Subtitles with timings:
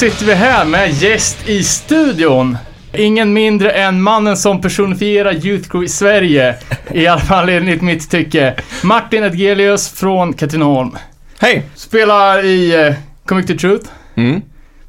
[0.00, 2.58] Sitter vi här med gäst i studion.
[2.92, 6.54] Ingen mindre än mannen som personifierar Youth Crew i Sverige.
[6.92, 8.54] I alla fall enligt mitt tycke.
[8.82, 10.96] Martin Edgelius från Katrineholm.
[11.40, 11.62] Hej!
[11.74, 12.94] Spelar i uh,
[13.26, 14.42] Comic the Truth, Mm,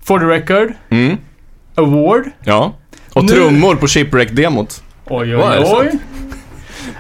[0.03, 1.17] For the Record, mm,
[1.75, 2.23] Award.
[2.43, 2.73] ja.
[3.13, 4.83] Och Nu- trummor på Shipwreck-demot.
[5.05, 5.87] Oj, oj, det oj.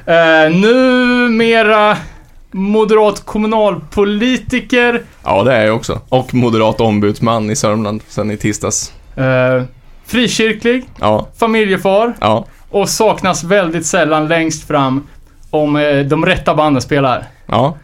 [0.07, 1.97] Uh, numera
[2.51, 5.01] moderat kommunalpolitiker.
[5.23, 5.99] Ja, det är jag också.
[6.09, 8.93] Och moderat ombudsman i Sörmland sen i tisdags.
[9.17, 9.63] Uh,
[10.05, 15.07] frikyrklig, Ja, familjefar ja, och saknas väldigt sällan längst fram
[15.49, 17.23] om eh, de rätta banden spelar.
[17.45, 17.77] ja.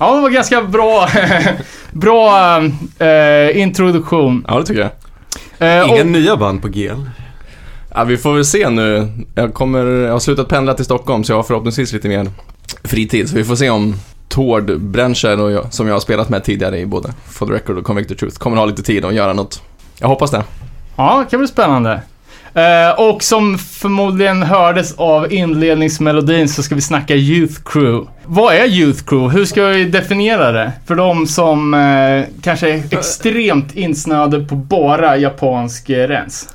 [0.00, 1.08] Ja, det var ganska bra,
[1.92, 2.58] bra
[2.98, 4.44] eh, introduktion.
[4.48, 4.90] Ja, det tycker jag.
[5.78, 6.90] Eh, Inga och, nya band på GL.
[7.94, 9.08] Ja, vi får väl se nu.
[9.34, 12.30] Jag, kommer, jag har slutat pendla till Stockholm så jag har förhoppningsvis lite mer
[12.84, 13.28] fritid.
[13.28, 13.94] Så vi får se om
[14.28, 17.78] Tord Brencher och jag, som jag har spelat med tidigare i både For the Record
[17.78, 19.62] och Convict the Truth kommer ha lite tid att göra något.
[19.98, 20.44] Jag hoppas det.
[20.96, 22.02] ja, det kan bli spännande.
[22.54, 28.10] Eh, och som förmodligen hördes av inledningsmelodin så ska vi snacka Youth Crew.
[28.26, 29.38] Vad är Youth Crew?
[29.38, 30.72] Hur ska vi definiera det?
[30.86, 36.48] För de som eh, kanske är extremt insnöade på bara japansk eh, rens.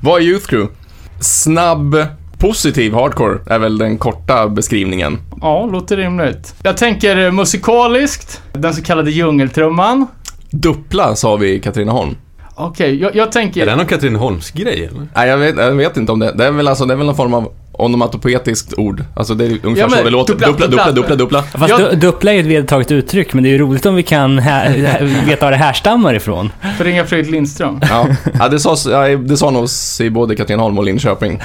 [0.00, 0.74] Vad är Youth Crew?
[1.20, 2.06] Snabb,
[2.38, 5.18] positiv hardcore är väl den korta beskrivningen.
[5.40, 6.54] Ja, låter rimligt.
[6.62, 10.06] Jag tänker eh, musikaliskt, den så kallade djungeltrumman.
[10.50, 12.16] Duppla sa vi i Katrineholm.
[12.54, 13.62] Okej, jag, jag tänker...
[13.62, 15.06] Är det någon Katrineholms-grej eller?
[15.14, 16.32] Nej, jag vet, jag vet inte om det.
[16.32, 19.04] Det är väl alltså, det är väl någon form av onomatopoetiskt ord.
[19.16, 20.32] Alltså det är ungefär Ja, men så det låter.
[20.32, 21.42] duppla, Duppla, duppla, duppla, duppla.
[21.42, 23.94] Fast Jag- du duppla är ju ett vedertaget uttryck, men det är ju roligt om
[23.94, 26.52] vi kan här, veta var det härstammar ifrån.
[26.78, 27.80] För ringa Fredrik Lindström.
[27.90, 28.06] Ja,
[28.38, 29.68] ja det, sa, ja, det sa nog
[30.00, 31.40] i både Katrineholm och Linköping.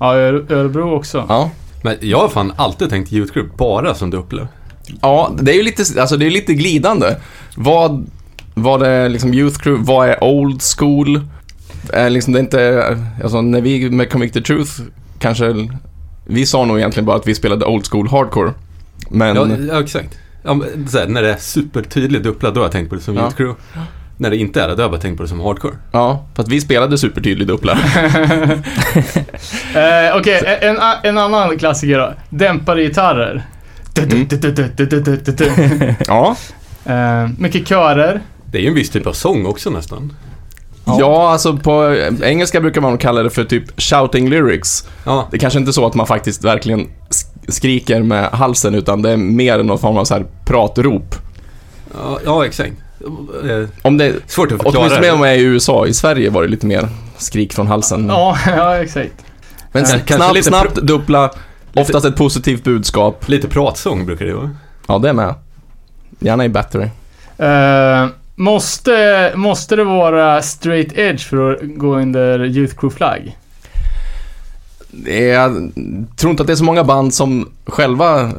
[0.00, 1.24] Ja, Örebro också.
[1.28, 1.50] Ja.
[1.82, 4.48] Men jag har fan alltid tänkt Youth Group bara som Duppla.
[5.00, 7.16] Ja, det är ju lite, alltså det är lite glidande.
[7.56, 8.06] Vad,
[8.54, 11.20] vad är liksom youth crew, vad är old school?
[11.92, 14.72] Är liksom det är inte, alltså när vi med Comic the Truth
[15.18, 15.68] kanske,
[16.26, 18.52] vi sa nog egentligen bara att vi spelade old school hardcore.
[19.10, 20.18] Men, Ja, ja exakt.
[20.42, 23.00] Ja, men, så här, när det är supertydligt Duppla, då har jag tänkt på det
[23.00, 23.30] som Ja.
[23.30, 23.60] Crew.
[24.16, 25.74] När det inte är det, då har jag bara tänkt på det som Hardcore.
[25.92, 27.78] ja, för att vi spelade supertydligt Uppla.
[29.74, 32.12] Eh, Okej, en, en annan klassiker då.
[32.30, 33.46] Dämpade gitarrer.
[33.98, 34.26] Mm.
[36.06, 36.36] Ja,
[36.84, 38.20] Eh, mycket körer.
[38.46, 40.12] Det är ju en viss typ av sång också nästan.
[40.88, 40.96] Ja.
[41.00, 41.30] ja.
[41.32, 44.88] alltså på engelska brukar man kalla det för typ shouting lyrics.
[45.04, 49.02] Ja, Det är kanske inte så att man faktiskt verkligen sk- skriker med halsen utan
[49.02, 51.14] det är mer någon form av så här pratrop.
[51.94, 52.72] ja, ja exakt.
[53.50, 54.78] Eh, Om det, Svårt att förklara.
[54.86, 56.88] åtminstone om jag är i USA, i Sverige var det lite mer
[57.18, 58.06] skrik från halsen.
[58.08, 59.12] Ja, ja exakt.
[59.72, 61.30] Men Ja, snabbt, lite snabbt, dubbla,
[61.74, 63.28] oftast ett positivt budskap.
[63.28, 64.50] Lite pratsång brukar det vara.
[64.86, 65.34] Ja, det är med.
[66.18, 66.84] Gärna i battery.
[67.38, 68.06] Eh,
[68.38, 73.36] måste, måste det vara straight edge för att gå under Youth Crew-flagg?
[74.90, 75.72] Det är, jag
[76.16, 78.32] tror inte att det är så många band som själva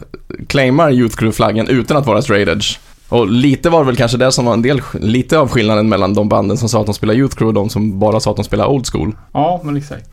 [0.47, 2.77] claimar Youth Crew-flaggen utan att vara straight edge.
[3.09, 6.13] Och lite var det väl kanske det som var en del, lite av skillnaden mellan
[6.13, 8.37] de banden som sa att de spelar Youth Crew och de som bara sa att
[8.37, 9.15] de spelar Old School.
[9.33, 10.09] Ja, men exakt.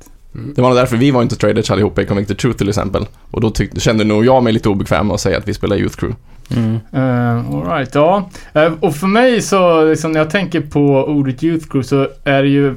[0.54, 3.06] Det var nog därför vi var inte edge allihopa i Comic the Truth till exempel.
[3.30, 5.76] Och då tyckte, kände nog jag mig lite obekväm med att säga att vi spelar
[5.76, 6.16] Youth Crew.
[6.50, 6.74] Mm.
[6.94, 8.30] Uh, Alright, ja.
[8.52, 12.42] Eh, och för mig så, liksom, när jag tänker på ordet Youth Crew så är
[12.42, 12.68] det ju,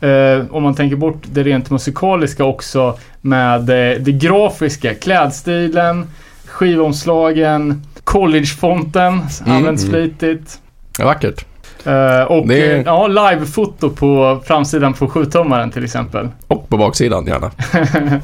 [0.00, 6.06] eh, om man tänker bort det rent musikaliska också, med eh, det grafiska, klädstilen,
[6.46, 9.94] skivomslagen, collegefonten Mm, används mm.
[9.94, 10.58] flitigt.
[10.98, 11.44] Ja, vackert.
[11.86, 16.28] Eh, och Det är- eh, ja, livefoto på framsidan på 7-tummaren till exempel.
[16.48, 17.50] Och på baksidan gärna.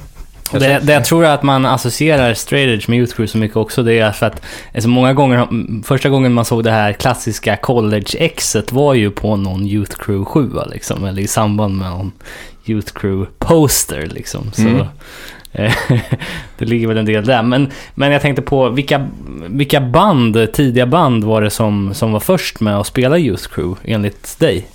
[0.52, 3.98] Det, det jag tror att man associerar straight med Youth Crew så mycket också, det
[3.98, 4.42] är för att
[4.74, 9.36] alltså många gånger, mm, första gången man såg det här klassiska college-exet var ju på
[9.36, 12.12] någon Youth Crew 7 liksom, eller i samband med någon
[12.66, 14.52] Youth Crew-poster liksom.
[14.52, 14.86] Så, Mm.
[16.58, 17.42] det ligger väl en del där.
[17.42, 19.08] Men, men jag tänkte på vilka,
[19.48, 23.80] vilka band, tidiga band var det som, som var först med att spela Youth Crew
[23.84, 24.66] enligt dig?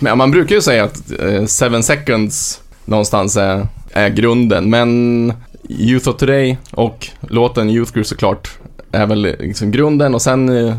[0.00, 5.32] Man brukar ju säga att eh, Seven Seconds någonstans är, är grunden, men
[5.68, 8.50] Youth of Today och låten Youth Crew såklart
[8.92, 10.76] är väl liksom grunden och sen eh,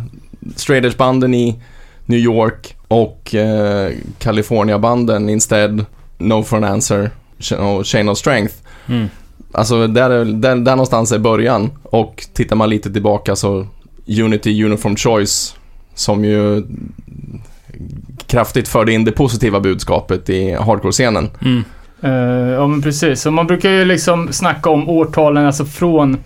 [0.55, 1.59] Straight Edge-banden i
[2.05, 5.85] New York och eh, California-banden Instead,
[6.17, 7.09] No for an Answer
[7.57, 8.55] och Chain of Strength.
[8.87, 9.09] Mm.
[9.55, 13.67] Alltså där, är- där, där någonstans är början och tittar man lite tillbaka så
[14.07, 15.55] Unity Uniform Choice
[15.95, 16.63] som ju
[18.27, 21.29] kraftigt förde in det positiva budskapet i hardcore-scenen.
[21.41, 21.63] Mm.
[22.01, 26.17] Eh, ja men precis, så man brukar ju liksom snacka om årtalen, alltså från,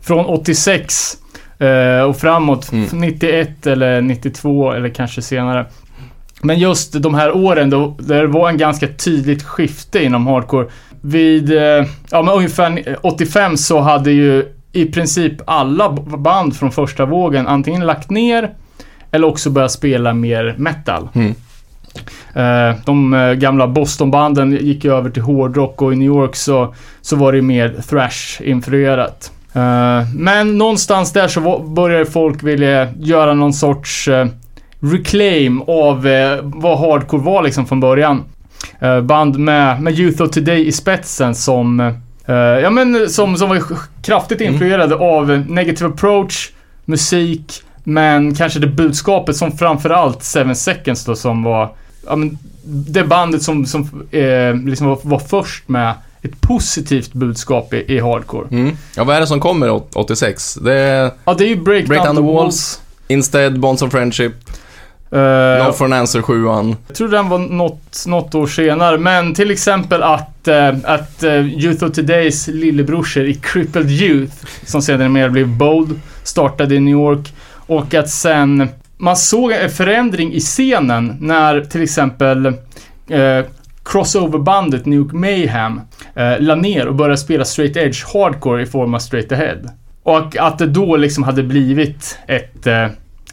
[0.00, 1.16] från 86
[1.58, 2.86] eh, och framåt, Mm.
[2.92, 5.66] 91 eller 92 eller kanske senare.
[6.42, 10.66] Men just de här åren då där det var en ganska tydligt skifte inom hardcore.
[11.06, 17.04] Vid, eh, ja men ungefär 85 så hade ju i princip alla band från första
[17.04, 18.50] vågen antingen lagt ner
[19.10, 21.08] eller också börjat spela mer metal.
[21.14, 21.34] Mm.
[22.34, 26.74] Eh, De eh, gamla Boston-banden gick ju över till hårdrock och i New York så,
[27.00, 29.32] så var det mer thrash-influerat.
[30.14, 34.08] Men någonstans där så började folk vilja göra någon sorts
[34.80, 36.02] reclaim av
[36.42, 38.24] vad hardcore var liksom från början.
[38.80, 43.48] Eh, Band med, med Youth of Today i spetsen som eh, Ja men som, som
[43.48, 43.62] var
[44.02, 46.50] kraftigt influerade av eh, Negative Approach,
[46.84, 51.70] musik, men kanske det budskapet som framförallt Seven Seconds då som var
[52.06, 57.74] ja, men det bandet som, som eh, liksom var, var först med ett positivt budskap
[57.74, 58.46] i, i hardcore.
[58.50, 58.76] Mm.
[58.96, 60.54] Ja, vad är det som kommer åt- 86?
[60.54, 62.80] Det är Ja, det är ju Break, Break Down, Down the the Walls.
[63.08, 64.32] Instead, Bonds of Friendship,
[65.10, 66.44] Eh, No for an Answer 7
[66.86, 71.46] Jag tror den var något, något år senare, men till exempel att, eh, att eh,
[71.46, 76.92] Youth of Todays lillebrorsor i Crippled Youth, som sedan mer blev Bold, startade i New
[76.92, 77.32] York.
[77.66, 82.46] Och att sen man såg en förändring i scenen när till exempel
[83.08, 83.44] eh,
[83.84, 85.80] crossoverbandet Nuke Mayhem
[86.14, 89.58] eh, la ner och började spela straight edge hardcore i form av straight ahead.
[90.02, 92.66] Och att det då liksom hade blivit ett,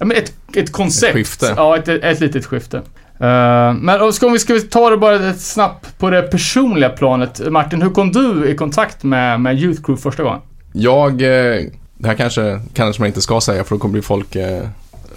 [0.03, 1.09] ja, men ett, ett koncept.
[1.09, 1.53] Ett skifte.
[1.57, 2.77] Ja, ett, ett litet skifte.
[3.19, 7.51] Eh, men ska vi, ska vi ta det bara ett snabbt på det personliga planet.
[7.51, 10.41] Martin, hur kom du i kontakt med, med Youth Crew första gången?
[10.73, 11.61] Jag, eh,
[11.97, 14.67] det här kanske, kanske man inte ska säga för då kommer bli folk eh,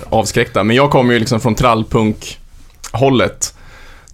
[0.08, 0.64] avskräckta.
[0.64, 3.54] Men jag kommer ju liksom från trallpunk-hållet.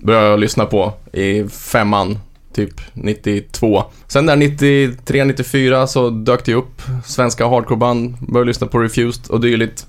[0.01, 2.19] Började jag lyssna på i femman,
[2.55, 3.85] typ 92.
[4.07, 8.17] Sen där 93, 94 så dök det upp svenska hardcoreband.
[8.21, 9.87] Började lyssna på Refused och dylikt.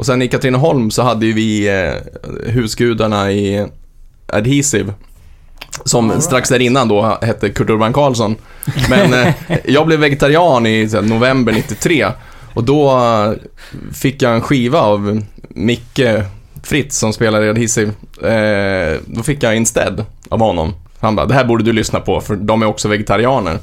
[0.00, 3.66] Och sen i Katrineholm så hade ju vi eh, husgudarna i
[4.26, 4.92] Adhesive.
[5.84, 6.22] Som right.
[6.22, 8.36] strax där innan då hette Kurt Urban Karlsson.
[8.90, 12.06] Men eh, jag blev vegetarian i här, november 93
[12.54, 13.32] och då eh,
[13.92, 16.00] fick jag en skiva av Micke
[16.62, 17.92] Fritz som spelar i Adhesive.
[18.22, 20.74] Eh, då fick jag Instead av honom.
[21.00, 23.58] Han bara, det här borde du lyssna på för de är också vegetarianer.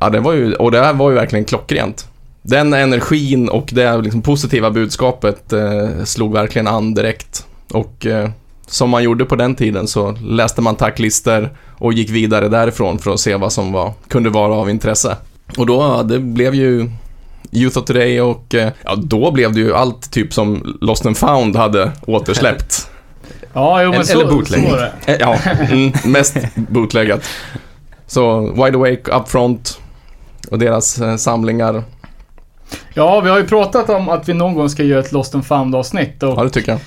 [0.00, 2.09] Ja, det var ju, och det här var ju verkligen klockrent.
[2.42, 7.46] Den energin och det liksom positiva budskapet eh, slog verkligen an direkt.
[7.72, 8.30] Och eh,
[8.66, 13.10] som man gjorde på den tiden så läste man tacklistor och gick vidare därifrån för
[13.10, 15.16] att se vad som var, kunde vara av intresse.
[15.56, 16.90] Och då, det blev ju
[17.52, 21.16] Youth of Today och eh, ja, då blev det ju allt typ som Lost and
[21.18, 22.86] Found hade återsläppt.
[23.52, 24.62] Ja, jo men Eller- så, eller bootleg.
[24.64, 24.92] så var det.
[25.12, 25.36] Eh, ja,
[25.70, 27.24] mm, mest bootleggat.
[28.06, 29.80] Så Wide Awake, Upfront
[30.50, 31.84] och deras eh, samlingar.
[32.94, 35.46] Ja, vi har ju pratat om att vi någon gång ska göra ett Lost and
[35.46, 36.80] found avsnitt och Ja, det tycker jag.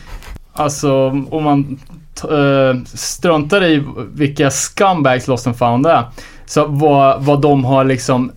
[0.54, 1.80] Alltså, om man
[2.24, 6.04] eh, struntar i vilka scumbags Lost and found är.
[6.46, 8.32] Så vad, vad de har liksom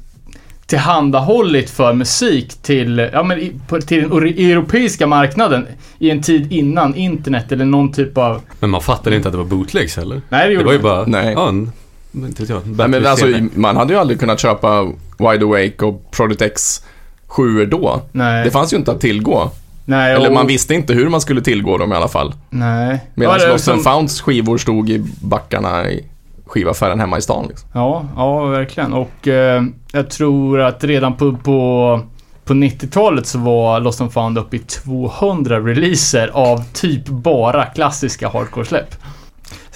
[0.66, 5.66] tillhandahållit för musik till, ja, men i, på, till den europeiska marknaden
[5.98, 8.40] i en tid innan internet eller någon typ av...
[8.60, 10.22] Men man fattade inte att det var bootlegs heller.
[10.28, 11.32] Nej, det Det gjorde var ju bara, Nej.
[11.32, 11.72] ja, en,
[12.14, 14.82] inte vet jag, Nej, men alltså, man hade ju aldrig kunnat köpa
[15.18, 16.82] Wide Awake och Project X
[17.26, 18.00] 7 då.
[18.12, 18.44] Nej.
[18.44, 19.50] Det fanns ju inte att tillgå.
[19.84, 22.34] nej, Eller och- man visste inte hur man skulle tillgå dem i alla fall.
[22.50, 23.00] Nej.
[23.14, 26.04] Medan Ja, Lost and som- Founds skivor stod i backarna i
[26.46, 27.46] skivaffären hemma i stan.
[27.48, 27.68] Liksom.
[27.72, 28.92] Ja, ja verkligen.
[28.92, 32.00] Och eh, jag tror att redan på, på,
[32.44, 38.28] på 90-talet så var Lost and found uppe i 200 releaser av typ bara klassiska
[38.28, 38.94] hardcore-släpp.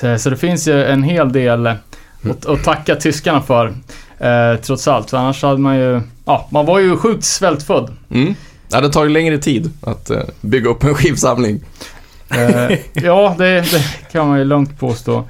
[0.00, 3.74] Så, så det finns ju en hel del att, att tacka tyskarna för.
[4.20, 5.10] Eh, trots allt.
[5.10, 6.00] För annars hade man ju...
[6.24, 7.90] Ja, man var ju sjukt svältfödd.
[8.10, 8.34] Mm.
[8.68, 11.60] Det hade tagit längre tid att eh, bygga upp en skivsamling.
[12.30, 15.24] Eh, ja, det, det kan man ju lugnt påstå.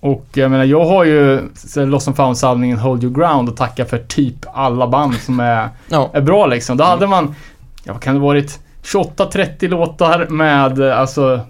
[0.00, 1.40] Och jag menar, jag har ju
[1.76, 6.10] Lost and found-samlingen Hold Your Ground att tacka för typ alla band som är, Ja.
[6.12, 6.76] är bra liksom.
[6.76, 7.34] Då hade man,
[7.84, 11.40] ja vad kan det varit, 28-30 låtar med alltså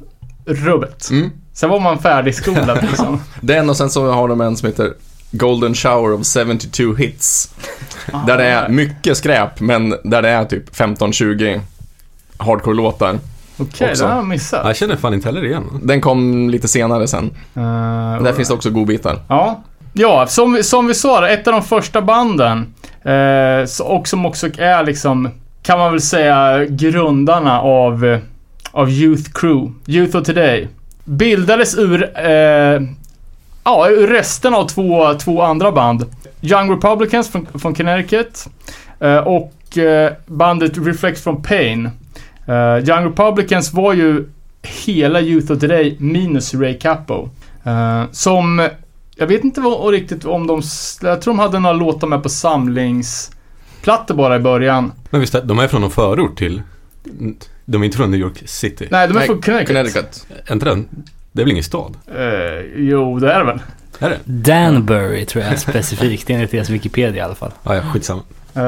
[0.47, 1.11] rubbet.
[1.11, 1.31] Mm.
[1.53, 3.21] Sen var man färdigskolad liksom.
[3.41, 4.93] Den och sen så har de en som heter
[5.31, 7.55] Golden Shower of 72 Hits.
[8.27, 11.61] Där det är mycket skräp, men där det är typ 15-20
[12.39, 13.19] hardcore-låtar.
[13.59, 14.05] Okej, också.
[14.05, 14.67] det har jag missat.
[14.67, 15.65] Jag känner fan inte heller igen.
[15.83, 17.25] Den kom lite senare sen.
[17.57, 19.19] Uh, Där finns det också godbitar.
[19.29, 22.75] Ja, ja som, vi- som vi sa, ett av de första banden.
[23.03, 25.29] Eh, så- och som också är liksom,
[25.63, 28.19] kan man väl säga, grundarna av, eh,
[28.73, 29.73] av Youth Crew.
[29.87, 30.69] Youth of Today.
[31.05, 32.81] Bildades ur, eh,
[33.65, 36.05] ja, resten av två, två andra band.
[36.41, 38.47] Young Republicans från, från Connecticut.
[39.01, 41.91] Eh, och eh, bandet Reflect from Pain.
[42.47, 44.29] Eh, Young Republicans var ju
[44.63, 47.29] hela Youth of Today minus Ray Capo.
[48.13, 48.69] Som,
[49.17, 50.63] jag vet inte vad, riktigt om de,
[51.03, 54.93] jag tror de hade några låtar med på samlingsplattor bara i början.
[55.11, 56.63] Men visst, de är från någon förort till...
[57.65, 58.89] De är inte från New York City.
[58.91, 59.77] Nej, de är Nej, från Connecticut.
[59.77, 60.27] Connecticut.
[60.47, 60.89] Är inte den?
[61.33, 61.97] Det är väl ingen stad?
[62.07, 63.61] Eh, jo, det är det väl.
[63.99, 64.19] Är det?
[64.25, 67.53] Danbury tror jag specifikt, enligt deras Wikipedia i alla fall.
[67.63, 68.23] Ah, ja, skitsamma.
[68.55, 68.63] Eh,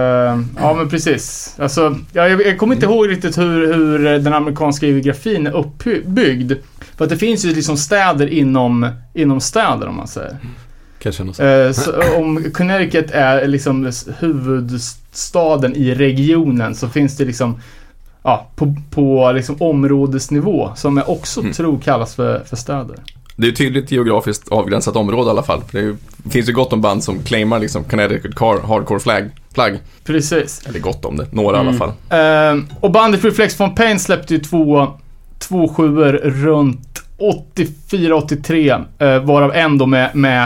[0.59, 1.55] ja, men precis.
[1.59, 6.53] Alltså, ja, jag, jag kommer inte ihåg riktigt hur, hur den amerikanska geografin är uppbyggd.
[6.97, 10.37] För att det finns ju liksom städer inom, inom städer om man säger.
[10.99, 11.41] Kanske något.
[11.41, 17.61] Eh, så om Connecticut är liksom huvudstaden i regionen så finns det liksom
[18.25, 21.53] Ja, på, på liksom områdesnivå som jag också Mm.
[21.53, 22.97] tror kallas för, för städer.
[23.37, 25.61] Det är tydligt geografiskt avgränsat område i alla fall.
[25.73, 25.97] Det är ju,
[26.31, 29.79] finns ju gott om band som claimar liksom Connecticut car, hardcore flag, flagg.
[30.05, 30.63] Precis.
[30.69, 31.79] Eller gott om det, några i alla Mm.
[31.79, 31.93] fall.
[32.59, 34.89] Eh, och bandet Reflex von Pain släppte ju två,
[35.39, 38.85] två sjuor runt 84-83.
[38.99, 40.43] Eh, varav en då med, med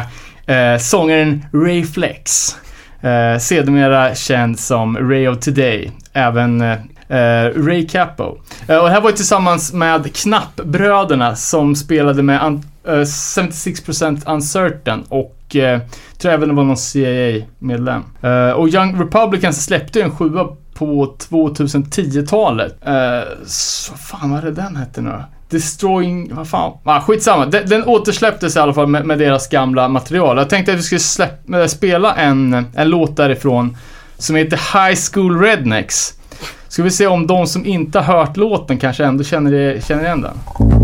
[0.47, 2.57] eh, sångaren Ray Flex.
[3.01, 5.91] Eh, sedermera känd som Ray of Today.
[6.13, 6.61] Även
[7.09, 8.39] Eh, Ray Capo.
[8.69, 14.33] Eh, och det här var ju tillsammans med Knappbröderna som spelade med un- 76% eh,
[14.35, 15.33] Uncertain och
[16.19, 18.03] tror även det var någon CIA-medlem.
[18.57, 22.77] Och Young Republicans släppte ju en sjua på 2010-talet.
[22.87, 25.25] Eh, så fan vad är det den hette nu då?
[25.51, 26.73] Destroying, vad fan?
[26.85, 27.47] Ah, skitsamma.
[27.47, 30.37] Den, den återsläpptes i alla fall med, med deras gamla material.
[30.37, 33.77] Jag tänkte att vi skulle släpp, spela en, en låt därifrån
[34.19, 34.57] som heter
[34.89, 36.15] High School Rednecks.
[36.77, 40.21] Ska vi se om de som inte har hört låten kanske ändå känner, känner igen
[40.21, 40.76] den.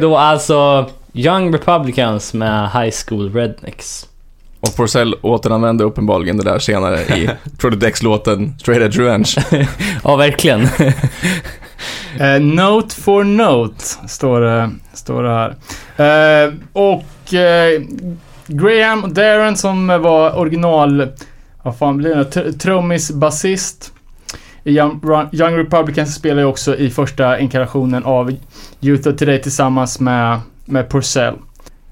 [0.00, 4.06] Ju då alltså Young Republicans med High School Rednecks.
[4.60, 9.34] Och Porcell återanvände uppenbarligen det där senare i Project X-låten Straight Edge Revenge.
[10.04, 10.68] Ja, verkligen.
[12.18, 15.54] Eh, note for note, står det, står det här.
[16.46, 17.80] Eh, och eh,
[18.46, 21.08] Graham och Darren som var original,
[21.62, 22.22] vad fan blir det?
[22.24, 23.92] Tr- Trummis, basist.
[24.64, 28.32] Young, Republicans spelar ju också i första inkarnationen av
[28.80, 31.34] Youth of Today tillsammans med, med Purcell.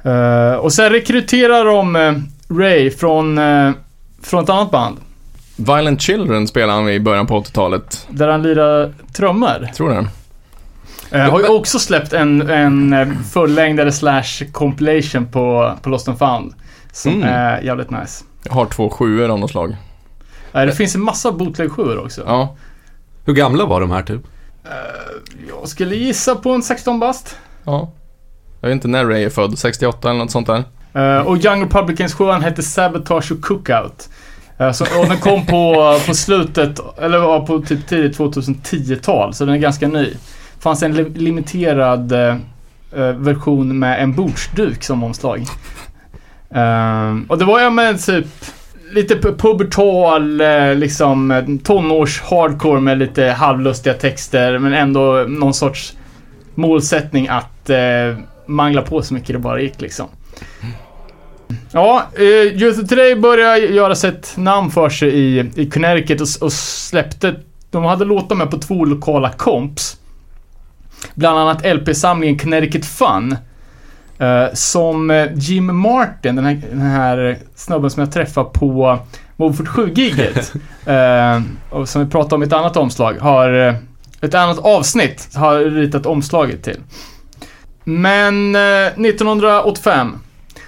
[0.02, 2.12] Eh, och sen rekryterar de eh,
[2.58, 3.70] Ray från, eh,
[4.22, 4.96] från ett annat band.
[5.56, 8.06] Violent Children spelade han i början på 80-talet.
[8.10, 9.68] Där han lirar trummor.
[9.74, 10.06] Tror det?
[11.18, 16.54] Eh, har ju också släppt en, en fullängdare slash compilation på, på Lost and found.
[16.92, 17.28] Som Mm.
[17.28, 18.24] är jävligt nice.
[18.44, 19.76] Jag har två sjuor av något slag.
[20.52, 22.22] Eh, det finns en massa bootleg också.
[22.26, 22.56] Ja.
[23.24, 24.20] Hur gamla var de här typ?
[25.48, 27.36] Jag skulle gissa på en 16 bast.
[27.64, 27.90] ja.
[28.60, 30.64] Jag vet inte när Ray är född, 68 eller något sånt där.
[30.92, 34.08] Eh, och Young Republicans sjuan hette Sabotage och Cookout.
[34.58, 39.44] Eh, så, och den kom på, på slutet, eller var på typ tidigt 2010-tal, så
[39.44, 40.14] den är ganska ny.
[40.60, 42.36] fanns en li- limiterad eh,
[42.96, 45.44] eh, version med en bordsduk som omslag.
[47.28, 48.26] Och det var ja men typ
[48.92, 55.96] lite pubertal, eh, liksom eh, tonårs hardcore med lite halvlustiga texter men ändå någon sorts
[56.54, 60.06] målsättning att eh, mangla på så mycket det bara gick liksom.
[61.72, 66.20] Ja, eh, Youth of Today började göra sig ett namn för sig i, i Connecticut
[66.20, 67.34] och, och släppte,
[67.70, 69.96] de hade låtar med på två lokala komps.
[71.14, 73.36] Bland annat LP-samlingen Connecticut Fun.
[74.18, 78.98] Eh, som eh, Jim Martin, den här, den här snubben som jag träffade på
[79.36, 80.52] Mofort 7-giget.
[80.86, 83.14] eh, och som vi pratade om i ett annat omslag.
[83.14, 83.74] Har, eh,
[84.20, 86.80] ett annat avsnitt har ritat omslaget till.
[87.84, 90.18] Men eh, 1985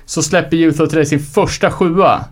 [0.04, 2.25] så släpper Youth of Today sin första sjua.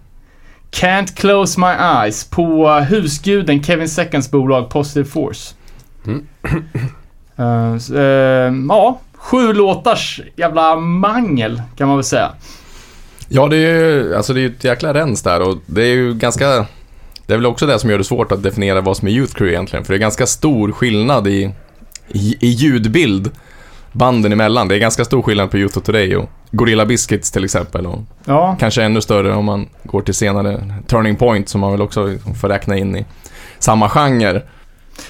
[0.71, 5.55] Can't Close My Eyes på husguden Kevin Seconds bolag Positive Force.
[6.07, 6.27] Mm.
[8.69, 12.33] Ja, sju låtars jävla mangel kan man väl säga.
[13.29, 16.15] Ja, det är ju alltså det är ett jäkla rens där och det är ju
[16.15, 16.67] ganska...
[17.27, 19.35] Det är väl också det som gör det svårt att definiera vad som är Youth
[19.35, 21.51] Crew egentligen, för det är ganska stor skillnad i,
[22.09, 23.31] i, i ljudbild
[23.93, 24.69] banden emellan.
[24.69, 28.01] Det är ganska stor skillnad på Youth of Today och Gorilla Biscuits till exempel och
[28.25, 32.15] Ja, kanske ännu större om man går till senare Turning Point som man väl också
[32.41, 33.05] får räkna in i
[33.59, 34.43] samma genre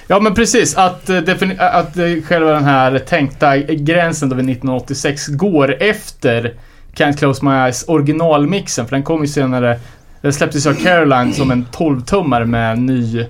[0.07, 0.77] ja men precis.
[0.77, 1.19] Att, eh,
[1.59, 6.55] att eh, själva den här tänkta gränsen då vid 1986 går efter
[6.95, 8.87] Can't Close My Eyes originalmixen.
[8.87, 9.81] För den kom ju senare.
[10.21, 13.21] Den släpptes ju av Caroline som en 12-tummare med ny...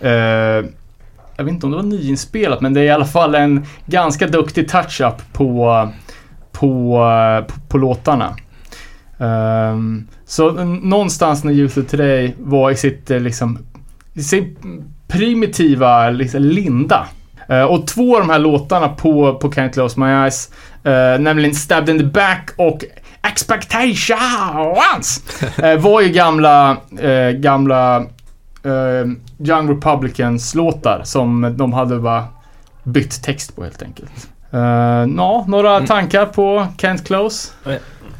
[0.00, 0.64] Eh,
[1.36, 4.26] jag vet inte om det var nyinspelat, men det är i alla fall en ganska
[4.26, 5.88] duktig touch-up på,
[6.52, 6.68] på,
[7.48, 8.36] på, på låtarna.
[9.18, 13.58] Um, så någonstans när Youth of Today var i sitt eh, liksom,
[14.14, 14.56] i sin
[15.08, 17.06] primitiva liksom, linda.
[17.48, 20.50] Eh, och två av de här låtarna på, på Can't Close My Eyes,
[20.84, 22.84] eh, nämligen Stabbed in the Back och
[23.28, 25.22] Expectations,
[25.58, 26.76] eh, var ju gamla,
[27.34, 28.06] gamla
[29.38, 32.24] Young Republicans låtar som de hade bara
[32.82, 34.28] bytt text på helt enkelt.
[34.54, 34.60] Uh,
[35.16, 37.52] ja, några tankar på Can't Close?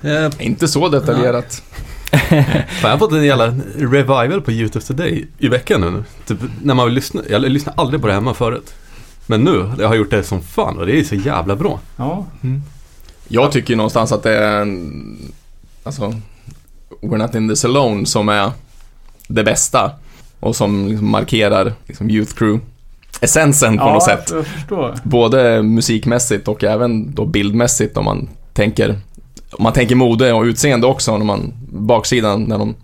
[0.03, 1.63] Eh, Inte så detaljerat.
[2.11, 6.05] Fan, jag har fått en jävla revival på YouTube Today i veckan nu.
[6.27, 7.23] Typ, när man vill lyssna.
[7.31, 8.75] Jag lyssnade aldrig på det hemma förut.
[9.27, 11.81] Men nu, jag har gjort det som fan och det är så jävla bra.
[11.97, 12.27] Ja,
[13.29, 15.19] Jag tycker ju någonstans att det är en,
[15.83, 16.15] alltså,
[17.03, 18.51] We're Not In This Alone som är
[19.29, 19.91] det bästa
[20.41, 22.61] och som liksom markerar liksom Youth Crew
[23.21, 24.31] essensen på ja något sätt.
[24.33, 24.95] jag förstår.
[25.03, 28.99] Både musikmässigt och även då bildmässigt om man tänker
[29.53, 32.75] om man tänker mode och utseende också, när man, baksidan när de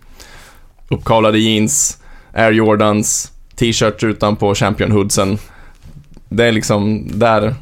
[0.88, 1.98] uppkavlade jeans,
[2.34, 5.38] Air Jordans, t-shirts utanpå Champion Hoodsen.
[6.28, 7.54] Det är liksom, där,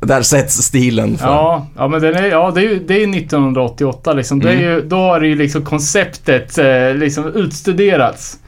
[0.00, 1.26] där sätts stilen för.
[1.26, 4.40] Ja, ja men den är, ja, det är ju det är 1988 liksom.
[4.40, 4.64] Det är Mm.
[4.64, 8.38] ju, då har det ju liksom konceptet eh, liksom utstuderats.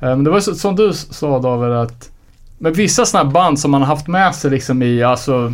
[0.00, 2.10] Eh, Men det var så, som du sa David att
[2.58, 5.52] med vissa sådana band som man har haft med sig liksom i, alltså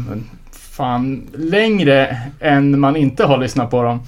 [0.81, 4.01] fan, längre än man inte har lyssnat på dem.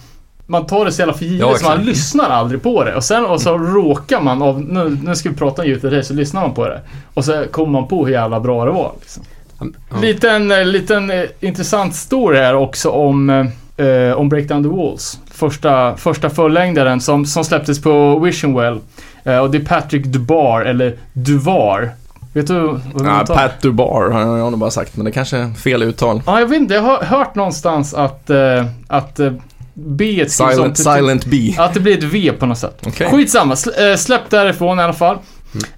[0.46, 2.94] Man tar det så jävla för givet Ja, så man lyssnar aldrig på det.
[2.94, 6.14] Och sen och så råkar man av, nu, nu ska vi prata om Youth så
[6.14, 6.80] lyssnar man på det.
[7.14, 8.92] Och så kommer man på hur jävla bra det var.
[9.00, 9.22] Liksom.
[9.58, 9.96] Ja.
[10.00, 13.30] Liten, eh, liten eh, intressant story här också om,
[13.76, 15.20] eh, om Breakdown the Walls.
[15.30, 18.78] Första, första fullängdaren som, som släpptes på Visionwell.
[19.24, 21.90] Eh, och det är Patrick Dubar, eller Duvar.
[22.32, 23.34] Vet du man tar?
[23.34, 26.22] Pat Dubar har jag nog bara sagt, men det kanske är fel uttal.
[26.26, 26.74] Ja, jag vet inte.
[26.74, 29.32] Jag har hört någonstans att, eh, att eh,
[29.74, 31.54] B Silent, till- silent B.
[31.58, 32.82] Att det blir ett V på något sätt.
[32.86, 33.10] Okej.
[33.10, 35.18] Skitsamma, Sl- äh, släpp därifrån i alla fall.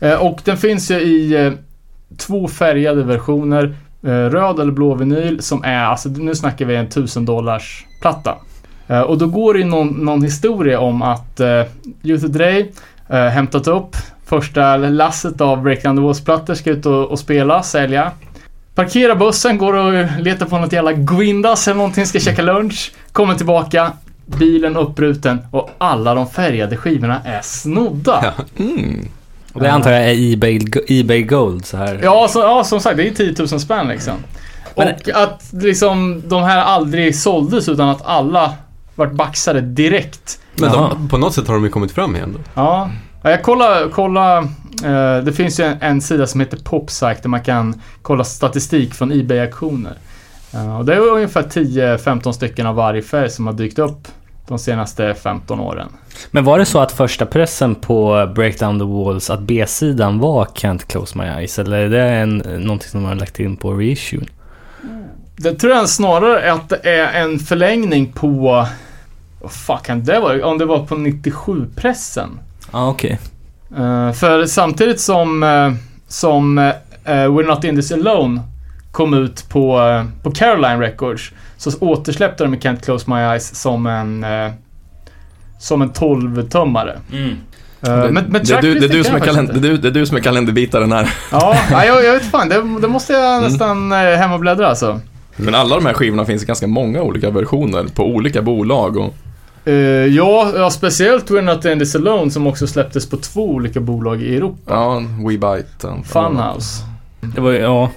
[0.00, 1.52] Eh, och den finns ju i eh,
[2.18, 3.76] två färgade versioner.
[4.02, 8.34] Eh, röd eller blå vinyl som är, alltså nu snackar vi en 1000 dollars platta.
[8.86, 11.62] Eh, och då går det ju någon, någon historia om att eh,
[12.02, 12.40] Youth
[13.08, 18.10] eh, hämtat upp första lasset av Breakdown the Walls-plattor, ska ut och, och spela, sälja.
[18.74, 22.92] Parkerar bussen, går och letar på något jävla Gwindas eller någonting, ska käka lunch.
[23.12, 23.92] Kommer tillbaka,
[24.26, 28.34] bilen uppbruten och alla de färgade skivorna är snodda.
[28.56, 29.08] Mm.
[29.52, 32.00] Och det antar jag är Ebay, Ebay Gold så här.
[32.02, 34.14] Ja, så, ja, som sagt, det är 10 000 spänn liksom.
[34.76, 38.52] Men- och att liksom de här aldrig såldes utan att alla
[38.94, 40.38] vart baxade direkt.
[40.56, 42.40] Men de, på något sätt har de ju kommit fram igen då.
[42.54, 42.90] Ja,
[43.24, 44.38] Ja, jag kollar, kolla,
[44.84, 48.94] eh, det finns ju en, en sida som heter Popsite där man kan kolla statistik
[48.94, 49.94] från Ebay-auktioner.
[50.54, 54.08] Eh, och det är ungefär 10-15 stycken av varje färg som har dykt upp
[54.48, 55.88] de senaste 15 åren.
[56.30, 60.87] Men var det så att första pressen på Breakdown the Walls, att B-sidan var Can't
[60.87, 61.58] Close My Eyes?
[61.58, 64.26] Eller är det en, någonting som man har lagt in på reissuen?
[65.37, 68.66] Det tror jag snarare att det är en förlängning på...
[69.40, 70.46] Vad fuck kan det vara?
[70.46, 72.38] Om det var på 97-pressen.
[72.74, 73.18] Ja, ah, okej.
[73.76, 75.72] Eh, för samtidigt som, eh,
[76.08, 76.72] som eh,
[77.04, 78.40] We're Not In This Alone
[78.92, 79.80] kom ut på,
[80.22, 84.26] på Caroline Records så återsläppte de Can't Close My Eyes som en
[85.58, 86.98] som en 12-tummare.
[87.12, 87.37] Mm.
[87.80, 89.54] Det, men, men det, är du, det, är du som är jag faktiskt kalend, det,
[89.56, 89.68] inte.
[89.68, 91.14] är du, det är du som är kalenderbitaren här.
[91.32, 92.48] Ja, ja, jag, jag vet fan.
[92.48, 95.00] Det, det måste jag nästan eh, hem och bläddra alltså.
[95.37, 99.14] Men alla de här skivorna finns i ganska många olika versioner på olika bolag och
[99.64, 99.74] Eh,
[100.07, 104.22] ja, ja, speciellt We're Not In This Alone som också släpptes på två olika bolag
[104.22, 104.61] i Europa.
[104.74, 106.03] ja, WeBite.
[106.05, 106.83] Funhouse.
[107.35, 107.90] Det var ja,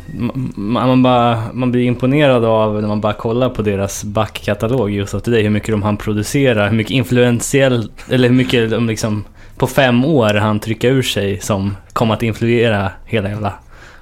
[0.55, 5.13] man, man, bara, man blir imponerad av när man bara kollar på deras backkatalog just
[5.13, 9.25] av det, hur mycket de hann producera, hur mycket influentiell, eller hur mycket de liksom
[9.57, 13.53] på fem år han trycka ur sig som kom att influera hela jävla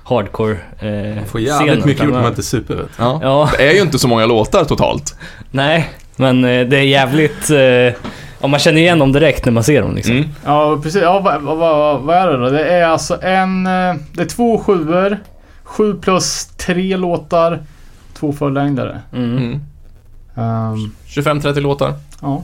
[0.03, 2.89] hardcore eh, Får jävligt mycket gjort när man inte super vet.
[2.97, 3.19] Ja.
[3.23, 5.15] Ja, Det är ju inte så många låtar totalt.
[5.51, 7.49] nej, men eh, det är jävligt...
[7.49, 10.15] Eh, om man känner igen dem direkt när man ser dem liksom.
[10.15, 10.29] Mm.
[10.45, 11.01] Ja, precis.
[11.01, 12.49] Ja, vad, vad, vad, är det då?
[12.49, 13.65] Det är alltså en...
[13.67, 15.17] eh, Det är två sjuor.
[15.63, 17.59] Sju plus tre låtar.
[18.19, 19.01] Två fullängdare.
[19.13, 19.37] Mm.
[19.37, 19.59] Mm.
[20.73, 21.93] Um, 25-30 låtar.
[22.21, 22.43] ja.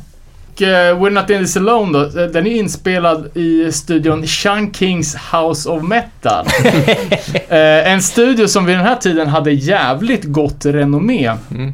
[0.55, 2.21] Och eh, We're Not In This Alone då.
[2.21, 6.45] eh, Den är inspelad i studion Sean Kings House of Metal.
[7.49, 11.31] eh, en studio som vid den här tiden hade jävligt gott renommé.
[11.51, 11.73] Mm.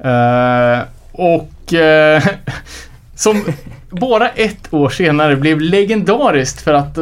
[0.00, 0.80] Eh,
[1.12, 2.22] och eh,
[3.14, 3.44] som
[3.90, 6.98] bara ett år senare blev legendariskt för att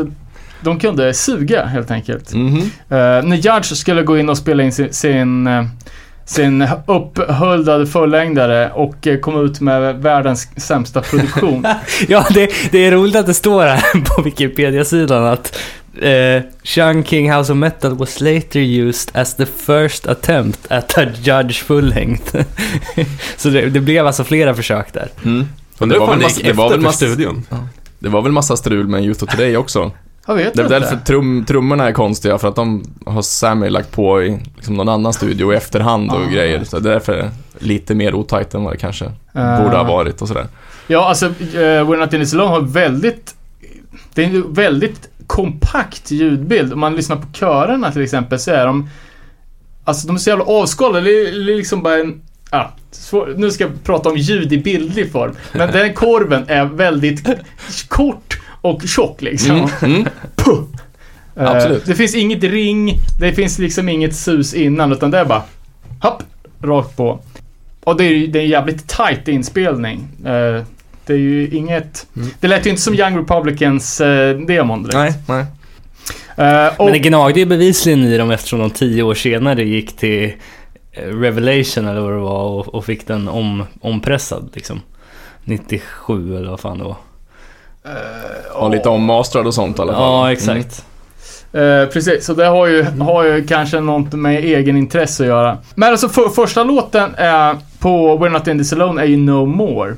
[0.60, 2.34] de kunde suga helt enkelt.
[2.34, 2.58] Mhm.
[2.88, 5.48] Eh, när Judge skulle gå in och spela in sin, sin,
[6.24, 11.66] sin upphöldade fullängdare och komma ut med världens sämsta produktion.
[12.08, 15.58] Ja, det, det är roligt att det står här på Wikipedia-sidan att
[16.62, 21.62] Sean King House of Metal was later used as the first attempt at a Judge
[21.62, 22.36] full length.
[23.36, 25.08] Så det, det blev alltså flera försök där.
[25.24, 25.46] Mm.
[25.78, 27.46] Undrar Det var väl massa- det var väl massa- studion.
[27.98, 29.90] Det var väl massa strul med Youth of Today också.
[30.26, 33.90] Jag vet Det är därför trum, trummorna är konstiga, för att de har Sammy lagt
[33.92, 36.30] på i liksom någon annan studio i efterhand och Ah.
[36.30, 36.64] grejer.
[36.64, 39.04] Så det är därför lite mer otajt än vad det kanske
[39.34, 40.46] Eh, borde ha varit och sådär.
[40.86, 43.34] Ja, alltså uh, We're Not In This Alone har väldigt...
[44.14, 46.72] Det är en väldigt kompakt ljudbild.
[46.72, 48.88] Om man lyssnar på körerna till exempel så är de...
[49.84, 51.04] Alltså de är så jävla avskalade.
[51.04, 52.22] Det är liksom bara en...
[52.50, 55.34] Ah, svår, nu ska jag prata om ljud i bildlig form.
[55.52, 57.28] Men den korven är väldigt
[57.88, 59.56] kort och tjock liksom.
[59.56, 60.08] Mm, mm.
[60.36, 60.64] Puh!
[61.36, 61.86] Eh, Absolut.
[61.86, 65.42] det finns inget ring, det finns liksom inget sus innan utan det är bara
[66.00, 66.22] hopp,
[66.62, 67.20] rakt på.
[67.84, 70.08] Och det är det är en jävligt tight inspelning.
[70.24, 70.62] Eh,
[71.06, 72.06] det är ju inget...
[72.16, 72.28] Mm.
[72.40, 74.94] Det lät ju inte som Young Republicans uh, demon direkt.
[74.94, 75.46] Nej, nej.
[76.36, 79.96] Eh, och, Men det gnagde ju bevisligen i dem eftersom de tio år senare gick
[79.96, 80.32] till
[80.92, 84.80] eh, Revelation eller vad det var och, och fick den om, ompressad liksom.
[85.44, 86.96] 97 eller vad fan det var.
[88.52, 90.02] Och lite ommastrad och sånt i alla fall.
[90.02, 90.84] Ja, exakt.
[91.54, 95.58] Eh, precis, så det har ju, har ju kanske något med egen intresse att göra.
[95.74, 99.46] Men alltså för, första låten är på We're Not In This Alone är ju No
[99.46, 99.94] More.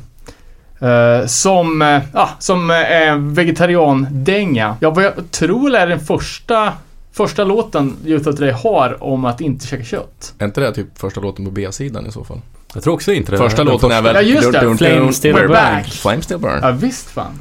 [0.81, 4.77] Eh, som, eh, ja, som är en vegetariandänga.
[4.81, 6.73] Ja, vad jag tror är den första,
[7.12, 10.35] första låten Youth of Today har om att inte käka kött.
[10.39, 12.41] Är inte det typ första låten på B-sidan i så fall?
[12.75, 13.39] Jag tror också inte det.
[13.39, 14.15] Första den låten är väl...
[14.15, 14.77] Ja, just det.
[14.77, 15.85] Flame Still We're We're back.
[15.85, 15.87] back.
[15.87, 16.59] Flame still burn.
[16.62, 17.39] Ja, visst fan.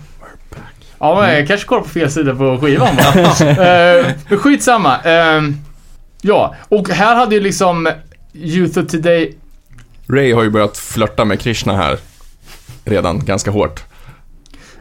[1.00, 3.24] Ja, men jag kanske kollar på fel sida på skivan va?
[3.42, 4.96] uh, Men skitsamma.
[4.96, 5.52] Uh,
[6.22, 7.90] ja, och här hade ju liksom
[8.34, 9.34] Youth of Today
[10.08, 11.98] Ray har ju börjat flörta med Krishna här.
[12.86, 13.84] Redan ganska hårt.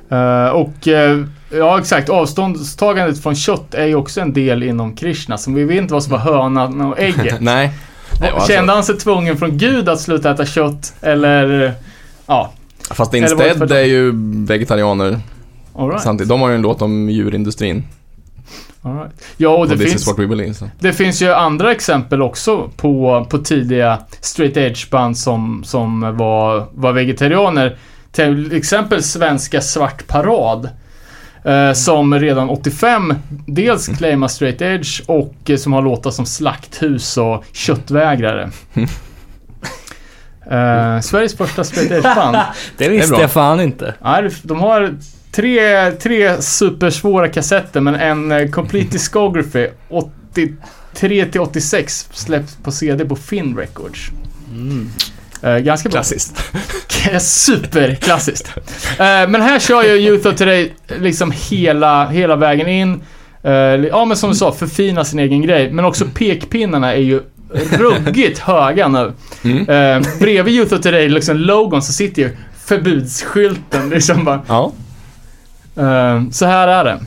[0.09, 2.09] Eh, och eh, ja, exakt.
[2.09, 5.38] Avståndstagandet från kött är ju också en del inom Krishna.
[5.38, 7.37] Så vi vet inte vad som var hönan och ägget.
[7.40, 7.71] Nej.
[8.35, 10.95] Alltså, Kände han sig tvungen från Gud att sluta äta kött?
[11.01, 11.73] Eller...
[12.27, 12.53] Ja,
[12.90, 13.77] Fast Instead tvärtom?
[13.77, 14.12] är ju
[14.47, 15.21] vegetarianer
[15.75, 16.03] alright.
[16.03, 16.29] samtidigt.
[16.29, 17.85] De har ju en låt om djurindustrin.
[18.83, 19.12] All right.
[19.37, 20.55] Ja, och det finns, believe.
[20.55, 20.69] Så.
[20.81, 26.93] det finns ju andra exempel också på, på tidiga straight edge-band som, som var, var
[26.93, 27.77] vegetarianer.
[28.14, 30.68] Till exempel svenska Svart Parad.
[31.44, 33.14] Eh, som redan 85
[33.46, 38.50] dels claimar straight edge och eh, som har låtar som Slakthus och Köttvägrare.
[40.50, 42.37] Eh, Sveriges första straight edge-band.
[42.77, 43.94] Det visste jag fan inte.
[44.00, 44.94] Nej, de har
[45.31, 53.05] tre, tre supersvåra kassetter men en eh, Complete Discography 83 till 86 släpps på CD
[53.05, 54.11] på Finn Records.
[54.11, 55.05] Eh,
[55.51, 55.93] ganska bra.
[55.99, 56.45] Klassiskt.
[57.21, 58.51] Superklassiskt.
[58.99, 63.03] Eh, men här kör ju Youth of Today liksom hela, hela vägen in.
[63.43, 65.71] Eh, ja men som du sa, förfina sin egen grej.
[65.73, 67.21] Men också pekpinnarna är ju
[67.79, 69.13] ruggigt höga nu.
[69.45, 69.69] Mm.
[70.03, 73.89] Eh, bredvid Youth of Today, liksom logon, så sitter ju förbudsskylten.
[73.91, 74.73] Liksom bara, Ja.
[75.77, 77.01] eh, så här är det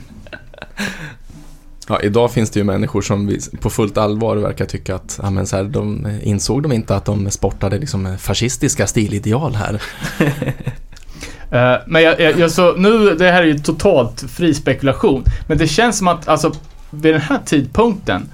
[1.88, 2.00] ja.
[2.00, 5.56] Idag finns det ju människor som på fullt allvar verkar tycka att, ja men så
[5.56, 9.82] här, de insåg de inte att de sportade liksom fascistiska stilideal här.
[11.50, 15.24] Eh, men jag, jag, jag så, nu, det här är ju totalt fri spekulation.
[15.46, 16.52] Men det känns som att, alltså,
[16.90, 18.28] vid den här tidpunkten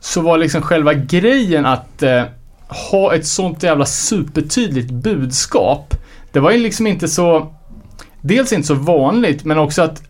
[0.00, 2.22] så var liksom själva grejen att, eh,
[2.68, 5.94] ha ett sånt jävla supertydligt budskap.
[6.32, 7.52] Det var ju liksom inte så...
[8.20, 10.02] Dels inte så vanligt, men också att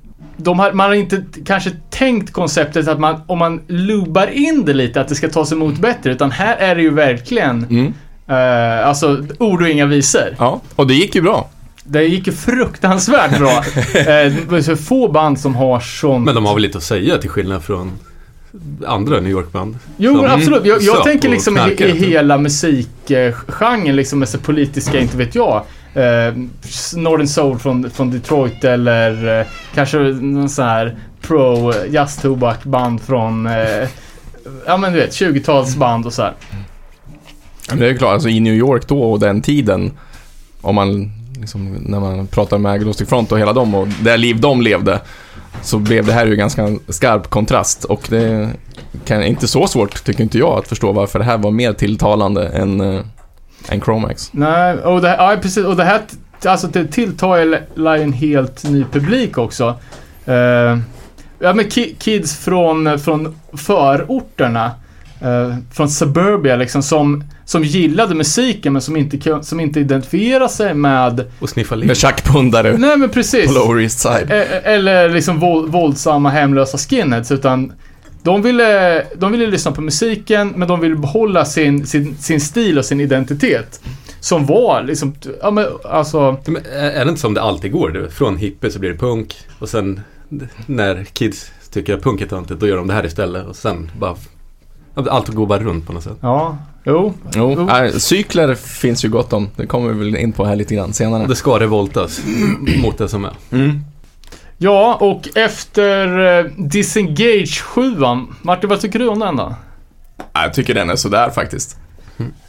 [0.44, 5.01] har, man har inte kanske tänkt konceptet att man, om man lubar in det lite,
[5.01, 6.12] att det ska tas emot bättre.
[6.12, 7.94] Utan här är det ju verkligen, Mm.
[8.29, 10.37] eh, alltså ord och inga visor.
[10.38, 11.49] Ja, och det gick ju bra.
[11.85, 13.51] Det gick ju fruktansvärt bra.
[13.94, 16.25] eh, det är så få band som har sånt.
[16.25, 17.92] Men de har väl lite att säga till skillnad från
[18.87, 19.79] andra New York-band.
[19.96, 20.64] Jo, som absolut.
[20.64, 25.62] Jag, jag tänker liksom i, i hela musikgenren, liksom med så politiska, inte vet jag.
[25.96, 26.35] Eh,
[26.96, 33.88] Northern Soul från, från Detroit eller eh, kanske någon sån här pro jazztobakband från, eh,
[34.66, 36.32] ja men du vet, 20-talsband och så här.
[37.68, 39.92] Men det är klart, alltså i New York då och den tiden,
[40.61, 44.40] om man liksom, när man pratar med Agnostic Front och hela dem och det liv
[44.40, 45.00] de levde,
[45.62, 48.50] så blev det här ju ganska skarp kontrast och det
[49.06, 52.48] är inte så svårt, tycker inte jag, att förstå varför det här var mer tilltalande
[52.48, 53.00] än, eh,
[53.68, 54.28] än Chromax.
[54.32, 55.64] Nej, och det, ja, precis.
[55.64, 56.00] Och det här,
[56.44, 59.74] alltså det tilltar ju en helt ny publik också.
[60.24, 60.78] Eh,
[61.38, 64.70] ja, men ki, kids från, från förorterna,
[65.20, 70.48] eh, från suburbia liksom, som, som gillade musiken men som inte, kun- som inte identifierar
[70.48, 71.24] sig med...
[71.38, 71.86] Och sniffa lim.
[71.86, 73.46] Med tjackpundare Nej men precis.
[73.46, 74.30] på Lower East Side.
[74.30, 77.72] E- Eller liksom våld, våldsamma hemlösa skinheads utan
[78.26, 82.78] de ville, de ville lyssna på musiken men de ville behålla sin, sin, sin stil
[82.78, 83.80] och sin identitet.
[84.20, 88.08] Som var liksom, ja men alltså, Men är det inte som det alltid går?
[88.10, 90.00] Från hippie så blir det punk och sen
[90.66, 93.90] när kids tycker att punk är töntigt då gör de det här istället och sen
[93.98, 94.14] bara...
[94.94, 96.18] Allt går bara runt på något sätt.
[96.20, 97.14] ja, jo.
[97.34, 99.48] Jo, äh, cykler finns ju gott om.
[99.56, 101.26] Det kommer vi väl in på här lite grann senare.
[101.26, 102.20] Det ska revoltas
[102.82, 103.32] mot det som är.
[103.52, 103.80] Mm.
[104.58, 107.82] Ja, och efter eh, Disengage 7
[108.42, 109.54] Martin, vad tycker du om den då?
[110.32, 111.76] Ja, Jag tycker den är sådär faktiskt.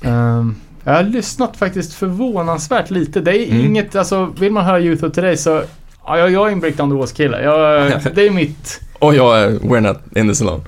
[0.02, 3.22] Ehm, jag har lyssnat faktiskt förvånansvärt lite.
[3.22, 3.66] Det är Mm.
[3.66, 5.64] inget, alltså vill man höra Youth of Today så,
[6.06, 7.38] ja, jag, är en Breakdown the Walls-kille.
[8.16, 8.82] Det är mitt...
[9.00, 10.64] Och jag är We're Not In This Alone.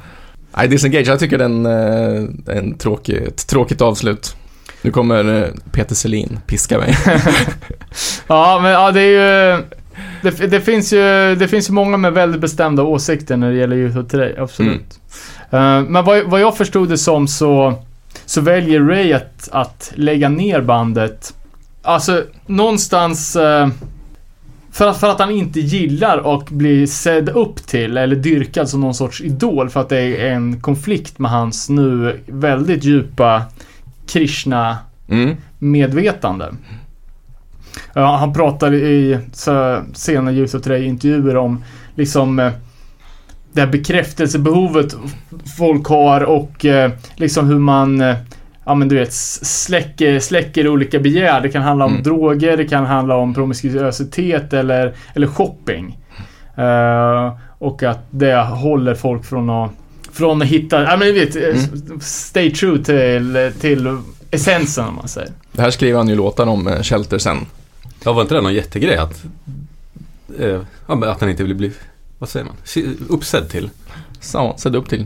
[0.58, 1.72] Nej, Disengage, jag tycker den eh,
[2.48, 4.36] är en tråkig, ett tråkigt avslut.
[4.82, 6.98] Nu kommer eh, Peter Selin piska mig.
[8.28, 9.64] Ja, men ja, det är ju...
[10.22, 13.76] Det, det, finns ju, det finns ju många med väldigt bestämda åsikter när det gäller
[13.76, 15.00] Youth of Today, absolut.
[15.50, 17.74] Eh, men vad, vad jag förstod det som så,
[18.26, 21.34] så väljer Ray att, att lägga ner bandet.
[21.82, 23.36] Alltså, någonstans...
[23.36, 23.68] eh,
[24.72, 28.82] för att, för att han inte gillar och blir sedd upp till eller dyrkad som
[28.82, 33.44] någon sorts idol för att det är en konflikt med hans nu väldigt djupa
[34.08, 34.78] Krishna
[36.52, 36.79] Mm.
[37.94, 39.20] Ja, han pratar i
[39.94, 41.64] sena of Today intervjuer om
[41.96, 42.52] liksom eh,
[43.54, 44.96] det här bekräftelsebehovet
[45.58, 48.16] folk har och eh, liksom hur man eh,
[48.66, 51.42] Ja men du vet, släcker, släcker olika begär.
[51.42, 52.04] Det kan handla om Mm.
[52.04, 55.98] droger, det kan handla om promiskuositet eller, eller shopping.
[56.58, 59.72] Eh, och att det håller folk från att,
[60.12, 61.62] från att hitta, ja men du vet, eh,
[62.02, 63.98] stay true till, till
[64.32, 65.32] essensen om man säger.
[65.52, 67.38] Det här skriver han ju låtar om Shelter sen.
[68.04, 69.24] Ja, var inte det någon jättegrej att...
[70.40, 71.72] Eh, ja, att han inte vill bli...
[72.20, 72.56] Vad säger man?
[72.64, 73.70] Se- Uppsedd till.
[74.22, 75.06] Så, sedd upp till.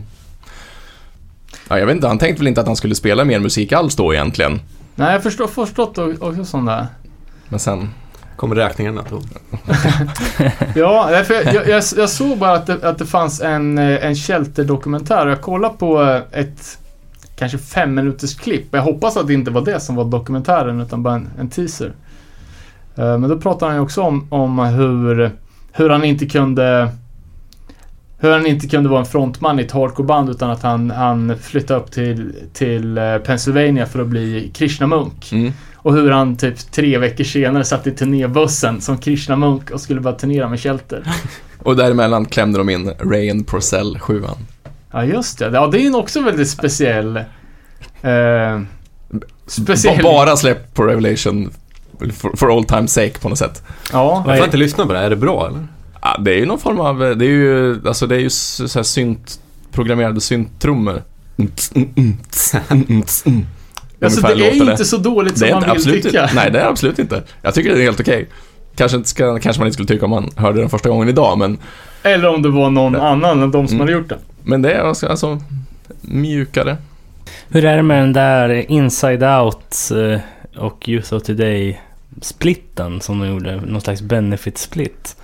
[1.68, 3.96] Ja, jag vet inte, han tänkte väl inte att han skulle spela mer musik alls
[3.96, 4.60] då egentligen.
[4.94, 6.86] Nej, jag förstår, förstått och- också sånt där.
[7.48, 7.88] Men sen,
[8.36, 9.22] Kommer räkningarna då?
[10.74, 14.14] Ja, därför jag, jag, jag såg bara att det, att det fanns en, eh, en
[14.14, 16.78] Shelter-dokumentär och jag kollade på eh, ett
[17.36, 18.66] kanske fem minuters klipp.
[18.70, 21.92] Jag hoppas att det inte var det som var dokumentären utan bara en, en teaser.
[22.96, 25.30] Eh, Men då pratade han ju också om, om hur,
[25.72, 26.88] hur han inte kunde
[28.18, 31.80] hur han inte kunde vara en frontman i ett hardcoreband utan att han, han flyttade
[31.80, 35.32] upp till, till eh, Pennsylvania för att bli Krishna-munk.
[35.32, 35.52] mm.
[35.74, 40.00] Och hur han typ tre veckor senare satt i turnébussen som Krishna Munk och skulle
[40.00, 41.02] bara turnera med Shelter.
[41.58, 44.22] Och däremellan klämde de in Ray and Porcell 7
[44.92, 45.50] Ja, just det.
[45.52, 47.16] Ja, det är ju också väldigt speciell...
[48.02, 48.60] Eh,
[49.46, 50.02] speciell...
[50.02, 51.50] Bara släppt på Revelation
[52.12, 53.62] for, for all time sake på något sätt.
[53.92, 54.24] Ja.
[54.26, 54.98] Jag får inte lyssna på det.
[54.98, 55.66] Är det bra eller?
[56.02, 58.78] Ja, det är ju någon form av, det är ju, alltså det är ju så
[58.78, 59.40] här synt,
[59.72, 61.02] programmerade synttrummor.
[64.02, 66.22] Alltså Ungefär det är inte så dåligt Det som man inte, vill absolut tycka.
[66.22, 66.34] inte.
[66.34, 67.22] Nej, det är absolut inte.
[67.42, 68.28] Jag tycker det är helt okej.
[68.76, 71.38] Kanske, inte ska, kanske man inte skulle tycka om man hörde den första gången idag,
[71.38, 71.58] men,
[72.02, 73.00] Eller om det var någon Nej.
[73.00, 73.80] annan än de som Mm.
[73.86, 74.18] hade gjort det.
[74.44, 75.38] men det är alltså, alltså
[76.00, 76.76] mjukare.
[77.48, 80.20] Hur är det med den där Inside Out eh,
[80.56, 83.56] och Youth of Today-splitten som de gjorde?
[83.60, 85.16] Någon slags benefit-split?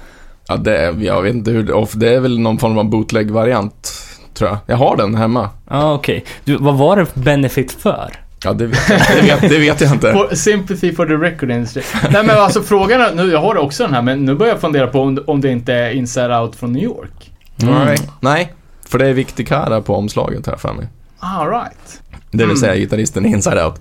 [0.48, 3.92] Ja, det är, jag vet inte hur det, är väl någon form av bootleg-variant,
[4.34, 4.58] tror jag.
[4.66, 5.50] Jag har den hemma.
[5.70, 6.24] Ja, okej.
[6.44, 8.12] Du, Vad var det för benefit för?
[8.44, 10.12] Ja, det vet, jag- det vet, det vet jag inte.
[10.12, 11.82] For, sympathy for the record industry.
[12.10, 14.60] Nej men alltså frågan är, nu, jag har också den här, men nu börjar jag
[14.60, 17.30] fundera på om, om det inte är Inside Out från New York.
[17.56, 17.98] Nej.
[18.20, 18.52] Nej,
[18.88, 20.86] för det är Viktig Kara på omslaget här för mig.
[21.18, 22.00] All right.
[22.30, 22.56] Det vill Mm.
[22.56, 23.80] säga gitarristen i Inside Out.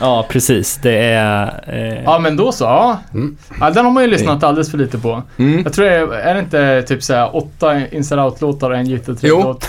[0.00, 0.78] Ja, precis.
[0.82, 1.64] Det är...
[1.66, 2.98] Eh, Ja men då så, ja.
[3.14, 3.36] Mm.
[3.60, 5.22] ja den har man ju lyssnat alldeles för lite på.
[5.36, 5.62] Mm.
[5.64, 9.10] Jag tror det är, är det inte typ såhär åtta Inside Out-låtar och en Youth
[9.10, 9.36] of Jo.
[9.36, 9.68] Today-låt?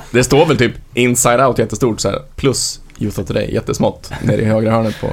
[0.10, 4.40] Det står väl typ Inside Out jättestort så här, plus Youth of Today jättesmått nere
[4.40, 5.06] i högra hörnet på,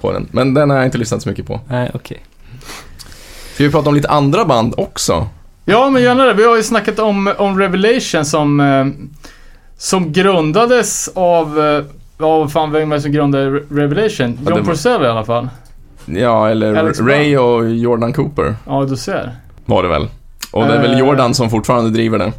[0.00, 0.28] på den.
[0.30, 1.60] Men den har jag inte lyssnat så mycket på.
[1.68, 2.22] Nej, okej.
[3.54, 5.28] Ska vi prata om lite andra band också?
[5.64, 6.32] Ja, men gärna det.
[6.34, 8.86] Vi har ju snackat om, om Revelation som, eh,
[9.78, 11.84] som grundades av, eh,
[12.18, 14.26] ja vad fan vem det som grundade Re- Revelation?
[14.28, 15.48] Ja, John det var- Purcell i alla fall.
[16.06, 19.36] Ja, eller Alex Ray och Jordan Cooper Ja, du ser.
[19.64, 20.08] var det väl.
[20.52, 20.98] Och det är väl Eh.
[20.98, 22.32] Jordan som fortfarande driver det.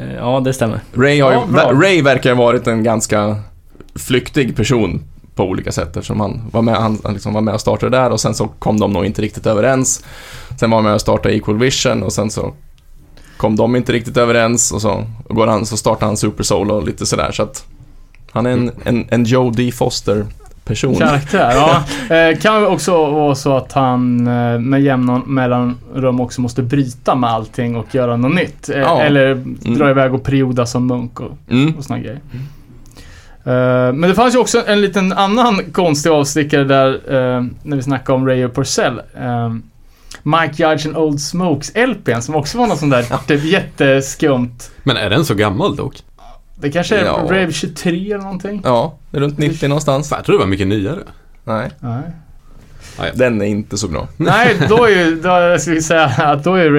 [0.00, 0.80] Eh, Ja, det stämmer.
[0.94, 1.72] Ray, har ju, Ja.
[1.82, 3.36] Ray verkar ha varit en ganska
[3.94, 5.02] flyktig person
[5.34, 8.20] på olika sätt eftersom han var med, han, liksom var med och startade där och
[8.20, 10.04] sen så kom de nog inte riktigt överens.
[10.60, 12.52] Sen var han med och startade Equal Vision och sen så
[13.36, 16.84] kom de inte riktigt överens och så går han, så startar han Super Soul och
[16.86, 17.64] lite sådär så att
[18.30, 19.72] han är en, en, en Joe D.
[19.72, 20.26] Foster
[20.64, 20.94] person.
[20.96, 21.82] Karaktär, ja.
[22.16, 27.30] Eh, kan också vara så att han eh, med jämna mellanrum också måste bryta med
[27.30, 28.68] allting och göra något nytt.
[28.68, 29.02] Eh, Ja.
[29.02, 29.34] Eller
[29.78, 31.74] dra iväg och perioda som munk och, Mm.
[31.78, 32.20] och såna grejer.
[33.44, 37.00] Eh, men det fanns ju också en liten annan konstig avstickare där
[37.62, 39.00] när vi snackade om Ray och Purcell.
[40.22, 44.70] Mike Judge and Old Smokes LPn som också var något sånt där typ jätteskumt.
[44.82, 45.96] Men är den så gammal dock?
[46.60, 47.12] Det kanske är Ja.
[47.30, 48.60] Rave 23 eller någonting?
[48.64, 50.10] Ja, det är runt 90 någonstans.
[50.10, 50.98] Jag tror det var mycket nyare.
[51.44, 52.02] Nej, Nej.
[53.14, 54.08] den är inte så bra.
[54.16, 56.70] Nej, då är ju, då ska vi säga att då är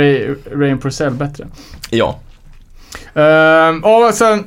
[0.58, 1.48] Ray, and Purcell bättre.
[1.90, 2.20] Ja.
[3.14, 4.44] Ehm, och sen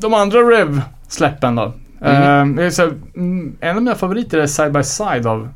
[0.00, 1.72] de andra Rev-släppen då.
[2.02, 2.82] Ehm, det är så,
[3.16, 5.48] mm, en av mina favoriter är Side by Side av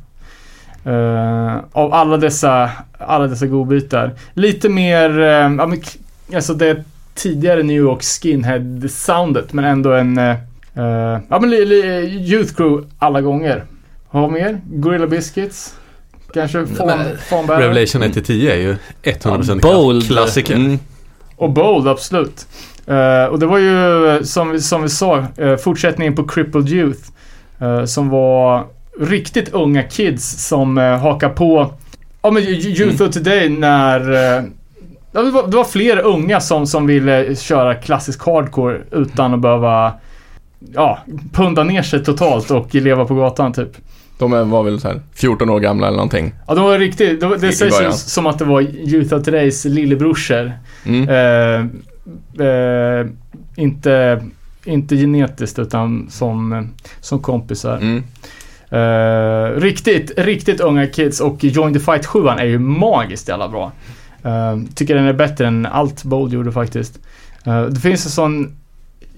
[0.84, 4.12] eh, av alla dessa, alla dessa godbitar.
[4.34, 5.98] Lite mer, ja, men, k-
[6.34, 10.30] alltså det tidigare New York skinhead-soundet men ändå en, eh,
[10.74, 13.64] eh, ja men Youth Crew alla gånger.
[14.08, 14.60] Har vi mer?
[14.64, 15.74] Gorilla Biscuits?
[16.34, 17.62] Kanske Fawn, men- Fawnbärare?
[17.62, 20.06] Revelation 1-10 är ju 100% Bold.
[20.06, 20.54] klassiker.
[20.54, 20.78] Mm.
[21.36, 22.46] Och Bold, absolut.
[22.86, 27.00] Eh, och det var ju, som vi, som vi sa, eh, fortsättningen på Crippled Youth.
[27.60, 28.66] eh, som var
[29.00, 31.74] riktigt unga kids som uh, hakar på,
[32.22, 34.42] ja men Youth of Today när eh,
[35.12, 39.92] det, var, det var fler unga som, som ville köra klassisk hardcore utan att behöva
[40.74, 40.98] Ja,
[41.32, 43.68] punda ner sig totalt och leva på gatan typ.
[44.18, 46.32] De var väl så här 14 år gamla eller någonting.
[46.48, 49.08] Ja, de var riktigt, det, var- det I sägs ju som att det var of
[49.08, 50.52] Todays lillebrorsor.
[50.84, 51.08] Mm.
[51.08, 53.06] Eh, eh,
[53.56, 54.22] inte,
[54.64, 56.68] inte genetiskt utan som,
[57.00, 57.76] som kompisar.
[57.76, 58.02] Mm.
[58.70, 63.72] Eh, riktigt, riktigt unga kids och Join the Fight 7 är ju magiskt jävla bra.
[64.24, 66.98] Eh, tycker den är bättre än allt Bold gjorde faktiskt.
[67.46, 68.56] Eh, det finns en sån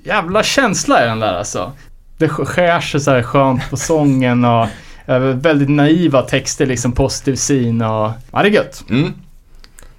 [0.04, 1.72] jävla känsla i den där alltså.
[2.18, 4.66] Det sk- skär sig så här skönt på sången och
[5.06, 8.10] eh, väldigt naiva texter liksom, positiv syn och...
[8.32, 8.84] Ja, det är gött.
[8.90, 9.12] Mm.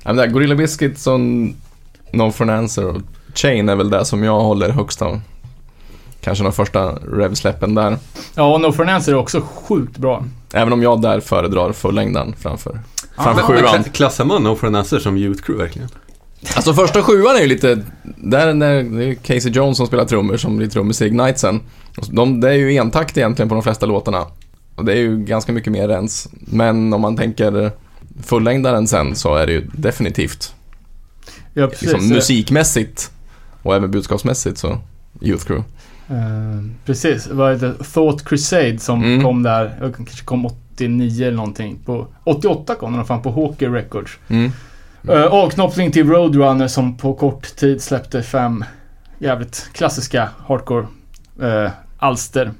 [0.04, 1.20] Ja, men där, Gorilla Biscuits och
[2.12, 3.02] No for an Answer och
[3.34, 5.22] Chain är väl det som jag håller högst av.
[6.22, 7.98] Kanske de första Rev-släppen där.
[8.36, 10.24] Ja, och No For An Answer är också sjukt bra.
[10.54, 12.80] Även om jag där föredrar fullängden framför,
[13.18, 13.66] framför sjuan.
[13.84, 15.90] kla- klassar man No for an Answer som Youth Crew verkligen?
[16.56, 20.38] Alltså första sjuan är ju lite, där, där det är Casey Jones som spelar trummor
[20.38, 21.60] som blir trummis i Ignitesen.
[22.12, 24.26] De, det är ju entakt egentligen på de flesta låtarna.
[24.76, 26.28] Och det är ju ganska mycket mer rens.
[26.32, 27.72] Men om man tänker
[28.24, 30.54] fullängdaren sen så är det ju definitivt
[31.54, 31.82] Ja, precis.
[31.92, 33.12] liksom, musikmässigt
[33.64, 34.78] och även budskapsmässigt så
[35.22, 35.64] Youth Crew.
[36.10, 36.16] Eh,
[36.86, 37.84] precis, vad heter det?
[37.84, 39.24] Thought Crusade som Mm.
[39.24, 40.46] kom där, jag kanske kom
[40.76, 41.80] 89 eller någonting.
[41.86, 44.12] På, 88 kom den fan på Hawker Records.
[44.28, 44.52] Mm.
[45.10, 48.66] Uh, avknoppning till Roadrunner som på kort tid släppte fem
[49.20, 50.88] jävligt klassiska hardcore
[51.42, 52.52] uh, alster.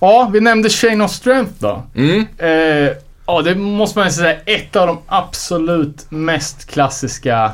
[0.00, 1.82] Ja, vi nämnde Chain of Strength då.
[1.94, 2.26] Mm.
[2.38, 2.96] Eh,
[3.26, 7.52] ja, det måste man säga ett av de absolut mest klassiska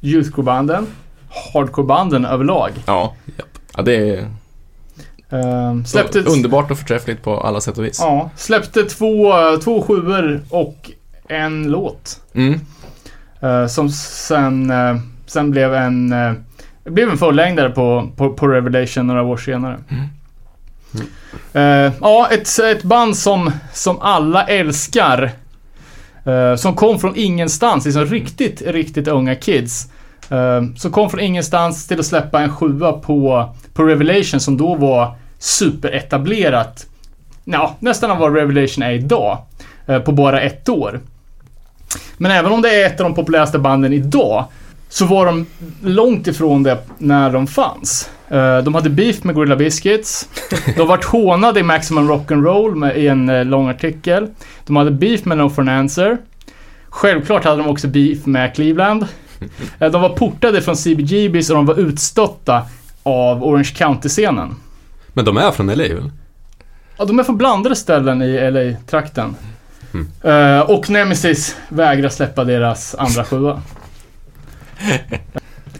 [0.00, 0.86] youthcore-banden.
[1.54, 2.70] Hardcore-banden överlag.
[2.86, 3.14] Ja.
[3.76, 4.28] ja, det är
[5.32, 6.20] Eh, släppte...
[6.20, 7.98] underbart och förträffligt på alla sätt och vis.
[8.00, 9.32] Ja, släppte två,
[9.64, 10.90] två sjuor och
[11.28, 12.20] en låt.
[12.34, 12.60] Mm.
[13.40, 16.32] Eh, som sen, eh, sen blev en, eh,
[16.84, 19.78] blev en fullängdare på, på, på Revelation några år senare.
[21.52, 25.30] Eh, ja, ett, ett band som, som alla älskar.
[26.56, 29.88] Som kom från ingenstans, liksom riktigt, riktigt unga kids.
[30.32, 34.74] Eh, som kom från ingenstans till att släppa en sjua på, på Revelation som då
[34.74, 36.86] var superetablerat,
[37.44, 39.38] ja, nästan av vad Revelation är idag,
[39.86, 41.00] eh, på bara ett år.
[42.16, 44.44] Men även om det är ett av de populäraste banden idag,
[44.88, 45.46] så var de
[45.82, 48.10] långt ifrån det när de fanns.
[48.28, 50.28] Eh, de hade beef med Gorilla Biscuits.
[50.76, 54.26] De vart hånade i Maximum Rock'n'Roll med- i en eh, lång artikel.
[54.66, 56.18] De hade beef med No for an Answer.
[56.88, 59.06] Självklart hade de också beef med Cleveland.
[59.78, 62.62] De var portade från CBGBs och de var utstötta
[63.02, 64.54] av Orange County-scenen.
[65.12, 66.10] Men de är från LA väl?
[66.96, 69.34] Ja, de är från blandade ställen i LA-trakten.
[70.24, 73.62] Eh, och Nemesis vägrar släppa deras andra sjua.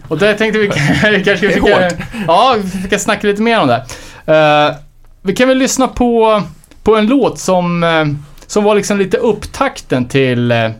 [0.07, 0.67] och där tänkte vi
[1.25, 2.07] kanske vi Det är ska, hårt.
[2.27, 3.85] ja, vi ska snacka lite mer om det.
[4.33, 4.75] Eh,
[5.21, 6.41] vi kan väl lyssna på,
[6.83, 8.05] på en låt som, eh,
[8.47, 10.71] som var liksom lite upptakten till uh,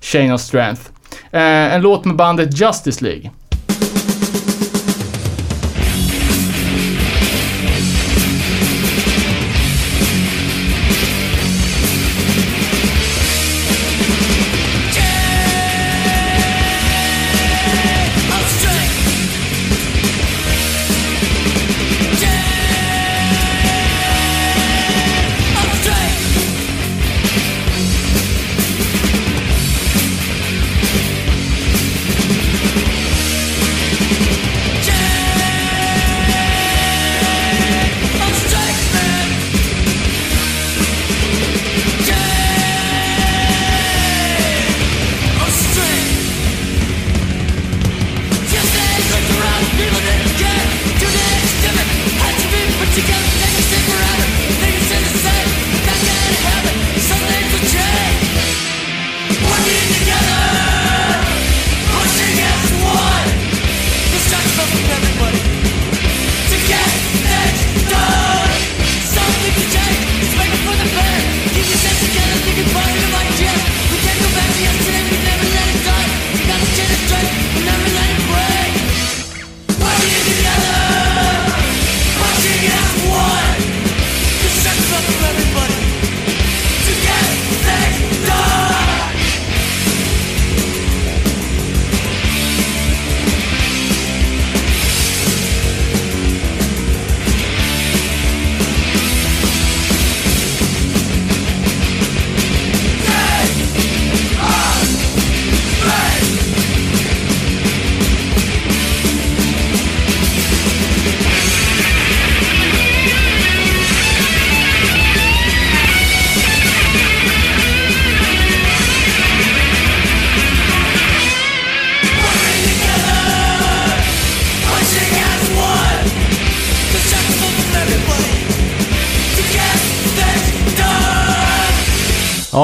[0.00, 0.82] Chain of Strength.
[1.32, 3.30] Eh, en låt med bandet Justice League.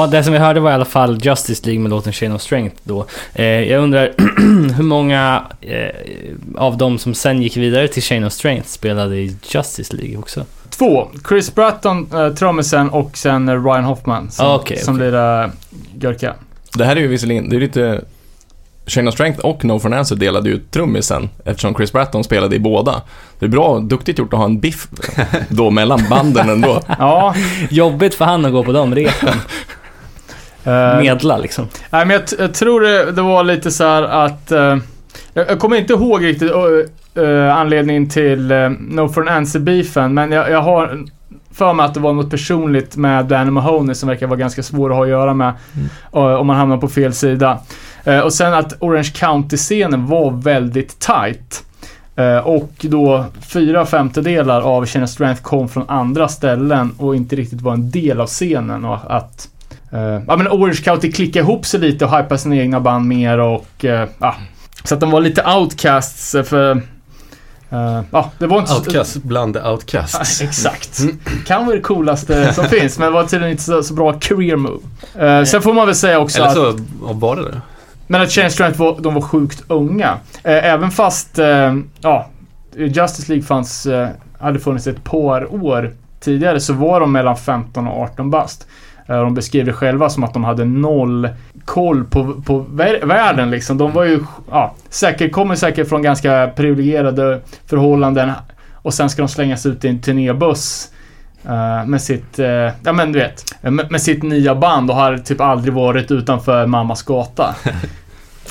[0.07, 2.41] Ja, det som vi hörde var i alla fall Justice League med låten Chain of
[2.41, 3.05] Strength då.
[3.33, 4.13] Eh, jag undrar
[4.73, 5.87] hur många eh,
[6.55, 10.45] av dem som sen gick vidare till Chain of Strength spelade i Justice League också?
[10.69, 11.07] Två.
[11.27, 15.07] Chris Bratton, uh, trummisen och sen eh, Ryan Hoffman som, Ah, okej, som okej.
[15.07, 15.51] lirar
[15.95, 16.33] Gurka.
[16.73, 18.01] Det här är ju visserligen, det är lite...
[18.85, 22.55] Chain of Strength och No for an Answer delade ju trummisen eftersom Chris Bratton spelade
[22.55, 23.01] i båda.
[23.39, 24.87] Det är bra, duktigt gjort att ha en biff
[25.49, 26.81] då mellan banden ändå.
[26.99, 27.35] Ja.
[27.69, 29.33] Jobbigt för han att gå på de repen.
[30.67, 31.67] eh, Medla liksom.
[31.89, 34.51] Nej, men jag, jag tror det, det var lite så här att...
[34.51, 34.77] eh,
[35.33, 40.13] jag, jag kommer inte ihåg riktigt eh, eh, anledningen till uh, No for an Answer-beefen,
[40.13, 41.05] men jag, jag har
[41.51, 44.89] för mig att det var något personligt med Danny Mahoney som verkar vara ganska svår
[44.89, 45.53] att ha att göra med
[46.13, 47.59] eh, om man hamnar på fel sida.
[48.23, 51.63] Och sen att Orange County-scenen var väldigt tight.
[52.43, 57.73] Och då fyra femtedelar av of Strength kom från andra ställen och inte riktigt var
[57.73, 58.85] en del av scenen.
[58.85, 59.49] Och att
[59.91, 63.37] eh, ja, men Orange County klickade ihop sig lite och hypade sina egna band mer
[63.37, 64.35] och eh, ja,
[64.83, 66.81] så att de var lite outcasts eh, för
[68.11, 70.41] ja, det var inte så- Outcast bland outcasts.
[70.41, 70.99] exakt.
[71.47, 74.55] Kan vara det coolaste som finns, men det var tydligen inte så, så bra career
[74.55, 75.45] move.
[75.45, 77.61] Sen får man väl säga också Eller att, så var det det.
[78.07, 80.17] men att Chain Strength var, de var sjukt unga.
[80.43, 81.39] Även fast,
[82.01, 82.29] ja,
[82.77, 83.87] Justice League fanns,
[84.39, 88.67] hade funnits ett par år tidigare så var de mellan 15 och 18 bast.
[89.07, 91.29] Eh, De beskrev det själva som att de hade noll
[91.65, 93.77] koll på, på vär- världen liksom.
[93.77, 94.19] De var ju,
[94.51, 98.31] ja, säkert, kommer säkert från ganska privilegierade förhållanden
[98.73, 100.89] och sen ska de slängas ut i en turnébuss
[101.45, 102.47] eh, med sitt, eh,
[102.83, 106.65] ja men du vet, med, med sitt nya band och har typ aldrig varit utanför
[106.65, 107.55] mammas gata.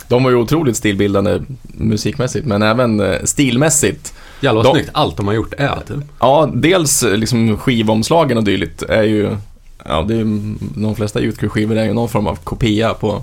[0.09, 5.27] De var ju otroligt stilbildande musikmässigt, men även stilmässigt Jävlar vad De- snyggt allt de
[5.27, 5.97] har gjort är typ.
[6.21, 9.37] Ja, dels liksom skivomslagen och dylikt är ju,
[9.89, 10.25] ja det är
[10.81, 13.23] de flesta Youth-skivor är ju någon form av kopia på,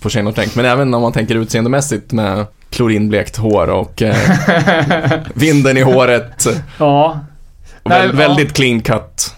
[0.00, 0.54] på Shane och Tank.
[0.54, 4.16] Men även om man tänker utseendemässigt med klorinblekt hår och eh,
[5.34, 6.46] vinden i håret
[6.78, 7.20] Ja.
[7.84, 8.12] Nej, ja.
[8.12, 9.34] väldigt clean cut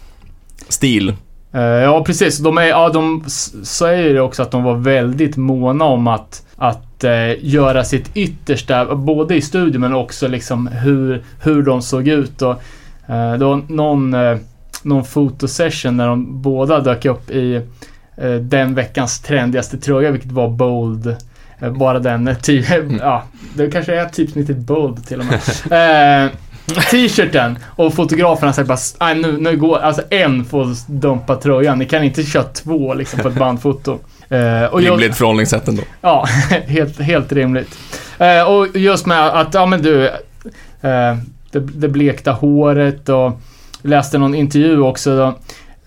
[0.68, 1.14] stil.
[1.52, 2.38] Eh, ja, precis.
[2.38, 3.24] De är, ja, de
[3.62, 9.34] säger också att de var väldigt måna om att, att eh, göra sitt yttersta, både
[9.36, 12.42] i studion men också liksom hur, hur de såg ut.
[12.42, 12.50] Och,
[13.06, 14.14] eh, det var någon,
[14.84, 17.54] någon fotosession när de båda dök upp i
[18.16, 21.16] eh, den veckans trendigaste tröja, vilket var Bold.
[21.58, 22.64] Eh, bara den, eh, ty-
[23.00, 23.22] ja,
[23.54, 25.40] det kanske är typsnittet Bold till och med.
[26.26, 26.30] Eh,
[26.90, 31.78] T-shirten och fotograferna säger bara nu, nu går, alltså en får dumpa tröjan.
[31.78, 33.98] Ni kan inte köra två liksom på ett bandfoto.
[34.28, 35.82] Eh, och jag- Rimligt förhållningssätt ändå.
[36.00, 36.26] Ja,
[36.66, 37.78] helt, helt rimligt.
[38.18, 40.06] Eh, och just med att, ja men du,
[40.80, 41.16] eh,
[41.50, 43.32] det, det blekta håret och jag
[43.86, 45.16] läste någon intervju också.
[45.16, 45.34] Då,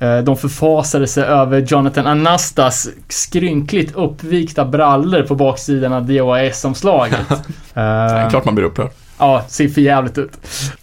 [0.06, 7.20] eh, de förfasade sig över Jonathan Anastas skrynkligt uppvikta brallor på baksidan av DOAS-omslaget.
[7.74, 8.90] Det är Eh, klart man blir upprörd.
[9.22, 10.32] Ja, ser för jävligt ut.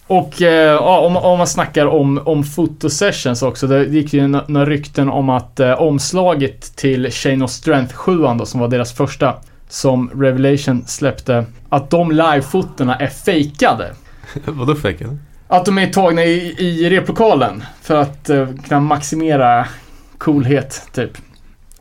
[0.07, 3.67] Och eh, ja, om, om man snackar om, om fotosessions också.
[3.67, 8.17] Det gick ju nå- några rykten om att eh, omslaget till Chain of Strength 7
[8.39, 9.33] då, som var deras första,
[9.69, 13.91] som Revelation släppte, att de live-fotona är fejkade.
[14.45, 15.17] Vadå fejkade?
[15.47, 19.67] Att de är tagna i, i replokalen för att eh, kunna maximera
[20.17, 21.11] coolhet, typ.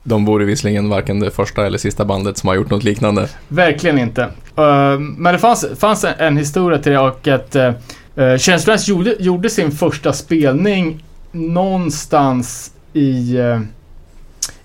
[0.02, 3.28] De vore visserligen varken det första eller sista bandet som har gjort något liknande.
[3.48, 4.22] Verkligen inte.
[4.56, 9.14] Eh, men det fanns, fanns en, en historia till det och att uh, Strength gjorde,
[9.18, 13.60] gjorde sin första spelning någonstans i, eh,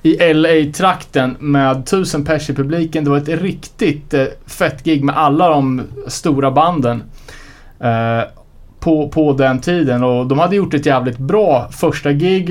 [0.02, 3.04] i LA-trakten med tusen pers i publiken.
[3.04, 7.04] Det var ett riktigt uh, fett gig med alla de stora banden.
[7.80, 8.41] eh,
[8.82, 12.50] på, på den tiden och de hade gjort ett jävligt bra första gig.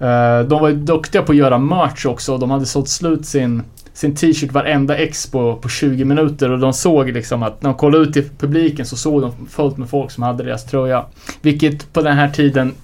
[0.00, 3.62] Eh, de var duktiga på att göra merch också och de hade sålt slut sin
[3.98, 7.78] sin t-shirt varenda ex på, på 20 minuter och de såg liksom att när de
[7.78, 11.04] kollade ut i publiken så såg de fullt med folk som hade deras tröja.
[11.42, 12.74] Vilket på den här tiden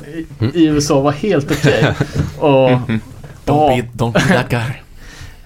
[0.40, 1.94] i, i USA var helt okej.
[2.38, 2.82] och, ja,
[3.44, 4.72] don't be that guy.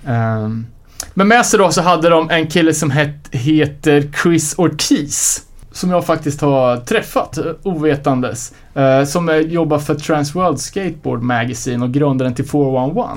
[0.07, 0.67] ehm,
[1.15, 5.48] men med sig då så hade de en kille som het, heter Chris Ortiz.
[5.79, 8.53] Som jag faktiskt har träffat eh, ovetandes.
[8.75, 13.09] eh, som eh, jobbar för Transworld Skateboard Magazine och grundaren till 411.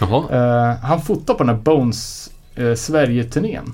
[0.00, 0.24] Jaha.
[0.30, 3.72] Eh, han fotade på den här Bones uh, Sverige-turnén.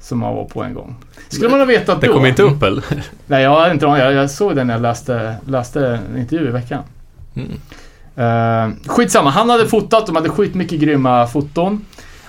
[0.00, 0.96] Som han var på en gång.
[1.28, 2.12] Skulle man ha vetat Det då.
[2.12, 2.84] kom inte upp eller?
[3.26, 6.50] Nej, jag hade inte jag, jag såg den när jag läste, läste en intervju i
[6.50, 6.82] veckan.
[7.34, 7.50] Mm.
[8.18, 11.84] Uh, skitsamma, han hade fotat, de hade skitmycket grymma foton.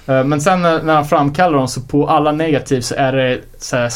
[0.06, 3.42] Eh, men sen när, när han framkallar dem så på alla negativ så är det
[3.58, 3.90] så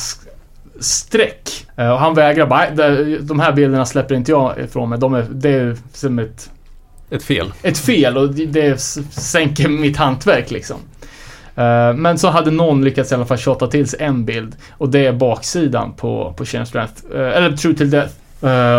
[0.80, 1.66] streck.
[1.78, 5.00] Eh, och han vägrar bara, "Nej, det- de här bilderna släpper inte jag ifrån mig.
[5.00, 6.50] De är, det är som ett
[7.10, 7.54] Ett fel.
[7.62, 8.80] ett fel och det-
[9.12, 10.78] sänker mitt hantverk liksom.
[11.56, 14.90] Eh, Men så hade någon lyckats i alla fall tjata till sig en bild och
[14.90, 18.14] det är baksidan på, på Chain Strength, eh, eller True till Death.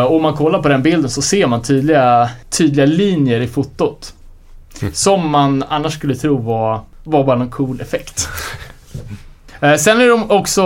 [0.06, 4.14] Och om man kollar på den bilden så ser man tydliga, tydliga linjer i fotot.
[4.82, 4.94] Mm.
[4.94, 8.28] Som man annars skulle tro var, var bara en cool effekt.
[9.60, 10.62] Eh, Sen är de också,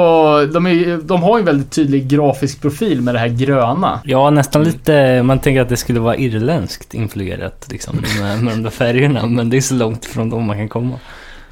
[0.47, 4.01] de, är, de har ju en väldigt tydlig grafisk profil med det här gröna.
[4.05, 8.62] Ja, nästan lite, man tänker att det skulle vara irländskt influerat liksom med, med de
[8.62, 9.26] där färgerna.
[9.26, 10.99] Men det är så långt ifrån dem man kan komma.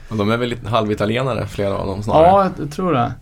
[0.09, 2.27] De är väl lite halvitalienare, flera av dem snarare.
[2.27, 3.13] Ja, jag tror det.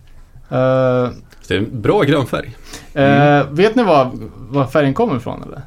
[1.41, 2.55] Så det är en bra grön färg.
[2.93, 4.11] Eh, vet ni var,
[4.49, 5.61] var färgen kommer ifrån eller?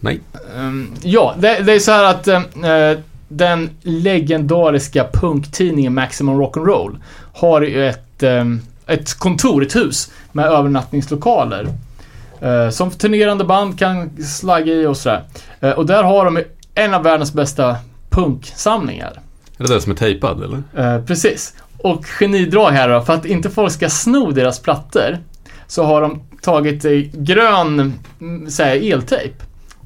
[0.00, 0.20] Nej.
[0.56, 2.40] Ehm, ja, det, det är så här att eh,
[3.28, 6.96] den legendariska punktidningen Maximum Rock'n'Roll
[7.36, 11.68] har ju ett, ehm, ett kontor, ett hus med övernattningslokaler.
[12.40, 15.22] eh, som turnerande band kan slagga i och sådär.
[15.60, 16.42] Eh, och där har de
[16.74, 17.76] en av världens bästa
[18.10, 19.20] punksamlingar.
[19.58, 20.62] Är det den som är tejpad eller?
[20.96, 21.54] Eh, precis.
[21.78, 25.18] Och genidrag här då, för att inte folk ska sno deras plattor
[25.66, 29.34] så har de tagit grön mm, så här, eltejp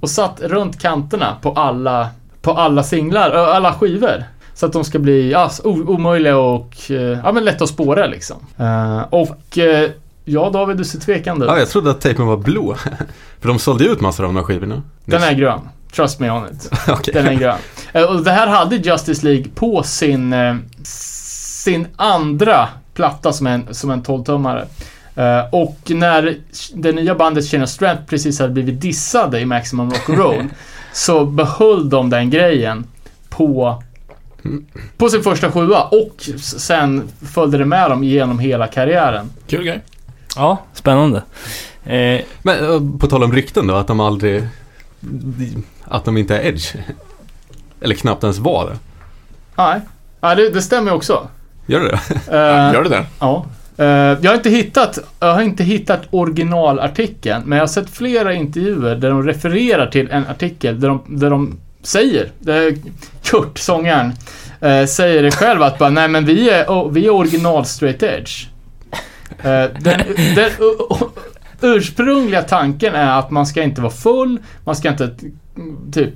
[0.01, 2.09] och satt runt kanterna på alla,
[2.43, 4.25] på alla singlar, alla skivor.
[4.61, 8.37] Så att de ska bli ja, omöjliga och eh, ja, men lätta att spåra liksom.
[8.59, 9.91] Eh, och eh,
[10.25, 11.47] ja, David, du ser tvekande.
[11.47, 12.75] Ja, jag trodde att tejpen var blå.
[13.41, 14.83] För de sålde ju ut massor av de här skivorna.
[15.05, 15.61] Den är grön.
[15.93, 16.71] Trust me on it.
[16.89, 17.15] Okej.
[17.15, 17.59] Den är grön.
[18.09, 20.35] Och det här hade Justice League på sin,
[20.83, 24.67] sin andra platta som en, som en 12-tummare.
[25.15, 26.39] Eh, och när
[26.75, 30.49] det nya bandet Chain of Strength precis hade blivit dissade i Maximum Rock'n'Roll
[30.93, 32.87] så behöll de den grejen
[33.29, 33.83] på,
[34.97, 39.31] på sin första sjua och sen följde det med dem genom hela karriären.
[39.47, 39.81] Kul grej.
[40.37, 41.23] Ja, spännande.
[41.85, 44.43] Eh, Men eh, på tal om rykten då, att de aldrig...
[45.85, 46.75] Att de inte är Edge.
[47.81, 48.77] Eller knappt ens var det.
[49.57, 49.81] Nej,
[50.21, 51.29] ja, det, det stämmer också.
[51.67, 52.37] Gör det det?
[52.37, 53.07] Eh, Gör det det?
[53.21, 53.47] Ja.
[53.77, 58.35] Eh, jag, har inte hittat, jag har inte hittat originalartikeln, men jag har sett flera
[58.35, 62.31] intervjuer där de refererar till en artikel där de, där de säger,
[63.23, 64.13] Kurt, sångaren,
[64.61, 68.47] eh, säger det själv att bara, nej men vi är, vi är original straight edge.
[69.43, 70.01] Eh, den,
[70.35, 70.51] den
[71.61, 75.11] ursprungliga tanken är att man ska inte vara full, man ska inte,
[75.93, 76.15] typ,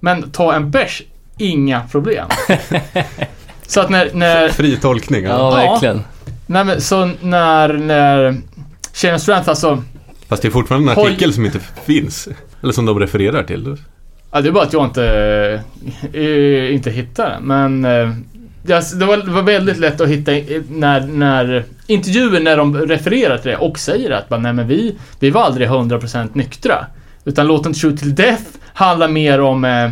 [0.00, 1.02] men ta en bärs,
[1.38, 2.28] inga problem.
[3.66, 5.24] Så att när, när Fri tolkning.
[5.24, 5.50] ja, Ja.
[5.50, 6.04] verkligen.
[6.46, 8.36] Nej men så när, när
[8.92, 9.82] Shane Strength alltså,
[10.28, 12.28] Fast det är fortfarande en artikel som inte finns.
[12.62, 13.76] Eller som de refererar till.
[14.30, 15.04] Ja det är bara att jag inte,
[16.12, 17.42] eh, inte hittar den.
[17.42, 18.10] Men eh,
[18.62, 20.32] det, var, det var väldigt lätt att hitta
[20.68, 24.96] när, när intervjuer när de refererar till det och säger att bara, nej men vi,
[25.20, 26.86] vi var aldrig 100% nyktra.
[27.24, 29.90] Utan låten True till Death handlar mer om eh,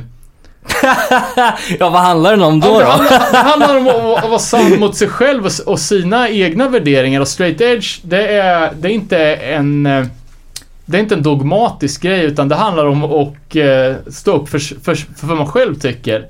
[1.79, 2.69] ja, vad handlar den om då?
[2.69, 5.79] Ja, det, handlar, det handlar om att, att vara sann mot sig själv och, och
[5.79, 7.21] sina egna värderingar.
[7.21, 9.89] Och straight edge, det är, det är inte en...
[10.91, 14.59] Det är inte en dogmatisk grej, utan det handlar om att eh, stå upp för,
[14.59, 16.27] för, för vad man själv tycker.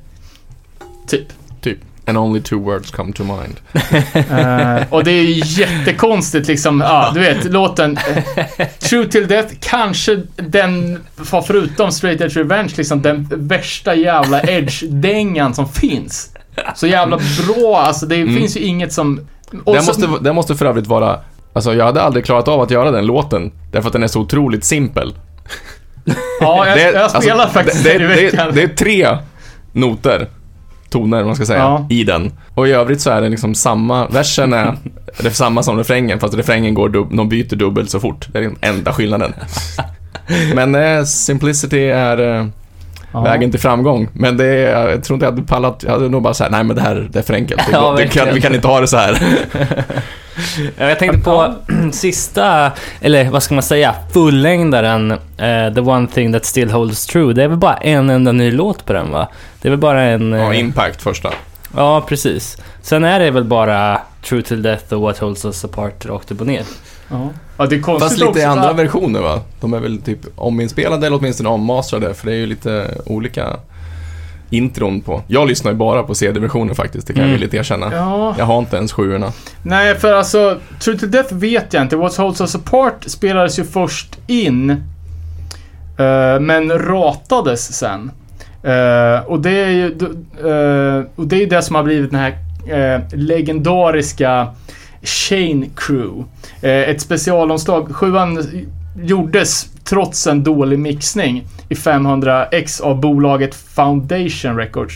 [1.06, 1.26] Typ.
[1.60, 1.78] Typ.
[2.06, 3.60] And only two words come to mind.
[4.30, 10.22] Eh, och det är jättekonstigt liksom, ja, du vet, låten eh, True till Death, kanske
[10.36, 16.30] den, för- förutom Straight Edge Revenge, liksom den värsta jävla edge-dängan som finns.
[16.74, 19.20] Så jävla bra, alltså det finns ju inget som...
[19.50, 21.20] Den måste, den måste för övrigt vara...
[21.58, 23.52] Alltså jag hade aldrig klarat av att göra den låten.
[23.72, 25.14] Därför att den är så otroligt simpel.
[26.40, 28.46] Ja, jag, Det är- jag spelar alltså, faktiskt det, den i det, veckan.
[28.46, 29.08] det, det är tre
[29.72, 30.26] noter,
[30.90, 31.86] toner man ska säga, Ja.
[31.90, 32.32] i den.
[32.54, 34.76] Och i övrigt så är det liksom samma, versen är
[35.20, 38.28] det är samma som refrängen, fast refrängen går dub, de byter dubbelt så fort.
[38.32, 39.34] Det är den enda skillnaden.
[40.54, 42.46] Men eh, simplicity är eh,
[43.12, 43.20] Ja.
[43.20, 44.08] vägen till framgång.
[44.12, 46.64] Men det är, jag tror inte jag hade pallat, jag hade nog bara såhär, nej
[46.64, 47.66] men det här det är för enkelt.
[47.66, 49.18] Det, Ja, det kan, vi kan inte ha det så här.
[50.76, 51.54] Ja, Jag tänkte på
[51.92, 57.32] sista, eller vad ska man säga, fullängdaren eh, The One Thing That Still Holds True.
[57.32, 59.28] Det är väl bara en enda ny låt på den va?
[59.62, 60.32] Det är väl bara en...
[60.32, 61.30] Ja, eh, impact första.
[61.76, 62.56] ja, precis.
[62.82, 66.40] Sen är det väl bara True Till Death och What Holds Us Apart rakt upp
[66.40, 66.62] och ner.
[67.10, 67.30] Ja.
[67.58, 69.40] Ja, det är konstigt Fast lite i andra att- versioner va?
[69.60, 73.56] De är väl typ ominspelade eller åtminstone ommastrade, för det är ju lite olika
[74.50, 75.22] intron på.
[75.28, 77.40] Jag lyssnar ju bara på CD-versionen faktiskt, det kan jag Mm.
[77.40, 77.94] villigt erkänna.
[77.94, 79.32] Ja, Jag har inte ens sjuorna.
[79.62, 81.96] nej för alltså True to Death vet jag inte.
[81.96, 84.70] What Holds Us Apart spelades ju först in.
[84.70, 88.10] eh, men ratades sen.
[88.62, 92.36] Eh, och det är ju eh, och det är det som har blivit den här
[93.16, 94.46] legendariska
[95.02, 96.24] Shane Crew.
[96.62, 97.94] Eh, ett specialomslag.
[97.96, 98.46] Sjuan
[99.02, 104.94] gjordes trots en dålig mixning i 500x av bolaget Foundation Records.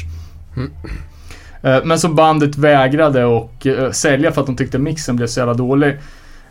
[1.62, 5.40] Eh, Men som bandet vägrade och eh, sälja för att de tyckte mixen blev så
[5.40, 5.98] jävla dålig.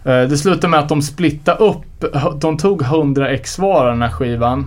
[0.03, 2.05] Det slutade med att de splittade upp,
[2.41, 4.65] de tog 100x var den här skivan.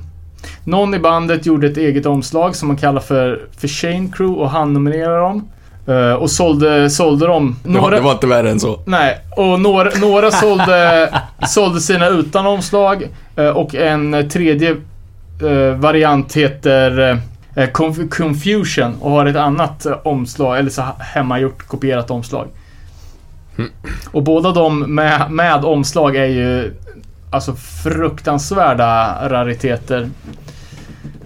[0.64, 4.50] Någon i bandet gjorde ett eget omslag som man kallar för, för Shane Crew och
[4.50, 5.48] han numrerade dem.
[5.86, 7.56] Eh, Och sålde, sålde dem.
[7.62, 8.80] Det var, det var inte värre än så.
[8.86, 11.08] Nej, och några, några sålde,
[11.48, 14.70] sålde sina utan omslag eh, och en tredje
[15.42, 17.18] eh, variant heter
[17.56, 22.46] Conf- Confusion och har ett annat omslag, eller så hemmagjort kopierat omslag.
[24.10, 26.72] Och båda de med, med omslag är ju
[27.30, 30.10] alltså fruktansvärda rariteter.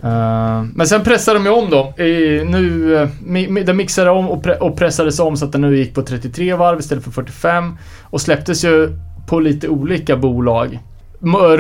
[0.09, 1.95] Eh, men sen pressade de ju om då.
[1.97, 5.77] Nu, uh, mi, den mixade om och, pre, och pressades om så att den nu
[5.77, 7.79] gick på 33 varv istället för 45.
[8.03, 10.79] Och släpptes ju på lite olika bolag.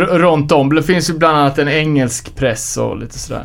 [0.08, 0.74] Runt om.
[0.74, 3.44] Det finns ju bland annat en engelsk press och lite sådär.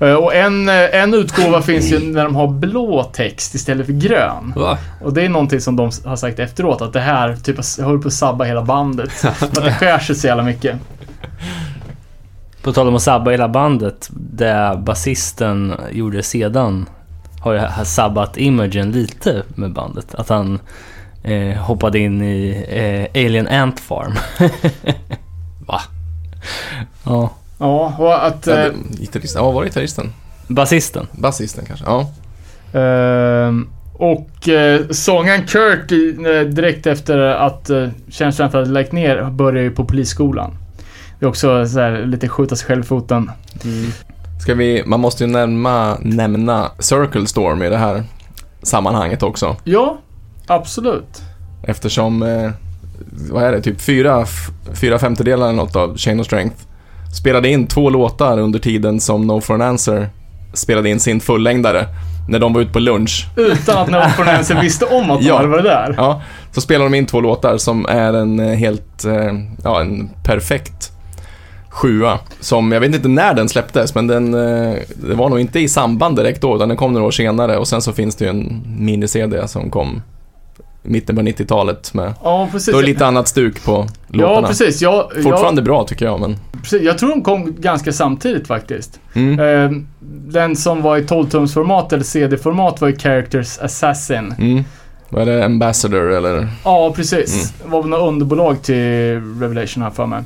[0.00, 3.92] Eh, och en, eh, en utgåva finns ju när de har blå text istället för
[3.92, 4.52] grön.
[4.56, 4.78] Va?
[5.02, 8.08] Och det är någonting som de har sagt efteråt, att det här typ håller på
[8.08, 9.12] att sabba hela bandet.
[9.12, 10.76] För att det skär sig så jävla mycket.
[12.66, 16.86] På tal om att sabba hela bandet, det basisten gjorde sedan
[17.40, 20.14] har ju sabbat imagen lite med bandet.
[20.14, 20.58] Att han
[21.22, 22.64] eh, hoppade in i
[23.14, 24.12] eh, Alien Ant Farm.
[25.66, 25.80] Va?
[27.04, 28.46] Ja, Ja, och att...
[28.46, 30.12] Ja, Eh, det- Gitarristen, ja var det gitarristen?
[30.48, 31.06] basisten.
[31.12, 31.84] Basisten kanske?
[31.86, 32.10] Ja.
[32.80, 39.62] Ehm, och eh, sångaren Kurt, eh, direkt efter att eh, Kärnstrand hade lagt ner, började
[39.62, 40.50] ju på polisskolan.
[41.18, 43.30] Det är också så här, lite skjuta sig själv i foten.
[44.42, 48.02] Ska vi, man måste ju nämna, nämna Circle Storm i det här
[48.62, 49.56] sammanhanget också.
[49.64, 49.98] Ja,
[50.46, 51.22] absolut.
[51.62, 52.50] Eftersom eh,
[53.30, 54.24] vad är det, typ fyra,
[54.74, 56.56] fyra femtedelar eller något av Chain of Strength.
[57.20, 60.08] Spelade in två låtar under tiden som No for an Answer
[60.52, 61.86] spelade in sin fullängdare.
[62.28, 63.26] När de var ute på lunch.
[63.36, 65.36] Utan att någon från ens visste om att de Ja.
[65.36, 65.94] hade varit där.
[65.96, 69.32] Ja, så spelade de in två låtar som är en eh, helt, eh,
[69.64, 70.92] ja en perfekt
[71.76, 72.18] sjua.
[72.40, 75.68] Som, jag vet inte när den släpptes, men den, eh, det var nog inte i
[75.68, 77.56] samband direkt då, utan den kom några år senare.
[77.58, 80.02] Och sen så finns det ju en mini-CD som kom
[80.82, 82.72] mitten på 90-talet med, Ja, precis.
[82.72, 84.48] då är det lite annat stuk på ja, låtarna.
[84.48, 84.82] precis.
[84.82, 86.30] Jag, Fortfarande bra tycker jag, men...
[86.30, 86.82] jag, precis.
[86.82, 89.00] Jag tror de kom ganska samtidigt faktiskt.
[89.14, 89.40] Mm.
[89.40, 89.80] Eh,
[90.28, 94.34] den som var i 12-tumsformat eller CD-format var ju Characters Assassin.
[94.38, 94.64] Mm.
[95.08, 96.48] Vad är det, Ambassador eller?
[96.64, 97.34] Ja, precis.
[97.34, 97.46] Mm.
[97.64, 100.22] Det var väl något underbolag till Revelation här för mig.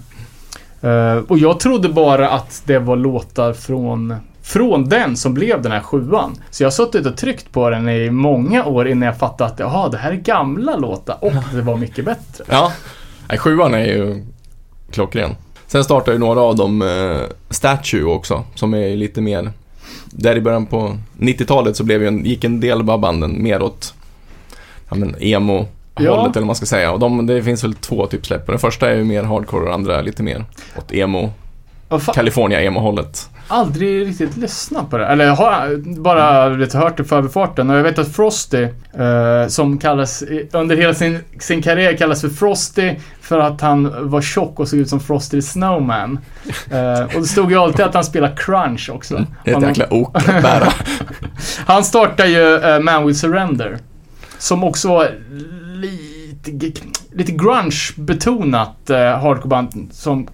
[0.80, 5.72] Eh, och jag trodde bara att det var låtar från, från den som blev den
[5.72, 6.36] här sjuan.
[6.50, 9.58] Så jag har suttit och tryckt på den i många år innan jag fattade att
[9.58, 12.44] jaha, det här är gamla låtar och det var mycket bättre.
[12.48, 12.72] Ja,
[13.30, 14.24] Nej, sjuan är ju
[14.90, 15.36] klockren.
[15.66, 19.52] Sen startar ju några av dem eh, Statue också, som är lite mer...
[20.04, 23.62] Där i början på 90-talet så blev ju en, gick en del av banden mer
[23.62, 23.94] åt
[24.88, 26.16] ja, men emo Ja.
[26.16, 26.92] hållet eller vad man ska säga.
[26.92, 28.46] Och de, det finns väl två typ släpp.
[28.46, 30.44] Den första är ju mer hardcore och den andra är lite mer
[30.76, 31.32] åt emo,
[32.14, 33.28] California emo-hållet.
[33.48, 35.06] aldrig riktigt lyssnat på det.
[35.06, 37.70] Eller jag har bara lite hört i förbifarten.
[37.70, 40.22] Och jag vet att Frosty, eh, som kallas,
[40.52, 44.78] under hela sin, sin karriär kallas för Frosty för att han var tjock och såg
[44.78, 46.18] ut som Frosty the Snowman.
[46.70, 49.14] Eh, och det stod ju alltid att han spelar crunch också.
[49.44, 50.72] Det är ett Han- jäkla ok att bära.
[51.66, 53.78] Han startar ju uh, Man Will Surrender.
[54.38, 55.10] Som också var
[55.80, 56.80] lite,
[57.12, 60.26] lite grunge-betonat uh, hardcoreband som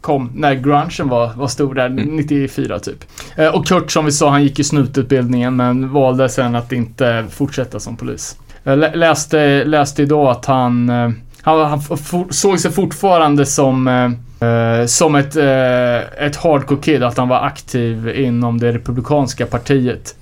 [0.00, 2.16] kom när grungen var, var stor där, Mm.
[2.16, 3.04] 94 typ.
[3.36, 7.24] Eh, och Kurt som vi sa, han gick ju snututbildningen men valde sen att inte
[7.30, 8.36] fortsätta som polis.
[8.62, 11.10] Jag lä- läste, läste idag att han, eh,
[11.42, 17.02] han, han for, såg sig fortfarande som eh, eh, som ett, eh, ett hardcore kid,
[17.02, 20.14] att han var aktiv inom det republikanska partiet.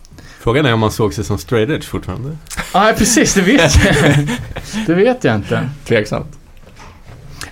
[0.44, 2.36] Frågan är om man såg sig som straight edge fortfarande.
[2.74, 3.34] Nej, precis.
[3.34, 3.94] Det vet jag
[4.86, 5.68] Det vet jag inte.
[5.84, 6.38] Tveksamt.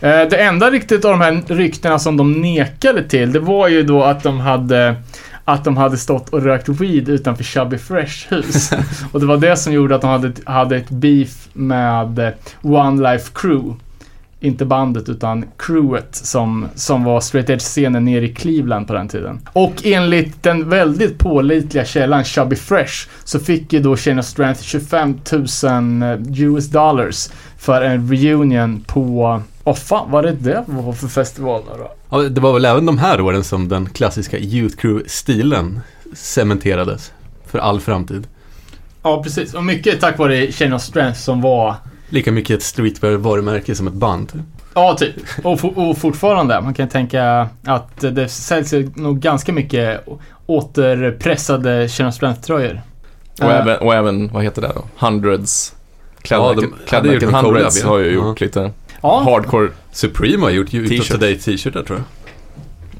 [0.01, 3.83] Eh, Det enda riktigt av de här ryktena som de nekade till, det var ju
[3.83, 4.97] då att de hade
[5.45, 8.71] att de hade stått och rökt weed utanför Chubby Fresh hus.
[9.13, 12.33] och det var det som gjorde att de hade, hade ett beef med
[12.63, 13.75] One Life Crew.
[14.45, 19.41] Inte bandet utan crewet som, som var straight edge-scenen nere i Cleveland på den tiden.
[19.53, 24.63] Och enligt den väldigt pålitliga källan Chubby Fresh så fick ju då Chain of Strength
[24.63, 25.47] 25 000
[26.37, 27.29] US dollars
[27.59, 29.43] för en reunion på...
[29.65, 31.93] Vad fan var det det var för festival då?
[32.11, 35.81] Ja, det var väl även de här åren som den klassiska Youth Crew-stilen
[36.15, 37.13] cementerades
[37.47, 38.27] för all framtid.
[39.03, 39.55] Ja, precis.
[39.55, 41.75] Och mycket tack vare Chain of Strength som var...
[42.13, 44.43] Lika mycket ett streetwear-varumärke som ett band.
[44.75, 45.15] Ja, typ.
[45.45, 46.61] Och, for, och fortfarande.
[46.61, 50.09] Man kan tänka att det säljs ju nog ganska mycket
[50.47, 52.81] återpressade of Strength-tröjor.
[53.41, 54.85] Och, Eh, även, och även, vad heter det då?
[55.07, 55.75] Hundreds.
[56.23, 58.71] Klädmärket, ja, ju Hundreds har ju gjort lite
[59.03, 61.13] Ja, hardcore Supreme har gjort Youth of T-shirt.
[61.21, 62.05] Today t-shirtar tror jag.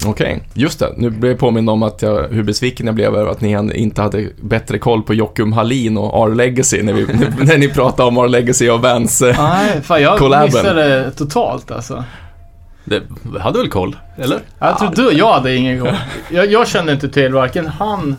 [0.07, 0.93] Okej, just det.
[0.97, 3.73] Nu blev jag påmind om att jag, hur besviken jag blev över att ni han-
[3.73, 7.07] inte hade bättre koll på Jockum Hallin och R-Legacy när, vi,
[7.45, 9.23] när ni pratade om R-Legacy och Vans.
[9.23, 10.45] eh, nej, fan jag Collaben.
[10.47, 12.05] missade totalt alltså.
[12.85, 13.03] Det
[13.41, 13.97] hade väl koll?
[14.19, 14.39] Eller?
[14.59, 15.95] Jag tror du, jag hade ingen gång.
[16.31, 18.17] Jag, jag kände inte till varken han...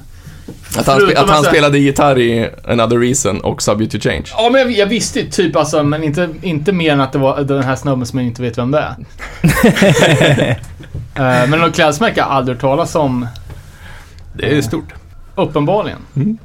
[0.77, 4.23] Att han, att han spelade gitarr i Another Reason och Subject to Change.
[4.37, 7.19] Ja, men jag, jag visste ju typ alltså, men inte, inte mer än att det
[7.19, 8.95] var den här snubben som jag inte vet vem det är.
[11.15, 13.27] Eh, men något klädesmärke har jag aldrig hört talas om,
[14.33, 14.93] Det är stort.
[15.35, 15.99] uppenbarligen.
[16.15, 16.37] Mm.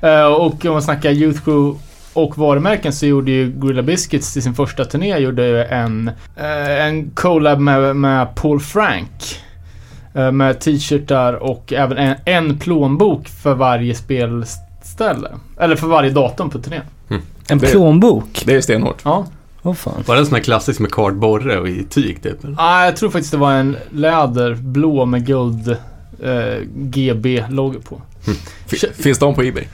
[0.00, 1.78] Eh, och om man snackar Youth Crew
[2.12, 6.86] och varumärken så gjorde ju Gorilla Biscuits till sin första turné gjorde ju en, eh,
[6.86, 9.40] en collab med, med Paul Frank.
[10.14, 15.28] Eh, med t-shirtar och även en, en plånbok för varje spelställe.
[15.60, 16.82] Eller för varje datum på turnén.
[17.48, 18.42] En Det- plånbok?
[18.46, 18.98] Det är stenhårt.
[19.04, 19.26] Ja.
[19.62, 20.04] Åh fan.
[20.06, 22.44] Var det en sån här klassisk med kardborre och i tyg typ?
[22.44, 22.56] eller?
[22.58, 25.68] Ah, jag tror faktiskt det var en läder, blå med guld
[26.22, 28.02] eh, GB-logo på.
[28.72, 29.64] F- finns de på Ebay?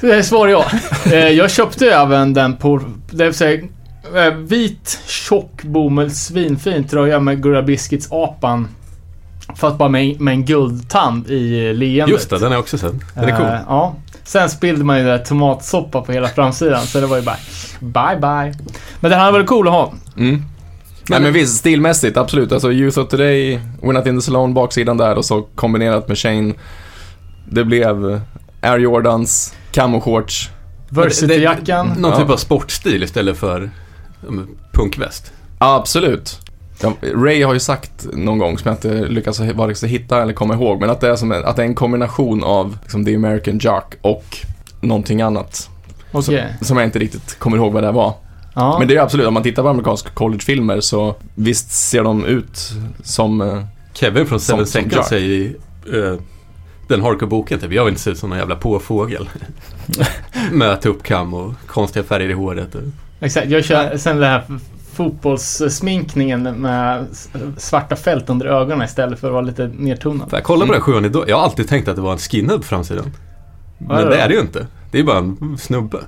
[0.00, 0.64] Det svarar jag.
[1.06, 2.80] eh, jag köpte även den på,
[3.10, 3.62] det vill säga
[4.14, 8.68] eh, vit, tjock bomull, svinfin tröja med Gurra Biscuits apan.
[9.56, 12.08] Fast bara med, med en guldtand i leendet.
[12.08, 12.92] Just det, den har jag också sett.
[13.14, 13.46] Den är cool.
[13.46, 13.94] Eh, ja.
[14.26, 17.36] Sen spillde man ju där tomatsoppa på hela framsidan, så det var ju bara
[17.80, 18.54] bye bye.
[19.00, 19.92] Men den hade varit cool att ha.
[20.16, 20.42] Mm.
[21.08, 22.52] Nej men visst, stilmässigt absolut.
[22.52, 26.18] Alltså Youth of Today, We're Not In The Salon, baksidan där och så kombinerat med
[26.18, 26.54] Shane.
[27.50, 28.20] Det blev
[28.62, 30.50] Air Jordans, camo shorts.
[30.88, 31.92] Varsity-jackan.
[31.98, 32.20] Någon Ja.
[32.20, 33.70] typ av sportstil istället för
[34.28, 35.32] men, punkväst.
[35.58, 36.40] Absolut.
[36.82, 40.32] Ja, Ray har ju sagt någon gång, som jag inte lyckas vare sig hitta eller
[40.32, 43.04] komma ihåg, men att det är, som en, att det är en kombination av liksom,
[43.04, 44.24] The American Jock och
[44.80, 45.70] någonting annat.
[46.12, 46.54] Okej.
[46.60, 48.14] Som jag inte riktigt kommer ihåg vad det var.
[48.54, 48.78] Ja.
[48.78, 52.72] Men det är absolut, om man tittar på amerikanska collegefilmer så visst ser de ut
[53.02, 53.40] som...
[53.40, 53.62] eh,
[53.92, 55.56] Kevin från Som- Seven som Seconds säger i
[55.96, 56.14] uh,
[56.88, 59.28] den hardcore-boken typ, jag vill inte se ut som någon jävla påfågel.
[60.52, 62.74] Med tuppkam och konstiga färger i håret.
[62.74, 62.82] och-
[63.20, 64.42] Exakt, jag kör sen den här
[64.96, 67.06] fotbollssminkningen med
[67.56, 70.28] svarta fält under ögonen istället för att vara lite nedtonad.
[70.32, 70.74] Jag kollade på Mm.
[70.74, 73.12] den sjuan idag, jag har alltid tänkt att det var en skinhead på framsidan.
[73.78, 74.66] Men det är det ju inte.
[74.90, 75.98] Det är bara en snubbe.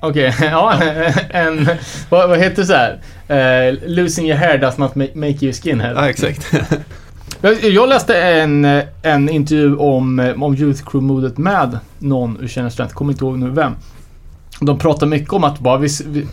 [0.00, 0.74] Okej, ja,
[1.30, 1.68] en...
[2.10, 2.98] Vad, vad heter det så här?
[3.68, 5.92] Eh, losing your hair does not ma- make you skinhead.
[5.96, 6.52] Ja, exakt.
[7.62, 8.64] Jag, läste en,
[9.02, 13.50] en intervju om, om Youth Crew-modet med någon ur Känner Student, kommer inte ihåg nu
[13.50, 13.72] vem.
[14.60, 16.26] De pratar mycket om att bara vi, vi,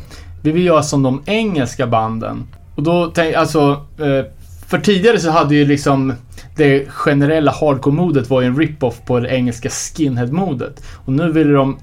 [0.45, 2.47] vi vill göra som de engelska banden.
[2.75, 4.25] Och då tänk, alltså, eh,
[4.67, 6.13] för tidigare så hade ju liksom
[6.55, 10.83] det generella hardcore-modet var ju en rip-off på det engelska skinhead-modet.
[11.05, 11.77] Och nu ville de,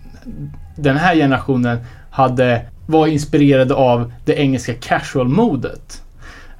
[0.76, 1.78] den här generationen
[2.10, 6.02] hade, var inspirerade av det engelska casual-modet.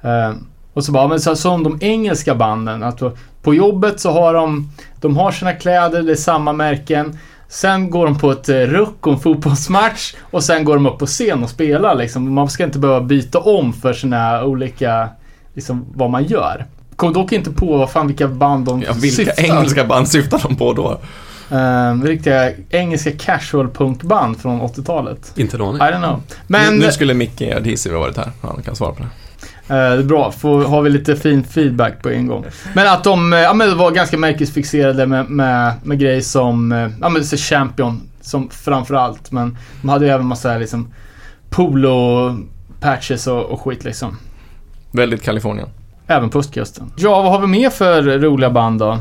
[0.01, 0.33] Eh,
[0.73, 3.01] och så bara, men så, som de engelska banden, att
[3.41, 4.69] på jobbet så har de,
[5.01, 7.17] de har sina kläder, det är samma märken.
[7.53, 10.97] Sen går de på ett eh, ruck och en fotbollsmatch och sen går de upp
[10.99, 12.33] på scen och spelar liksom.
[12.33, 15.09] Man ska inte behöva byta om för sina olika,
[15.53, 16.65] liksom vad man gör.
[16.95, 19.43] Kom dock inte på vad fan vilka band de Ja, vilka syftar.
[19.43, 20.99] engelska band syftar de på då?
[21.57, 25.31] Uh, riktiga engelska casual punkband från 80-talet.
[25.35, 25.75] inte aning.
[25.75, 26.21] I don't know.
[26.47, 28.31] Men nu, nu skulle Micke Adhesiv ha varit här.
[28.41, 29.09] Han kan svara på det.
[29.67, 32.45] Eh, det är bra, får, har vi lite fin feedback på en gång.
[32.73, 36.89] Men att de eh, ja, men var ganska märkesfixerade med, med, med grejer som, eh,
[37.01, 39.31] ja men så Champion som framförallt.
[39.31, 40.93] Men de hade ju även massa liksom
[41.49, 42.37] polo
[42.79, 44.17] patches och, och skit liksom.
[44.91, 45.67] Väldigt Kalifornien.
[46.07, 46.91] Även på östkusten.
[46.95, 48.99] Ja, vad har vi mer för roliga band då?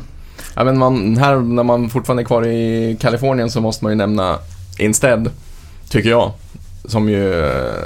[0.54, 3.96] Ja, men man, här när man fortfarande är kvar i Kalifornien så måste man ju
[3.96, 4.38] nämna
[4.78, 5.30] Instead,
[5.88, 6.32] tycker jag.
[6.84, 7.22] Som ju,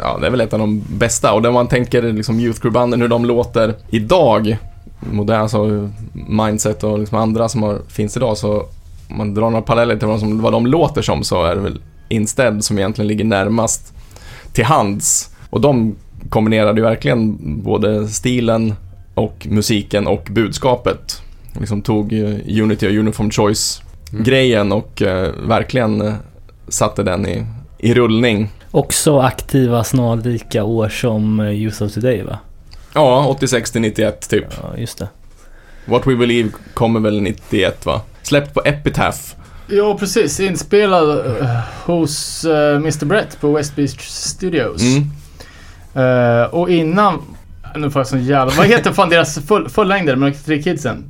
[0.02, 3.00] ja det är väl ett av de bästa och när man tänker liksom Youth Crew-banden,
[3.00, 4.56] hur de låter idag,
[5.00, 8.66] moderna, alltså Mindset och liksom andra som har, finns idag, så
[9.10, 11.60] om man drar några paralleller till vad, som, vad de låter som så är det
[11.60, 13.92] väl Instead som egentligen ligger närmast
[14.52, 15.30] till hands.
[15.50, 15.96] Och de
[16.28, 18.74] kombinerade ju verkligen både stilen
[19.14, 21.22] och musiken och budskapet.
[21.60, 26.14] Liksom tog eh, Unity och Uniform Choice-grejen och eh, verkligen eh,
[26.68, 27.44] satte den i,
[27.78, 28.48] i rullning.
[28.76, 32.38] Också aktiva snarlika år som eh, Youth of Today va?
[32.94, 34.44] Ja, 86 till 91 typ.
[34.62, 35.08] Ja, just det.
[35.84, 38.00] What We Believe kommer väl 91 va?
[38.22, 39.18] Släppt på Epitaph.
[39.68, 40.40] Ja, precis.
[40.40, 44.82] Inspelad eh, hos eh, Mr Brett på West Beach Studios.
[44.82, 45.10] Mm.
[45.94, 47.22] Eh, och innan...
[47.76, 48.52] Nu får jag sån jävla...
[48.56, 51.04] Vad heter fan deras full, fullängdare med tre kidsen?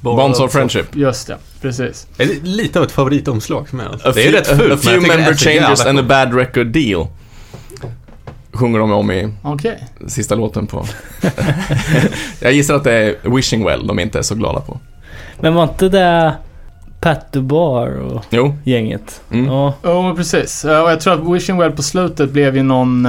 [0.00, 0.96] Bonds of Friendship.
[0.96, 2.06] Just det, precis.
[2.16, 3.86] Det är lite av ett favoritomslag för mig.
[3.92, 4.08] Alltså.
[4.08, 7.06] A Det är few, rätt fult, A few member changes and a bad record deal.
[8.52, 9.84] Sjunger de om i Okej.
[10.06, 10.84] sista låten på...
[12.40, 14.78] Jag gissar att det är Wishing Well de inte är så glada på.
[15.40, 16.34] Men var inte det
[17.00, 18.54] Pat Dubar och Jo.
[18.64, 19.20] gänget?
[19.32, 19.46] Mm.
[19.46, 19.74] Ja.
[19.82, 20.64] Men precis.
[20.64, 23.06] Eh, och jag tror att Wishing Well på slutet blev ju någon...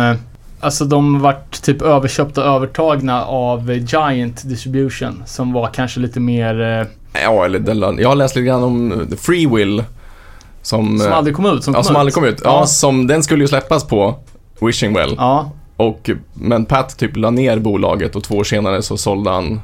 [0.59, 5.23] Alltså de vart typ överköpta och övertagna av eh, Giant Distribution.
[5.25, 6.61] Som var kanske lite mer...
[6.61, 6.87] eh,
[7.23, 9.83] Ja, eller jag har läst lite grann om eh, Free Will.
[10.61, 11.63] Som, Som aldrig kom ut.
[11.63, 11.99] Som ja, kom som ut.
[11.99, 12.41] aldrig kom ut.
[12.43, 12.65] Ja, Ja.
[12.65, 14.15] som, den skulle ju släppas på
[14.61, 15.15] Wishing Well.
[15.17, 15.51] Ja.
[15.77, 19.61] Och, men Pat typ la ner bolaget och två år senare så sålde han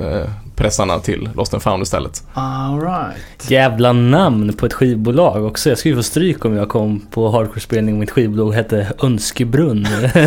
[0.00, 0.30] eh,
[0.62, 2.22] pressarna till Lost and found istället.
[2.34, 3.50] All right.
[3.50, 5.68] Jävla namn på ett skivbolag också.
[5.68, 9.88] Jag skulle ju få stryk om jag kom på hardcore-spelning och mitt skivbolag hette Önskebrunn.
[10.12, 10.26] Den.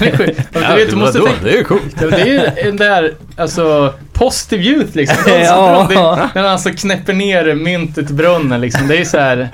[0.52, 1.20] Ja, du måste.
[1.42, 1.96] Det är ju coolt.
[2.00, 5.16] Ja, Det är ju en där, alltså, positive youth liksom.
[5.26, 5.88] Ja.
[6.34, 8.88] När han alltså knäpper ner myntet i brunnen liksom.
[8.88, 9.48] Det är ju så här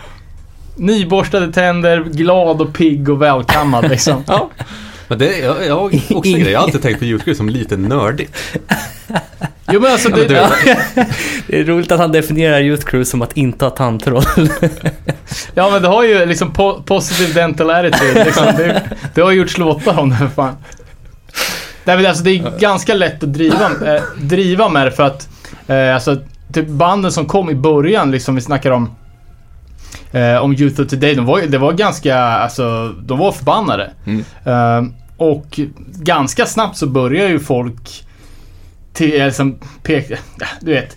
[0.76, 4.24] Nyborstade tänder, glad och pigg och välkammad liksom.
[4.26, 4.50] Ja,
[5.08, 6.52] Men det är, jag, jag också en grej.
[6.52, 8.36] Jag har alltid tänkt på Youth Crew som lite nördigt.
[9.72, 10.48] Jo men alltså det, Ja.
[11.46, 14.22] Det är roligt att han definierar Youth Crew som att inte ha tandtroll.
[15.54, 18.44] Ja men det har ju liksom po positive dental attitude liksom.
[18.56, 18.82] det,
[19.14, 20.56] det har gjorts låtar om det för fan.
[21.84, 25.28] Nej men alltså det är ganska lätt att driva, eh, driva med det för att
[25.66, 26.16] eh, alltså
[26.52, 28.90] typ banden som kom i början liksom, vi snackar om
[30.12, 33.90] eh, om Youth of Today, de var, ju- det var ganska, alltså de var förbannade.
[34.06, 34.24] Mm.
[34.44, 35.60] Eh, och
[35.94, 38.05] ganska snabbt så börjar ju folk
[38.96, 40.96] till, liksom, peka, ja, du vet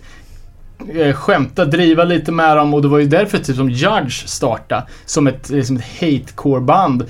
[0.94, 4.86] eh, skämta, driva lite med dem och det var ju därför typ som Judge startade
[5.06, 7.04] som ett, liksom ett hatecore-band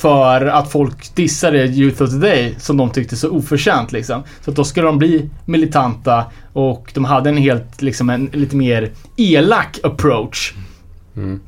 [0.00, 4.22] För att folk dissade Youth of Today som de tyckte så oförtjänt liksom.
[4.44, 8.56] Så att då skulle de bli militanta och de hade en helt, liksom en lite
[8.56, 10.54] mer elak approach.
[11.16, 11.40] Mm.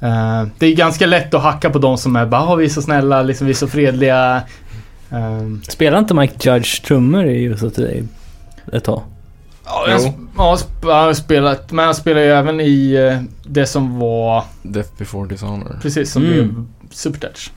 [0.00, 2.68] Eh, det är ganska lätt att hacka på de som är bara, "Ah, vi är
[2.68, 4.42] så snälla, liksom, vi är så fredliga.
[5.10, 8.04] Ehm, Spelar inte Mike Judge trummor i of Today
[8.72, 9.02] ett tag?
[9.64, 14.44] ja, jag, ja, har spelat, men jag spelar ju även i eh, det som var
[14.62, 15.78] Death before dishonor.
[15.82, 16.34] precis som Mm.
[16.34, 17.50] blev Supertouch.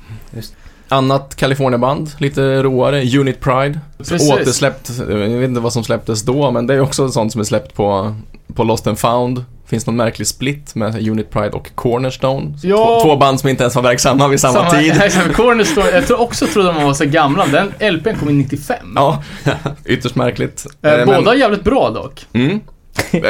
[0.87, 3.79] Annat California-band, lite råare, Unit Pride.
[3.97, 4.31] Precis.
[4.31, 7.45] Återsläppt, jag vet inte vad som släpptes då, men det är också sånt som är
[7.45, 8.15] släppt på,
[8.53, 9.45] på Lost and found.
[9.71, 12.53] Finns någon märklig split med Unit Pride och Cornerstone.
[12.63, 12.77] Ja.
[13.03, 14.91] Två, två band som inte ens var verksamma vid samma, tid.
[15.01, 17.45] Exakt, Cornerstone, jag tror också trodde de var så gamla.
[17.47, 18.77] Den LPn kom i 95.
[18.95, 19.23] Ja,
[19.85, 20.65] ytterst märkligt.
[20.81, 22.25] Eh, Eh, båda men- är jävligt bra dock.
[22.33, 22.59] Mm.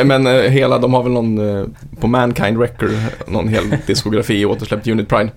[0.05, 1.65] Men eh, hela, de har väl någon, eh,
[1.99, 2.89] på Mankind Record,
[3.27, 5.29] någon hel diskografi återsläppt Unit Pride.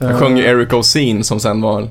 [0.00, 1.88] Eh, sjöng ju Eric O'Seen som sen var,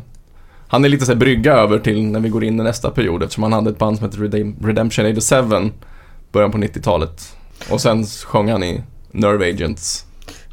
[0.68, 3.24] han är lite så här brygga över till när vi går in i nästa period
[3.24, 5.72] eftersom han hade ett band som heter Redem- Redemption 87,
[6.32, 7.36] början på 90-talet.
[7.70, 8.82] Och sen sjöng han i
[9.12, 10.06] Nerve Agents.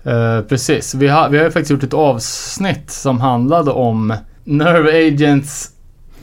[0.05, 0.95] eh, precis.
[0.95, 5.71] Vi har, vi har ju faktiskt gjort ett avsnitt som handlade om Nerve Agents,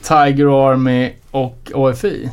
[0.02, 2.30] Tiger Army och AFI.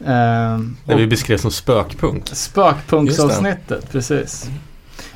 [0.00, 2.28] Eh, Det och vi beskrev som spökpunk.
[2.32, 4.50] Spökpunksavsnittet, precis.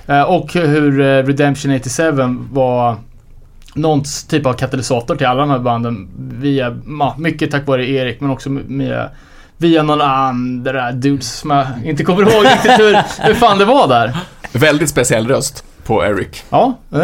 [0.06, 2.12] Eh, och hur Redemption 87
[2.50, 2.96] var
[3.74, 6.08] någon typ av katalysator till alla de här banden
[6.40, 6.76] via,
[7.18, 9.10] mycket tack vare Erik men också via,
[9.59, 12.96] via någon andra dudes som jag inte kommer ihåg riktigt hur,
[13.26, 14.16] hur fan det var där.
[14.52, 16.44] Väldigt speciell röst på Eric.
[16.50, 16.98] Ja, det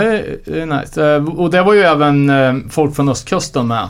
[0.47, 1.15] är, nice.
[1.15, 3.83] Eh, Och det var ju även eh, folk från östkusten med.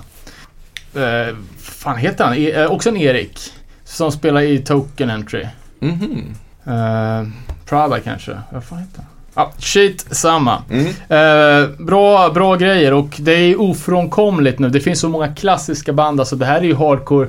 [0.94, 2.34] Eh, fan heter han?
[2.34, 3.38] E- också en Erik.
[3.84, 5.46] Som spelar i Token Entry.
[5.80, 6.34] Mhm.
[6.68, 7.28] Uh,
[7.68, 8.38] Prada kanske?
[8.52, 9.04] Vad fan heter han?
[9.34, 10.62] Ja, shit samma.
[10.70, 11.76] Mm.
[11.86, 14.68] Bra, bra grejer och det är ofrånkomligt nu.
[14.68, 16.20] Det finns så många klassiska band.
[16.20, 17.28] Alltså det här är ju hardcore.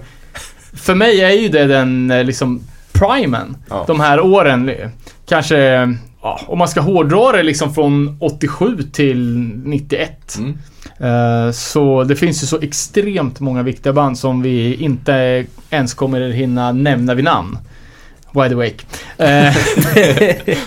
[0.76, 2.61] För mig är ju det den eh, liksom
[2.91, 3.57] primen.
[3.69, 3.84] Ja.
[3.88, 4.71] De här åren.
[5.28, 5.57] Kanske,
[6.21, 10.38] ja, om man ska hårdra det liksom från 87 till 91.
[10.38, 10.57] Mm.
[10.99, 16.30] Eh, Så det finns ju så extremt många viktiga band som vi inte ens kommer
[16.30, 17.57] hinna nämna vid namn.
[18.32, 18.86] Wide Awake.
[19.17, 19.55] Eh,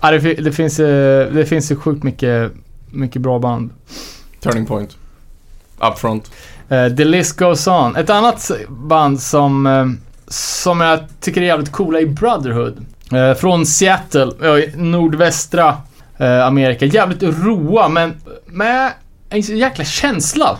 [0.00, 2.52] ja, det, det, finns, det finns ju sjukt mycket,
[2.90, 3.70] mycket bra band.
[4.40, 4.96] Turning Point.
[5.92, 6.30] Upfront.
[6.72, 7.96] Uh, The list goes on.
[7.96, 9.86] Ett annat band som, uh,
[10.28, 12.86] som jag tycker är jävligt coola är Brotherhood.
[13.12, 14.32] Uh, Från Seattle,
[14.74, 15.76] nordvästra
[16.44, 16.84] Amerika.
[16.84, 18.14] Jävligt roa men
[18.46, 18.92] med
[19.30, 20.58] en jäkla känsla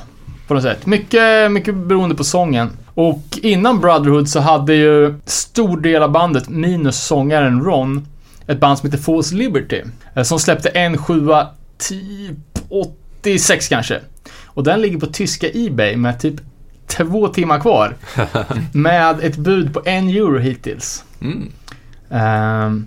[0.49, 0.87] på något sätt.
[0.87, 2.71] Mycket, mycket beroende på sången.
[2.95, 8.07] Och innan Brotherhood så hade ju stor del av bandet, minus sångaren Ron,
[8.47, 9.83] ett band som heter False Liberty.
[10.25, 11.49] Som släppte en sjua
[11.79, 12.39] typ
[13.23, 14.01] 86 kanske.
[14.59, 16.35] Och den ligger på tyska Ebay med typ
[16.87, 17.95] två timmar kvar.
[18.73, 21.05] med ett bud på en euro hittills.
[21.21, 21.53] Mm.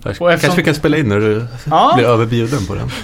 [0.03, 2.91] Kanske, och eftersom, vi kan spela in när du ja, blir överbjuden på den.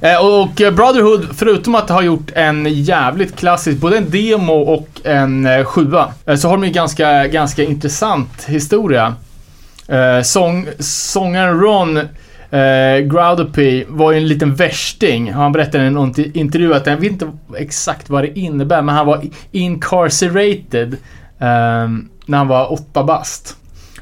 [0.00, 5.46] Eh, och Brotherhood, förutom att ha gjort en jävligt klassisk, både en demo och en
[5.46, 9.14] eh, sjua, eh, så har de ju ganska, ganska intressant historia.
[10.24, 12.00] Sång, sångaren Ron
[12.50, 15.32] eh, Groudopy var ju en liten värsting.
[15.32, 18.94] Han berättade i en int- intervju att jag vet inte exakt vad det innebär, men
[18.94, 19.22] han var
[19.52, 20.92] incarcerated
[21.38, 21.88] eh,
[22.26, 23.56] när han var åtta bast.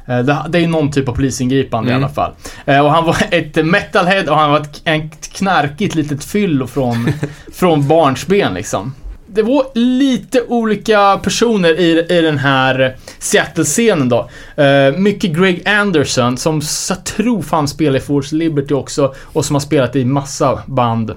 [0.06, 2.04] Eh, Det, det är ju någon typ av polisingripande i Mm.
[2.04, 2.32] alla fall.
[2.66, 7.12] Eh, Och han var ett metalhead och han var ett, ett knarkigt litet fyllo från,
[7.52, 8.94] från barnsben liksom.
[9.34, 14.30] Det var lite olika personer i, i den här Seattle-scenen då.
[14.62, 19.54] Eh, mycket Greg Anderson som jag tror fan spelar i Force Liberty också och som
[19.54, 21.16] har spelat i massa band eh,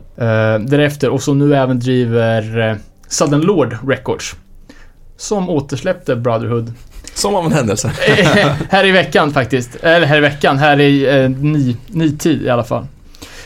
[0.59, 2.75] därefter och som nu även driver eh,
[3.07, 4.35] Southern Lord Records.
[5.17, 6.73] Som återsläppte Brotherhood
[7.13, 7.91] Som av en händelse.
[8.69, 9.75] Här i veckan faktiskt.
[9.75, 12.85] Eller här i veckan, här i eh, ny, ny tid i alla fall.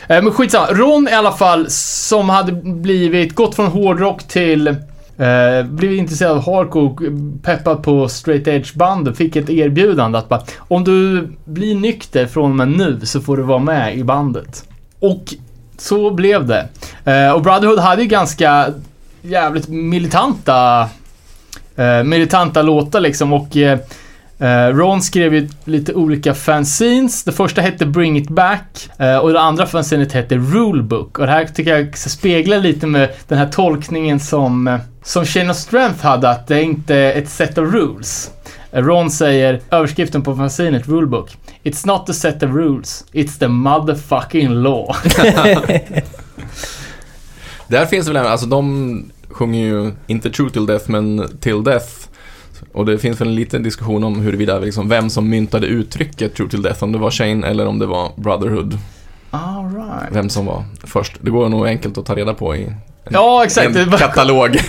[0.08, 0.66] Eh, men skitsamma.
[0.66, 4.74] Ron i alla fall, som hade blivit, gått från hårdrock till, eh,
[5.20, 7.10] Uh, blev intresserad av hardcore,
[7.42, 12.26] peppad på straight edge band och fick ett erbjudande att bara, om du blir nykter
[12.26, 14.64] från och med nu så får du vara med i bandet.
[14.98, 15.34] Och
[15.78, 16.68] så blev det.
[17.06, 18.66] Uh, och Brotherhood hade ju ganska
[19.22, 20.88] jävligt militanta
[21.78, 23.56] uh, militanta låtar liksom och
[24.42, 27.24] eh, Ron skrev ju lite olika fanzines.
[27.24, 31.18] Det första hette Bring It Back eh, och det andra fanzinet hette Rulebook.
[31.18, 35.50] Och det här tycker jag speglar lite med den här tolkningen som, eh, som Chain
[35.50, 38.30] of Strength hade, att det är inte ett set of rules.
[38.72, 41.36] Eh, Ron säger, överskriften på fanzinet, Rulebook.
[41.62, 44.96] It's not a set of rules, it's the motherfucking law.
[47.68, 51.86] Där finns det väl, alltså de sjunger ju inte True Till Death, men Till Death.
[52.72, 56.48] Och det finns väl en liten diskussion om huruvida liksom, vem som myntade uttrycket True
[56.48, 58.78] Till Death, om det var Shane eller om det var Brotherhood.
[59.30, 60.16] All right.
[60.16, 61.16] Vem som var först.
[61.20, 62.74] Det går nog enkelt att ta reda på i en,
[63.10, 63.76] Ja, exakt.
[63.76, 64.56] En katalog.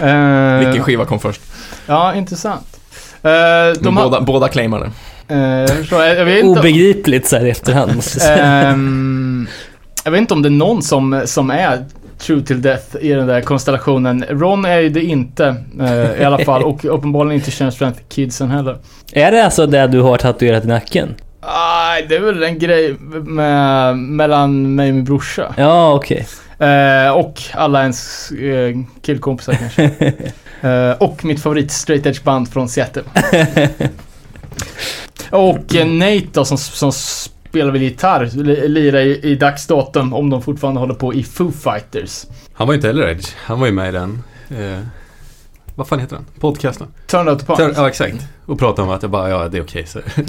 [0.00, 1.40] Eh, Vilken skiva kom först.
[1.86, 2.80] Ja, intressant.
[3.22, 4.90] Men de har, båda, båda claimar det.
[5.34, 6.60] eh, jag förstår, jag, jag vet inte.
[6.60, 8.44] Obegripligt så här i efterhand måste jag säga.
[8.46, 9.46] Ehm,
[10.04, 11.84] jag vet inte om det är någon som, som är
[12.20, 14.24] true till death i den där konstellationen.
[14.28, 18.50] Ron är ju det inte eh, i alla fall och uppenbarligen inte Sharon Strength Kidsen
[18.50, 18.78] heller.
[19.12, 21.14] Är det alltså det du har tatuerat i nacken?
[21.40, 25.54] Aj, det är väl en grej med, mellan mig och min brorsa.
[25.56, 26.26] Ja, okej.
[26.58, 30.12] Eh, och alla ens eh, killkompisar kanske.
[30.60, 33.02] Eh, och mitt favorit straight edge band från Seattle.
[35.30, 36.92] och eh, Nate då som, som
[37.50, 41.50] spelar väl gitarr, li- lirar i, i dagsdatum om de fortfarande håller på i Foo
[41.52, 42.26] Fighters.
[42.52, 43.26] Han var ju inte heller Edge.
[43.36, 44.22] Han var ju med i den.
[44.50, 44.80] Eh,
[45.74, 46.24] vad fan heter den?
[46.40, 46.86] Podcasten.
[47.06, 47.58] Turn out the punk.
[47.60, 48.16] Turn- Ja, exakt.
[48.46, 49.86] Och pratade om att jag bara, ja det är okej.
[49.86, 50.00] så.
[50.14, 50.22] så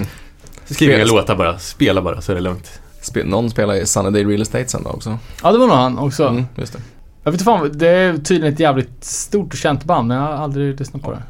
[0.70, 2.80] jag Spel- låtar bara, spela bara så är det lugnt.
[3.02, 5.18] Spe- någon spelar i Sunny Day Real Estate sen då också.
[5.44, 6.28] Ja, det var nog han också.
[6.28, 6.80] Mm, just det.
[7.24, 10.24] Jag vet inte fan, det är tydligen ett jävligt stort och känt band, men jag
[10.24, 11.22] har aldrig lyssnat på det.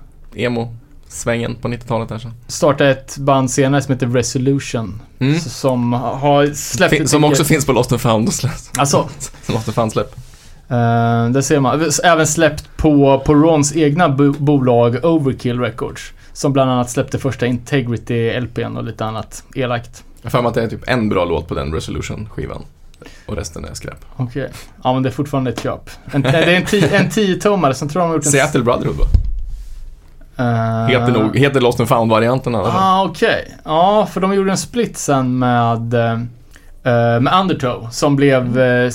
[1.12, 2.34] Emo-svängen på 90-talet där sen.
[2.48, 5.02] Startade ett band senare som heter Resolution.
[5.20, 5.40] Mm.
[5.40, 6.94] Som har släppt...
[6.94, 8.30] Fin- som också finns på Lost and found.
[8.78, 9.10] Alltså,
[9.46, 10.16] Som Lost and found-släpp.
[10.72, 11.90] Uh, det ser man.
[12.04, 16.12] Även släppt på, på Rons egna bo- bolag Overkill Records.
[16.34, 20.04] Som bland annat släppte första Integrity-LPn och lite annat elakt.
[20.22, 22.62] Jag har att det är typ en bra låt på den Resolution-skivan.
[23.26, 24.06] Och resten är skräp.
[24.18, 24.50] Okej.
[24.84, 25.90] Ja men det är fortfarande ett köp.
[26.12, 28.32] En, det är en, ti- en 10-tummare, sen tror jag de har gjort en...
[28.32, 29.06] Seattle Brotherhood va?
[30.42, 32.82] Uh, Heter, nog, heter Lost and found-varianten i alla fall.
[32.84, 33.58] Ah, okej.
[33.66, 36.20] Ja, för de gjorde en split sen med, eh,
[37.22, 37.88] med Undertow.
[37.92, 38.86] Som blev eh,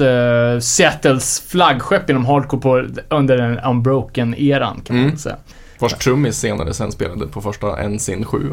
[0.00, 5.10] eh, Seattles flaggskepp inom hardcore på, under den Unbroken-eran kan man Mm.
[5.10, 5.36] väl säga.
[5.78, 8.52] Vars trummis senare sen spelade på första Ensign 7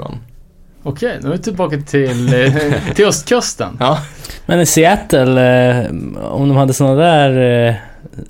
[0.85, 2.53] Okej, nu är vi tillbaka till, eh,
[2.95, 3.77] till östkusten.
[3.79, 3.97] Ja,
[4.45, 5.41] Men i Seattle,
[5.71, 5.85] eh,
[6.31, 7.75] om de hade sådana där eh,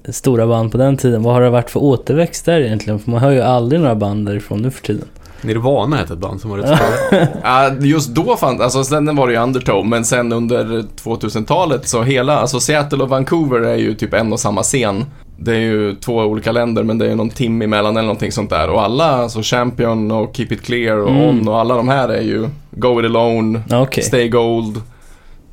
[0.10, 3.00] stora band på den tiden, vad har det varit för återväxt där egentligen?
[3.00, 5.08] För man hör ju aldrig några band därifrån nu för tiden.
[5.42, 7.20] Nirvana hette ett band som var rätt stort.
[7.44, 10.64] Ja, just då fanns, alltså sen var det ju Undertow, men sen under
[11.04, 15.06] 2000-talet så hela, alltså Seattle och Vancouver är ju typ en och samma scen.
[15.38, 18.32] Det är ju två olika länder, men det är ju någon timme emellan eller någonting
[18.32, 18.70] sånt där.
[18.70, 21.22] Och alla, alltså Champion och Keep It Clear och Mm.
[21.30, 24.04] On och alla de här är ju Go It Alone, Okej.
[24.04, 24.82] Stay Gold.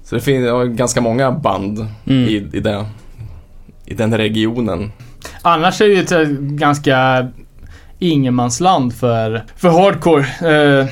[0.05, 0.47] Så det finns
[0.79, 2.29] ganska många band Mm.
[2.29, 2.85] i, i, det,
[3.91, 4.93] i den regionen.
[5.43, 7.29] Annars är det ju ett eh, ganska
[7.99, 10.27] ingenmansland för, för hardcore.
[10.81, 10.87] Eh,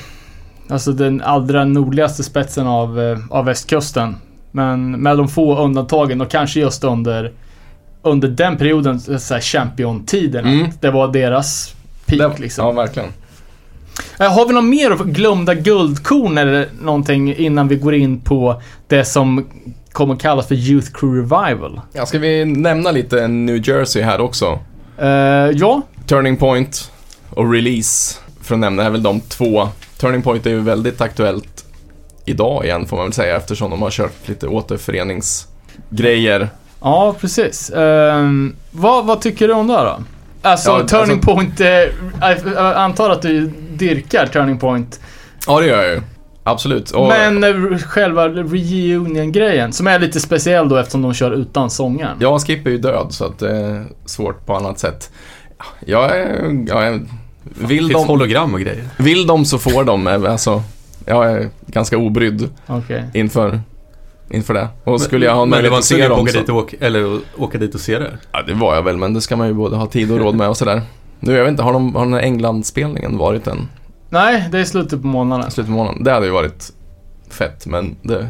[0.69, 4.17] alltså den allra nordligaste spetsen av, eh, av västkusten.
[4.51, 7.33] Men med de få undantagen och kanske just under,
[8.03, 10.47] under den perioden, så här champion-tiden.
[10.47, 10.71] Mm.
[10.81, 11.75] Det var deras
[12.07, 12.67] peak Det- liksom.
[12.67, 13.09] Ja, verkligen.
[14.21, 19.05] Eh, Har vi något mer glömda guldkorn eller någonting innan vi går in på det
[19.05, 19.47] som
[19.99, 21.81] kommer kallas för Youth Crew Revival?
[21.93, 24.59] Ja, ska vi nämna lite New Jersey här också?
[24.99, 25.07] Eh,
[25.55, 26.91] ja, Turning Point
[27.31, 29.69] och Release, för att nämna, är väl de två.
[30.01, 31.65] Turning Point är ju väldigt aktuellt
[32.25, 36.49] idag igen, får man väl säga, eftersom de har kört lite återföreningsgrejer.
[36.81, 37.71] ja precis.
[37.71, 39.99] Ehm, vad, vad tycker du om det då?
[40.43, 41.67] Alltså, Ja, Turning alltså- Point, eh,
[42.55, 45.01] jag antar att du dyrkar Turning Point.
[45.47, 46.01] Ja, det gör jag ju.
[46.51, 46.91] Absolut.
[46.91, 52.17] Och, Men eh, själva reunion-grejen, som är lite speciell då eftersom de kör utan sångaren.
[52.21, 55.11] Ja, Skip är ju död, så att det är svårt på annat sätt.
[55.87, 56.65] Jag är...
[56.69, 57.01] Jag är
[57.43, 58.85] vill, Det finns de, hologram och grejer.
[58.97, 60.07] vill de så får de.
[60.07, 60.63] Alltså,
[61.05, 63.05] jag är ganska obrydd Okej.
[63.15, 63.61] inför,
[64.31, 64.69] inför det.
[64.85, 66.39] Och skulle jag ha en Men det möjlighet var att inte se dem åka så...
[66.39, 68.11] dit och åka, eller åka dit och se det?
[68.33, 70.35] Ja, det var jag väl, men det ska man ju både ha tid och råd
[70.35, 70.83] med och sådär.
[71.21, 73.69] Nu, jag vet inte, har, de, har den här England-spelningen varit än?
[74.09, 75.51] Nej, det är slutet på månaden.
[75.51, 76.05] Slutet på månaden?
[76.05, 76.73] Det hade ju varit
[77.31, 78.29] fett, men det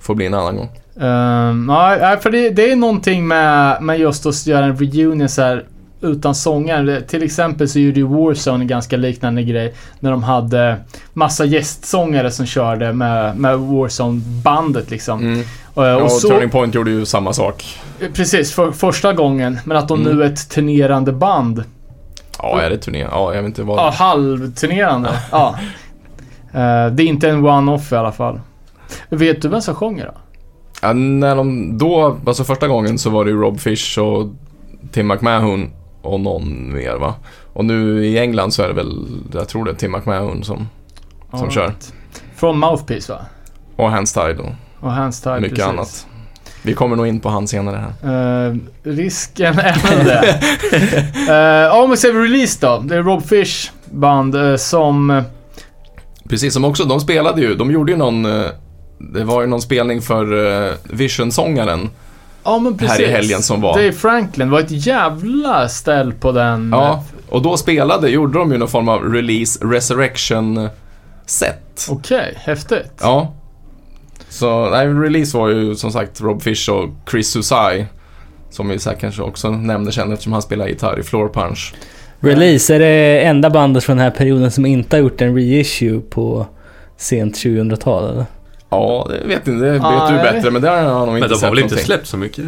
[0.00, 0.70] får bli en annan gång.
[0.94, 5.42] Um, ja, för det, det är någonting med, med just att göra en reunion så
[5.42, 5.64] här
[6.00, 7.00] utan sångare.
[7.00, 9.74] Till exempel så gjorde ju Warzone en ganska liknande grej.
[10.00, 10.76] När de hade
[11.12, 15.20] massa gästsångare som körde med, med Warzone-bandet liksom.
[15.20, 15.40] Mm.
[15.74, 17.78] Och, Ja, och och så, Turning Point gjorde ju samma sak.
[18.14, 19.58] Precis, för första gången.
[19.64, 20.16] Men att de Mm.
[20.16, 21.64] nu är ett turnerande band.
[22.38, 22.98] Ja, är det turné?
[23.10, 23.78] Ja, jag vet inte vad...
[23.78, 25.10] Ja, halvturnerande.
[25.30, 25.54] ja.
[26.52, 28.40] Eh, det är inte en one-off i alla fall.
[29.08, 30.12] Vet du vem som sjunger då?
[30.82, 34.28] Ja, när de då, alltså första gången så var det ju Rob Fish och
[34.92, 35.70] Tim McMahon
[36.02, 37.14] och någon mer va?
[37.52, 40.68] Och nu i England så är det väl, jag tror det är Tim McMahon som,
[41.30, 41.52] som Alright.
[41.54, 41.72] kör.
[42.36, 43.20] Från Mouthpiece va?
[43.76, 45.72] Och Hands Tied och Och Hands Tied, mycket precis.
[45.72, 46.06] annat.
[46.66, 48.46] Vi kommer nog in på han senare här.
[48.48, 50.38] Eh, risken är väl det.
[51.68, 52.78] uh, om vi ser release då.
[52.78, 55.10] Det är Rob Fish band eh, som...
[55.10, 55.22] eh,
[56.28, 58.46] Precis, som också, de spelade ju, de gjorde ju någon, eh,
[58.98, 61.90] det var ju någon spelning för eh, Vision-sångaren.
[62.44, 62.98] Ja men precis.
[62.98, 63.72] Här i helgen som var.
[63.74, 64.50] Dave Franklin.
[64.50, 66.70] Var ett jävla ställ på den.
[66.72, 71.86] Ja, och då spelade, gjorde de ju någon form av release resurrection-set.
[71.90, 72.92] Okej, häftigt.
[73.00, 73.32] Ja.
[74.28, 77.86] Så, nej, release var ju som sagt Rob Fish och Chris Susai.
[78.50, 81.74] Som vi säkert kanske också nämner sen eftersom han spelar gitarr i Floor Punch.
[82.20, 86.00] Release är det enda bandet från den här perioden som inte har gjort en reissue
[86.00, 86.46] på
[86.96, 88.24] sent 2000-tal eller?
[88.70, 90.12] Ja, det vet inte, det vet Nej.
[90.12, 91.86] du bättre, men det har han nog Men inte de sett har väl inte någonting.
[91.86, 92.44] släppt så mycket?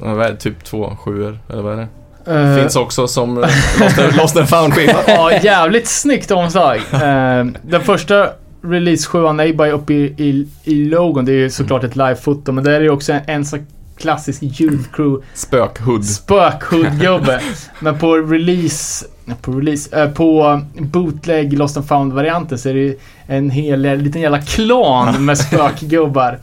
[0.00, 2.32] Ja, vad är det, typ två sjuor, eller vad är det?
[2.34, 3.34] Eh, Finns också som
[3.80, 4.98] Lost, and- Lost and found-skiva.
[5.06, 6.76] Ja, jävligt snyggt omslag.
[6.92, 8.28] Eh, den första
[8.64, 11.24] release 7 är bara uppe i, i, i logon.
[11.24, 13.66] Det är ju såklart ett live-foto, men det är ju också en, en sån
[13.96, 16.04] klassisk Youth Crew Spökhood.
[16.04, 17.40] spökhood-gubbe.
[17.80, 19.06] men på release,
[19.42, 24.22] på release, eh, på bootleg Lost and found-varianten så är det ju en hel liten
[24.22, 26.38] jävla klan med spökgubbar.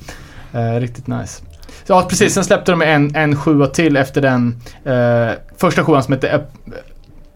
[0.53, 1.43] Eh, riktigt nice.
[1.87, 2.33] Så, ja, precis.
[2.33, 6.41] Sen släppte de en, en sjua till efter den eh, första sjuan som hette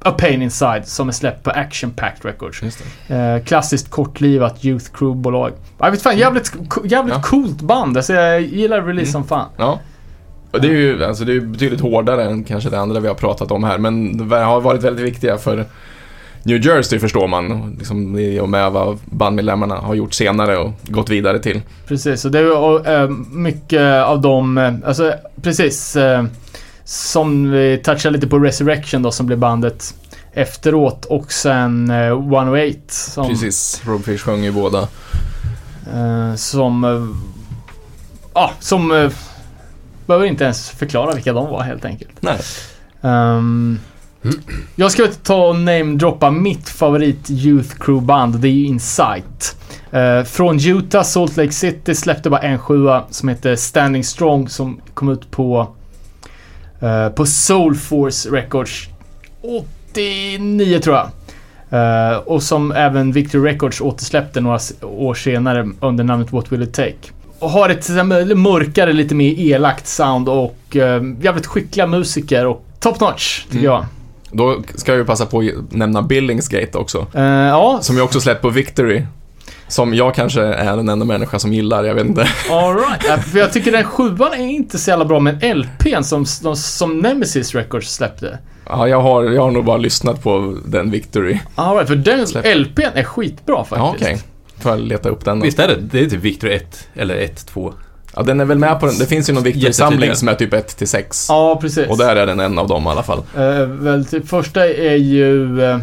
[0.05, 2.61] A, Pain Inside som är släppt på Action Pact Records.
[3.07, 3.15] Det.
[3.15, 5.51] Eh, klassiskt kortlivat Youth Crew-bolag.
[5.79, 6.53] Jag vet fan, jävligt,
[6.83, 7.21] jävligt Ja.
[7.21, 7.97] coolt band.
[7.97, 9.47] Alltså, jag gillar release som fan.
[9.57, 9.79] Ja.
[10.51, 13.15] Och det är ju alltså det är betydligt hårdare än kanske det andra vi har
[13.15, 15.65] pratat om här, men de har varit väldigt viktiga för
[16.43, 21.09] New Jersey förstår man, liksom i och med vad bandmedlemmarna har gjort senare och gått
[21.09, 21.61] vidare till.
[21.87, 26.23] Precis, och det är och, eh, mycket av dem, eh, alltså precis, eh,
[26.85, 29.93] som vi touchade lite på Resurrection då som blev bandet
[30.33, 34.87] efteråt och sen eh, 108 som, Precis, Rob Fish sjöng ju båda.
[35.93, 37.07] eh, som, eh,
[38.33, 39.11] ja, som eh,
[40.05, 42.11] behöver inte ens förklara vilka de var helt enkelt.
[42.19, 42.39] Nej.
[43.01, 43.79] Ehm,
[44.75, 48.35] jag ska ta och namedroppa mitt favorit Youth Crew-band.
[48.39, 49.57] Det är ju Insight.
[49.91, 54.81] Eh, från Utah, Salt Lake City, släppte bara en sjua som heter Standing Strong som
[54.93, 55.67] kom ut på,
[56.85, 58.87] eh, på Soul Force Records
[59.93, 61.09] 89 tror jag.
[61.69, 66.73] Eh, och som även Victory Records återsläppte några år senare under namnet What Will It
[66.73, 66.93] Take.
[67.39, 67.89] Och har ett
[68.37, 73.71] mörkare, lite mer elakt sound och eh, jävligt skickliga musiker och top notch tycker Mm.
[73.71, 73.85] jag.
[74.31, 77.07] Då ska jag ju passa på att nämna Billingsgate också.
[77.13, 79.01] Eh, ja, Som ju också släppt på Victory.
[79.67, 82.27] Som jag kanske är den enda människa som gillar, jag vet inte.
[82.49, 83.03] alright.
[83.07, 86.55] Ja, för jag tycker den sjuan är inte så jävla bra, men LPn som, som,
[86.55, 88.37] som Nemesis Records släppte.
[88.69, 91.39] Ja, jag har, jag har nog bara lyssnat på den Victory.
[91.55, 92.57] Alright, för den Släpp.
[92.57, 93.79] LPn är skitbra faktiskt.
[93.79, 94.21] Ja, okej.
[94.59, 95.45] Får jag leta upp den då.
[95.45, 95.75] Visst är det?
[95.75, 97.73] Det är typ Victor 1 eller 1, 2.
[98.15, 98.97] Ja, den är väl med på den.
[98.97, 101.25] Det finns ju någon Victory-samling som är typ 1 till 6.
[101.29, 101.87] Ja, precis.
[101.89, 103.23] Och där är den en av dem i alla fall.
[103.37, 105.77] Eh, väl, typ, första är ju eh,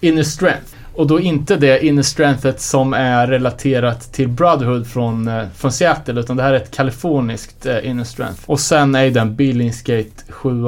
[0.00, 0.73] Inner Strength.
[0.96, 6.20] Och då inte det Inner Strengthet som är relaterat till Brotherhood från, eh, från Seattle,
[6.20, 8.40] utan det här är ett kaliforniskt eh, Inner Strength.
[8.46, 10.62] Och sen är ju den Billingsgate 7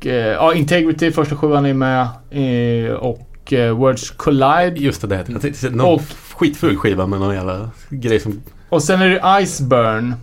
[0.00, 2.00] Ja, Integrity första sjuan är med.
[2.30, 4.74] Eh, och eh, Words Collide.
[4.76, 5.24] Just det, det.
[5.28, 6.02] Jag tänkte, någon Och-
[6.34, 8.40] skitful skiva med någon jävla grej som...
[8.68, 10.14] Och sen är det Iceburn.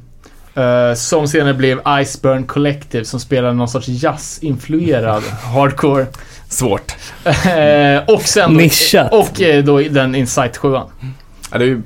[0.56, 5.24] Eh, som senare blev Iceburn Collective som spelar någon sorts jazz-influerad
[5.54, 6.06] hardcore.
[6.50, 6.96] Svårt.
[7.26, 9.14] Eh, och sen då, Nischat.
[9.14, 11.82] Och eh, då den Insight 7 Ja, det är ju...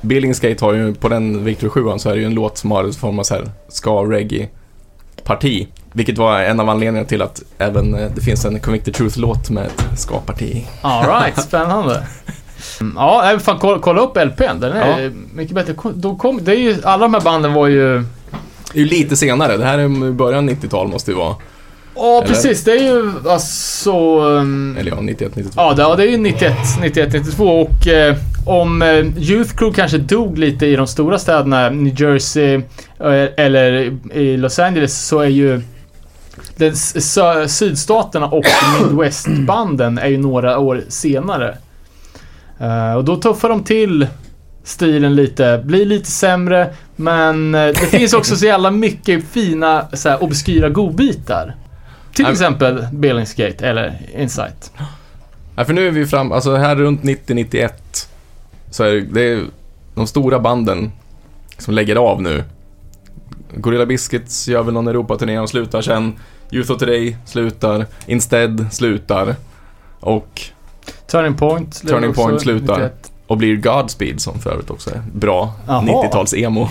[0.00, 2.84] Billingsgate har ju, på den Victory 7 så är det ju en låt som har
[2.84, 5.66] en form av så här ska-reggae-parti.
[5.92, 9.98] Vilket var en av anledningarna till att även det finns en Convicted Truth-låt med ett
[9.98, 10.66] ska-parti.
[10.82, 12.06] Alright, spännande.
[12.80, 14.60] Mm, Ja, fan kolla, kolla upp LPn.
[14.60, 15.74] Den är mycket bättre.
[15.94, 18.04] Då kom, det är ju, alla de här banden var ju...
[18.72, 21.34] Det är ju lite senare, det här är början 90-tal måste det vara.
[21.96, 22.26] Ja, Eller?
[22.26, 22.64] precis.
[22.64, 24.20] Det är ju alltså...
[24.20, 25.54] um, Eller ja, 91, 92.
[25.56, 28.16] Ja, det, ja, det är ju 91, 91, 92 och eh,
[28.46, 28.88] om eh,
[29.18, 32.54] Youth Crew kanske dog lite i de stora städerna, New Jersey
[33.00, 35.60] eh, eller i Los Angeles, så är ju
[36.56, 36.76] den
[37.48, 38.44] sydstaterna och
[38.80, 41.58] Midwest-banden är ju några år senare.
[42.58, 44.06] Eh, och då tuffar de till
[44.64, 50.08] stilen lite, blir lite sämre, men eh, det finns också så jävla mycket fina så
[50.08, 51.54] här, obskyra godbitar.
[52.12, 54.72] Till exempel Billingsgate eller Insight.
[55.56, 57.70] Ja, för nu är vi fram, alltså här runt 90-91
[58.70, 59.44] så är det, det är
[59.94, 60.92] de stora banden
[61.58, 62.44] som lägger av nu.
[63.56, 66.12] Gorilla Biscuits gör väl någon Europaturné och slutar sen.
[66.50, 67.86] Youth of Today slutar.
[68.06, 69.36] Instead slutar.
[70.00, 70.42] Och,
[71.14, 71.88] Turning Point.
[71.88, 72.74] Turning Point slutar.
[72.74, 73.12] 91.
[73.26, 75.82] och blir Godspeed som för övrigt också är bra Jaha.
[75.82, 76.68] 90-tals emo.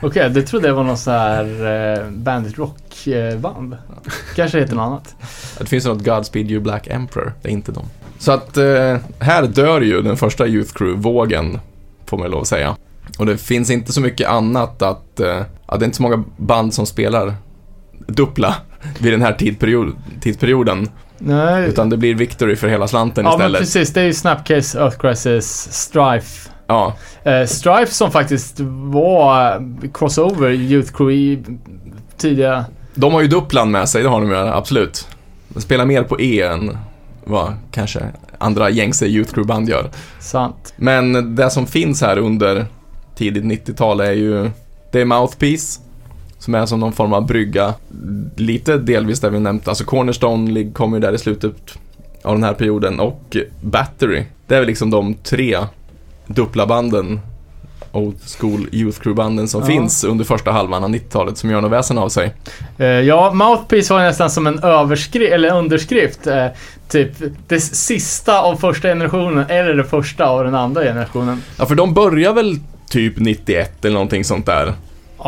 [0.00, 3.76] Okej, det trodde jag var någon sån här uh, Bandit Rock-band.
[4.36, 5.14] Kanske heter något annat.
[5.58, 7.84] Det finns något Godspeed You Black Emperor, det är inte dem.
[8.18, 11.58] Så att eh, här dör ju den första Youth Crew-vågen,
[12.06, 12.76] får man lov att säga.
[13.18, 16.24] Och det finns inte så mycket annat att, eh, att det är inte så många
[16.36, 17.34] band som spelar
[18.06, 18.54] dubbla
[18.98, 20.88] vid den här tidperiod, tidsperioden.
[21.18, 21.68] Nej.
[21.68, 23.60] Utan det blir Victory för hela slanten ja, men istället.
[23.60, 23.92] precis.
[23.92, 26.50] Det är ju Snapcase, Earth Crisis, Strife.
[26.66, 26.96] Ja,
[27.26, 28.60] Uh, Strife som faktiskt
[28.92, 31.44] var eh, crossover Youth Crew
[32.16, 32.64] tidiga...
[32.94, 35.08] de har ju dubblan med sig, det har de ju absolut.
[35.48, 36.78] De spelar mer på E än
[37.24, 38.00] vad kanske
[38.38, 39.90] andra gängse Youth Crew-band gör.
[40.20, 40.74] Sant.
[40.76, 42.66] Men det som finns här under
[43.16, 44.50] tidigt 90-tal är ju,
[44.92, 45.80] det är Mouthpiece,
[46.48, 47.74] som är som någon form av brygga.
[48.36, 51.54] Lite delvis där vi nämnt, alltså Cornerstone lig- kommer ju där i slutet
[52.22, 54.22] av den här perioden och Battery.
[54.46, 55.58] Det är väl liksom de tre
[56.26, 57.20] dubbla banden
[57.92, 59.66] Old School Youth Crew-banden som Ja.
[59.66, 62.34] finns under första halvan av 90-talet som gör något väsen av sig.
[62.78, 66.26] Eh, ja, Mouthpiece var nästan som en överskrift, eller underskrift.
[66.26, 66.46] eh,
[66.88, 67.10] typ
[67.48, 71.42] det sista av första generationen, eller det första av den andra generationen.
[71.58, 72.56] Ja, för de börjar väl
[72.90, 74.72] typ 91 eller någonting sånt där.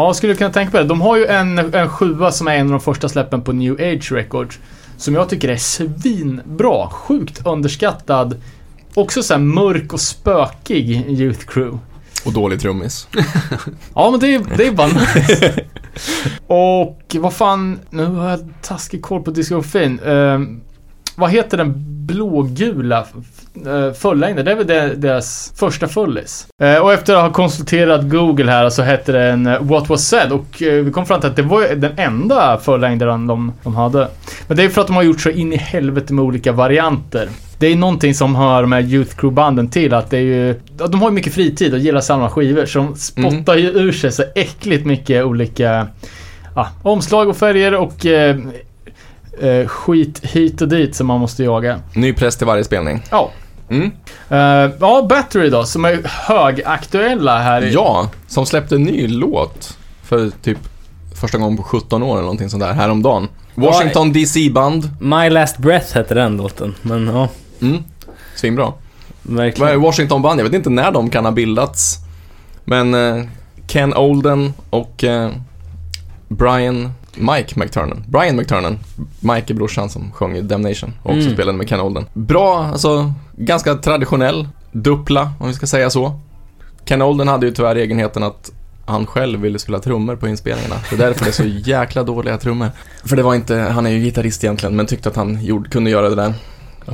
[0.00, 0.84] Ja, skulle kunna tänka på det.
[0.84, 3.72] De har ju en, en sjua som är en av de första släppen på New
[3.72, 4.58] Age Records.
[4.96, 6.88] Som jag tycker är svinbra.
[6.88, 8.42] Sjukt underskattad.
[8.94, 11.78] Också så här mörk och spökig Youth Crew.
[12.24, 13.08] Och dålig trummis.
[13.94, 15.64] Ja, men det det är bara nice.
[16.46, 19.98] Och vad fan, nu har jag taskig koll på diskografin.
[19.98, 20.60] Ehm,
[21.20, 21.74] vad heter den
[22.06, 23.06] blågula
[23.98, 24.44] fullängden?
[24.44, 26.46] Det är väl deras första fullis.
[26.62, 30.32] Eh, och efter att ha konsulterat Google här så hette den eh, What Was Said
[30.32, 34.08] och eh, vi kom fram till att det var den enda fullängden de, de hade.
[34.46, 37.28] Men det är för att de har gjort så in i helvete med olika varianter.
[37.58, 41.10] Det är någonting som hör med Youth Crew-banden till att det är ju, de har
[41.10, 44.86] ju mycket fritid och gillar samma skivor så de spottar ju ur sig så äckligt
[44.86, 45.86] mycket olika
[46.54, 48.36] ja, omslag och färger och eh,
[49.42, 51.80] eh, skit hit och dit som man måste jaga.
[51.94, 53.02] Ny press till varje spelning.
[53.10, 53.30] Ja.
[53.70, 53.90] Mm.
[54.28, 57.62] Eh, ja, Battery då, som är högaktuella här.
[57.64, 60.58] i- Ja, som släppte en ny låt för typ
[61.14, 63.28] första gången på 17 år eller någonting sånt där, häromdagen.
[63.54, 64.90] Washington DC-band.
[65.00, 67.28] My Last Breath hette den låten, men ja,
[67.60, 67.82] Mm.
[68.36, 68.72] Svinbra.
[69.22, 69.80] Vad är verkligen.
[69.80, 70.40] Washington-band?
[70.40, 71.96] Jag vet inte när de kan ha bildats.
[72.64, 73.24] Men eh,
[73.66, 75.30] Ken Olden och eh,
[76.28, 78.04] Brian Mike McTurnan.
[78.08, 78.78] Brian McTurnan.
[79.20, 81.32] Mike är brorsan som sjöng i Damnation och också Mm.
[81.34, 82.06] spelade med Ken Olden.
[82.12, 86.20] Bra, alltså ganska traditionell duppla, om vi ska säga så.
[86.84, 88.50] Ken Olden hade ju tyvärr egenheten att
[88.86, 90.74] han själv ville spela trummor på inspelningarna.
[90.90, 92.70] Det är därför det är så jäkla dåliga trummor.
[93.04, 95.90] För det var inte, han är ju gitarrist egentligen, men tyckte att han gjorde, kunde
[95.90, 96.34] göra det där.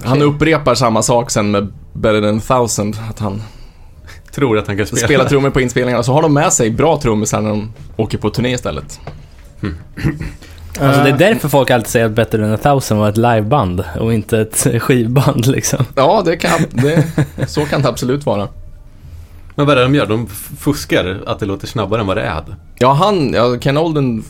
[0.04, 3.42] Han upprepar samma sak sen med Better than thousand, att han
[4.34, 5.06] Tror att han kan spela.
[5.06, 6.02] spelar trummor på inspelningarna.
[6.02, 9.00] Så har de med sig bra trummisar när de åker på turné istället.
[10.80, 13.16] Alltså det är Eh, därför folk alltid säger att Better than a thousand var ett
[13.16, 15.84] liveband och inte ett skivband liksom.
[15.94, 17.04] Ja, det kan, det,
[17.46, 18.48] så kan det absolut vara.
[19.54, 20.06] Men vad är det de gör?
[20.06, 20.26] De
[20.58, 22.42] fuskar att det låter snabbare än vad det är.
[22.78, 24.24] Ja, han, ja, Ken Olden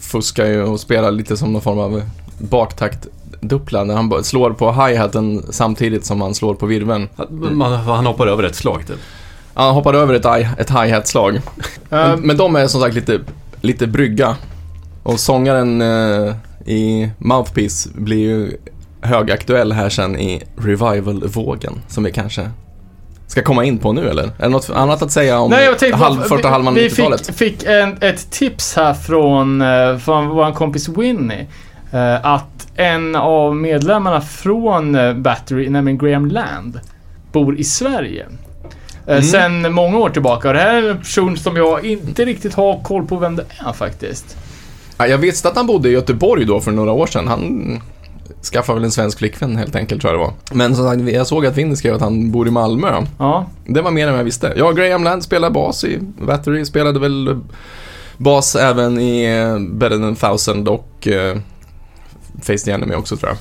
[0.00, 2.02] fuskar ju och spelar lite som någon form av
[2.38, 7.08] baktakt-duppla när han slår på hi-haten samtidigt som han slår på virveln.
[7.16, 8.98] Att Man, han hoppar över ett slag typ.
[9.54, 11.40] Han hoppar över ett, ett hi-hat-slag.
[11.88, 13.20] Men, men de är som sagt lite,
[13.60, 14.36] lite brygga.
[15.02, 16.34] Och sångaren eh,
[16.66, 18.56] i Mouthpiece blir ju
[19.00, 22.50] högaktuell här sen i Revival-vågen, som vi kanske
[23.26, 24.22] ska komma in på nu eller?
[24.22, 26.74] Är det något annat att säga om Nej, jag tänkte halv, första vi- halvan av
[26.74, 27.26] Vi 90-talet?
[27.26, 31.46] fick, fick en, ett tips här från, eh, från vår kompis Winnie.
[31.92, 36.80] eh, att en av medlemmarna från eh, Battery, nämligen Graham Land,
[37.32, 38.26] bor i Sverige.
[39.06, 39.22] Mm.
[39.22, 40.48] Sen många år tillbaka.
[40.48, 43.44] Och det här är en person som jag inte riktigt har koll på vem det
[43.66, 44.36] är faktiskt.
[44.98, 47.28] Ja, jag visste att han bodde i Göteborg då för några år sedan.
[47.28, 47.80] Han
[48.52, 50.56] skaffade väl en svensk flickvän helt enkelt tror jag det var.
[50.56, 53.06] Men som sagt, jag såg att Winnie skrev att han bor i Malmö.
[53.18, 53.46] Ja.
[53.66, 54.54] Det var mer än jag visste.
[54.56, 57.40] Ja, Graham Land spelar bas i Battery, spelade väl
[58.16, 61.36] bas även i eh, Better than thousand och eh,
[62.42, 63.38] Face the Enemy också tror jag.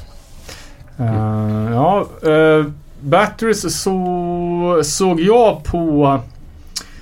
[1.07, 2.65] Eh, ja, uh,
[3.01, 6.19] Batteries så, såg jag på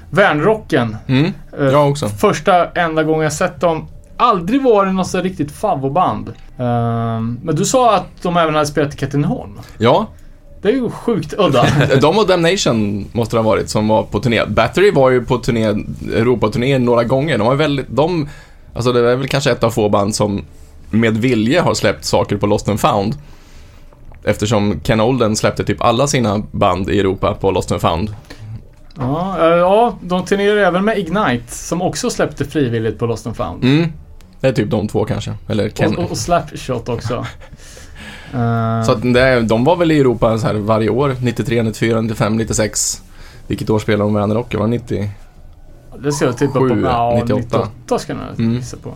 [0.10, 0.98] Värnrocken.
[1.08, 2.10] Mm, jag också.
[2.10, 3.88] Första enda gången jag sett dem.
[4.18, 6.34] Aldrig varit något så riktigt favoritband.
[6.58, 9.60] Ehm, men du sa att de även hade spelat i Katrineholm.
[9.78, 10.08] Ja,
[10.62, 11.66] Det är ju sjukt udda.
[12.02, 14.46] de och Damnation måste det ha varit som var på turné.
[14.46, 15.66] Battery var ju på turné,
[16.14, 17.38] Europaturné några gånger.
[17.38, 18.30] De var väldigt, de,
[18.74, 20.42] alltså det är väl kanske ett av få band som
[20.90, 23.16] med vilje har släppt saker på Lost and found.
[24.24, 28.16] Eftersom Ken Olden släppte typ alla sina band i Europa på Lost and found.
[28.98, 33.36] Ja, eh, ja, de turnerar även med Ignite som också släppte frivilligt på Lost and
[33.38, 33.64] found.
[33.64, 33.90] Mm.
[34.40, 35.34] Det är typ de två kanske.
[35.48, 35.98] Eller Ken.
[35.98, 37.26] Och, och, Slapshot också.
[38.34, 41.16] Eh, Så att det, de var väl i Europa så här varje år.
[41.22, 43.02] 93, 94, 95, 96.
[43.48, 44.58] Vilket år spelade de med Anna Rocker?
[44.58, 45.10] Var det 90?
[46.00, 46.80] det ska jag tippa på.
[46.84, 47.38] Ja, 98.
[47.40, 48.90] 98 ska jag nog gissa på.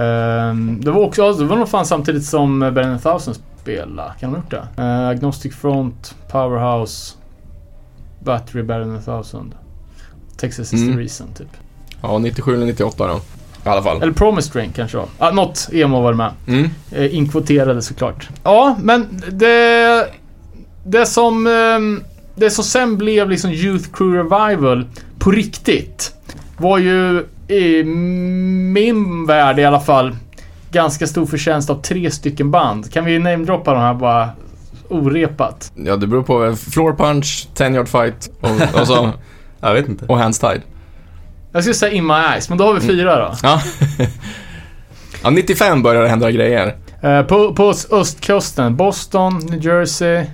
[0.00, 4.12] Ehm, det var också, det var nog fan samtidigt som than Thousand spelade.
[4.20, 4.82] Kan de ha gjort det?
[4.82, 7.14] Eh, Agnostic Front, Powerhouse,
[8.24, 9.54] Battery than Thousand.
[10.36, 10.94] Texas is Mm.
[10.94, 11.48] the reason typ.
[12.02, 13.20] Ja, 97 eller 98 då.
[13.64, 14.02] I alla fall.
[14.02, 15.06] Eller Promise Drink kanske var.
[15.18, 16.30] Ah, något emo var det med.
[16.48, 16.70] Mm.
[16.92, 18.28] Eh, inkvoterade såklart.
[18.42, 20.06] Ja, men det...
[20.84, 21.46] Det som...
[21.46, 22.02] ehm,
[22.34, 24.86] det som sen blev liksom Youth Crew Revival
[25.18, 26.14] på riktigt
[26.56, 27.84] var ju i
[28.72, 30.16] min värld i alla fall
[30.70, 32.92] ganska stor förtjänst av tre stycken band.
[32.92, 34.28] Kan vi namedroppa de här bara
[34.88, 35.72] orepat?
[35.74, 36.56] Ja, det beror på.
[36.56, 39.10] Floor Punch, 10 Yard Fight och, och, så,
[39.60, 40.06] Jag vet inte.
[40.06, 40.62] och Hands Tied.
[41.52, 43.34] Jag skulle säga In My Eyes, men då har vi fyra då.
[43.42, 43.62] Ja.
[45.22, 46.76] ja, 95 började det hända grejer.
[47.02, 50.24] Eh, på, på östkusten, Boston, New Jersey.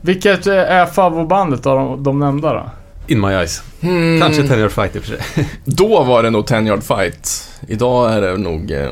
[0.00, 2.70] Vilket eh, är favoritbandet av de, de nämnda då?
[3.06, 3.62] In my eyes.
[3.80, 4.20] Hmm.
[4.20, 5.48] Kanske Ten Yard Fight i och för sig.
[5.64, 7.50] Då var det nog 10 Yard Fight.
[7.68, 8.90] Idag är det nog eh,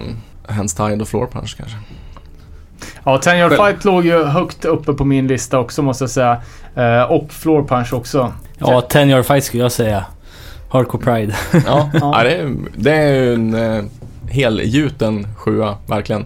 [0.49, 1.77] Hands Tied och Floor Punch kanske.
[3.05, 6.11] Ja, Ten Yard Själv- Fight låg ju högt uppe på min lista också måste jag
[6.11, 6.43] säga.
[6.75, 8.33] Eh, och Floor Punch också.
[8.59, 10.05] Ja, Ten Yard Fight skulle jag säga.
[10.69, 11.37] Hardcore Pride.
[11.53, 12.01] Ja, Ja.
[12.01, 12.23] ja.
[12.23, 13.85] det, är, det är en eh,
[14.29, 16.25] helgjuten sjua, verkligen.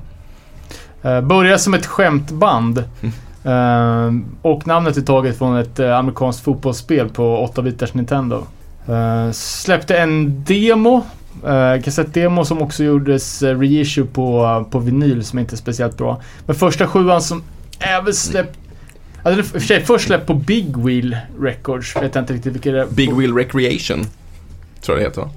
[1.02, 2.84] Eh, började som ett skämtband.
[3.44, 4.12] Eh,
[4.42, 8.46] och namnet är taget från ett eh, amerikanskt fotbollsspel på 8-bitars Nintendo.
[8.88, 11.04] Eh, släppte en demo.
[11.46, 16.22] Uh, kassettdemo som också gjordes uh, reissue på, på vinyl som inte är speciellt bra.
[16.46, 17.42] Men första sjuan som
[17.78, 18.58] även släppt...
[19.22, 21.96] Alltså, för sig först släppt på Big Wheel Records.
[21.96, 22.86] Vet jag inte riktigt vilket det är.
[22.86, 24.06] Big Wheel Recreation,
[24.82, 25.28] tror jag det heter?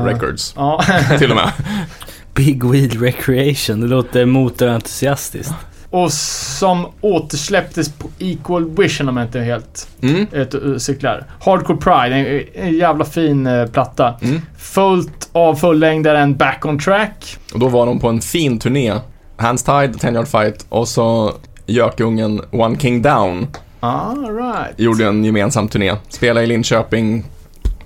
[0.00, 0.82] Eh, Records, Ja.
[1.18, 1.52] till och med.
[2.34, 3.80] Big Wheel Recreation.
[3.80, 5.54] Det låter motorentusiastiskt.
[5.90, 10.26] och som återsläpptes på Equal Vision om jag inte är helt Mm.
[10.32, 11.24] ett, uh, cyklar.
[11.40, 14.14] Hardcore Pride, en, en jävla fin uh, platta.
[14.22, 14.40] Mm.
[14.58, 17.36] Följt av fullängdaren Back on Track.
[17.54, 18.94] Och då var de på en fin turné.
[19.36, 21.32] Hands Tied, 10 Yard Fight och så
[21.66, 23.46] Gökungen One King Down
[23.80, 24.74] Alright.
[24.80, 25.94] gjorde en gemensam turné.
[26.08, 27.24] Spelade i Linköping,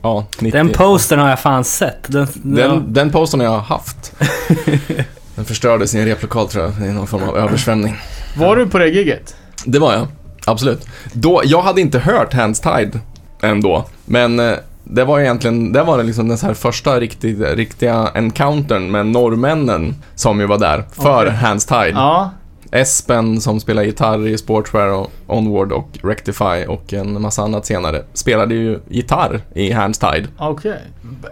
[0.03, 0.59] ja, 90.
[0.59, 1.99] Den postern har jag fan sett.
[2.07, 4.13] Den, Den, den posten har jag haft.
[5.35, 7.97] Den förstördes i en replokal tror jag, i någon form av översvämning.
[8.37, 9.37] Var du på det giget?
[9.65, 10.07] Det var jag,
[10.45, 10.87] absolut.
[11.13, 13.01] Då, jag hade inte hört Hands Tied
[13.43, 14.53] ändå, men eh,
[14.85, 19.95] det var egentligen, det var liksom den så här första riktigt, riktiga encountern med norrmännen
[20.15, 21.37] som ju var där för Okej.
[21.37, 21.95] Hands Tied.
[21.95, 22.31] Ja.
[22.73, 28.03] Espen som spelar gitarr i Sportswear och Onward och Rectify och en massa annat senare
[28.13, 30.29] spelade ju gitarr i Hands Tied.
[30.39, 30.79] Okej.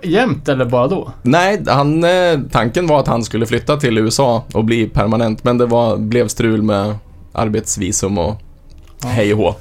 [0.02, 1.12] Jämt eller bara då?
[1.22, 5.58] Nej, han, eh, tanken var att han skulle flytta till USA och bli permanent, men
[5.58, 6.94] det var, blev strul med
[7.32, 8.42] arbetsvisum och
[9.04, 9.54] hej och hå.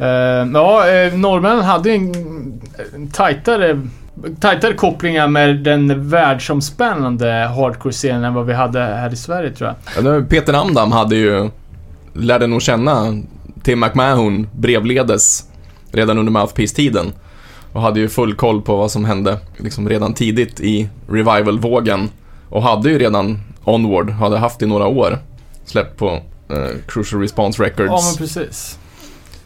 [0.00, 0.08] Uh,
[0.52, 3.80] ja, uh, norrmännen hade ju en tajtare,
[4.40, 10.28] tajtare kopplingar med den världsomspännande hardcore-scenen än vad vi hade här i Sverige tror jag.
[10.28, 11.50] Peter Namdam hade ju,
[12.12, 13.22] lärde nog känna
[13.62, 15.44] Tim McMahon brevledes
[15.92, 17.12] redan under Mouthpiece-tiden.
[17.72, 22.10] Och hade ju full koll på vad som hände liksom redan tidigt i revival-vågen.
[22.48, 25.18] Och hade ju redan Onward, hade haft i några år,
[25.64, 26.10] släppt på
[26.50, 27.90] eh, Crucial Response Records.
[27.90, 28.78] Ja, men precis.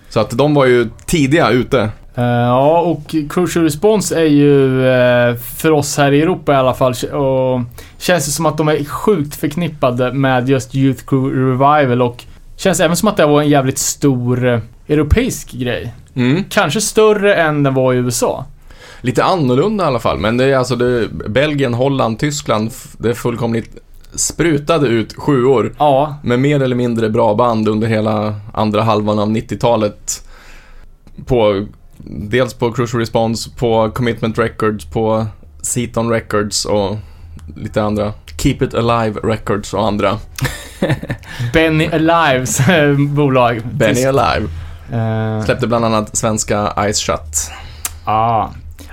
[0.08, 1.90] Så att de var ju tidiga ute.
[2.18, 6.74] Eh, ja, och Crucial Response är ju eh, för oss här i Europa i alla
[6.74, 7.60] fall och
[7.98, 12.24] känns det som att de är sjukt förknippade med just Youth Crew Revival och
[12.56, 15.94] känns även som att det var en jävligt stor eh, europeisk grej.
[16.14, 16.44] Mm.
[16.48, 18.44] Kanske större än den var i USA.
[19.00, 23.14] Lite annorlunda i alla fall, men det är alltså det, Belgien, Holland, Tyskland, det är
[23.14, 23.76] fullkomligt
[24.14, 29.28] sprutade ut sjuor Ja, med mer eller mindre bra band under hela andra halvan av
[29.28, 30.28] 90-talet.
[31.26, 31.66] På,
[32.10, 35.26] dels på Crucial Response, på Commitment Records, på
[35.62, 36.96] Seaton Records och
[37.56, 38.12] lite andra.
[38.38, 40.18] Keep It Alive Records och andra.
[41.52, 43.62] Benny Alives eh, bolag.
[43.72, 44.48] Benny Alive.
[44.92, 47.50] Eh, Släppte bland annat svenska Ice Shut.
[48.04, 48.48] ah.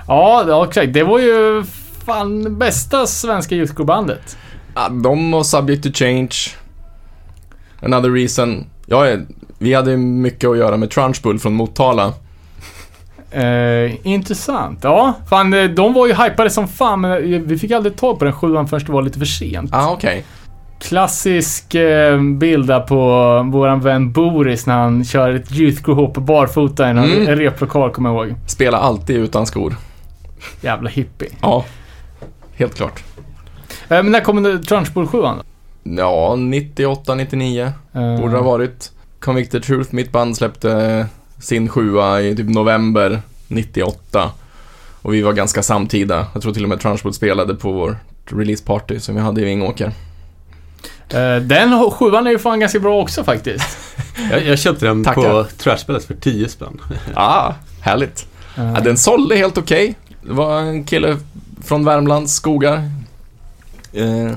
[0.08, 0.86] Ja, okej.
[0.86, 1.64] Det var ju
[2.06, 4.36] fan bästa svenska Youth Crew-bandet.
[4.74, 6.30] Ja, de och Subject to Change.
[7.82, 8.66] Another Reason.
[8.86, 9.16] Ja,
[9.58, 12.12] vi hade mycket att göra med Trunchbull från Motala.
[13.34, 14.78] Eh, intressant.
[14.82, 18.18] Ja, fan eh, de var ju hypade som fan men eh, vi fick aldrig tag
[18.18, 19.70] på den sjuan förrän det var lite för sent.
[19.74, 20.24] Ah, okej.
[20.80, 22.96] klassisk eh, bild där på
[23.52, 25.82] våran vän Boris när han kör ett Youth
[26.20, 27.26] barfota i en Mm.
[27.26, 28.36] replokal, kommer jag ihåg.
[28.46, 29.76] Spela alltid utan skor.
[30.60, 31.28] Jävla hippie.
[31.42, 31.64] Ja,
[32.56, 33.02] helt klart.
[33.88, 35.34] Eh, men när kommer Trunchbull 7 då?
[35.82, 38.90] Ja, 98, 99 Eh, borde det ha varit.
[39.20, 41.06] Convicted Truth, mitt band, släppte
[41.44, 44.30] sin sjua i typ november 98.
[45.02, 46.26] Och vi var ganska samtida.
[46.32, 47.96] Jag tror till och med Trunchbull spelade på vår
[48.26, 49.92] releaseparty som vi hade i Vingåker.
[51.08, 53.78] eh, den sjuan är ju fan ganska bra också faktiskt.
[54.30, 55.22] Jag, jag köpte den Tackar.
[55.22, 56.80] på Trashbället för 10 spänn.
[57.14, 58.26] Ah, härligt.
[58.56, 59.94] Eh, Ja, den sålde helt okej.
[60.22, 61.16] Det var en kille
[61.64, 62.90] från Värmlands skogar.
[63.92, 64.30] Eh,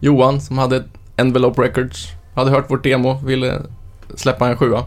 [0.00, 0.84] Johan som hade
[1.16, 2.06] Envelope Records.
[2.34, 3.60] Hade hört vårt demo, ville
[4.14, 4.84] släppa en sjua.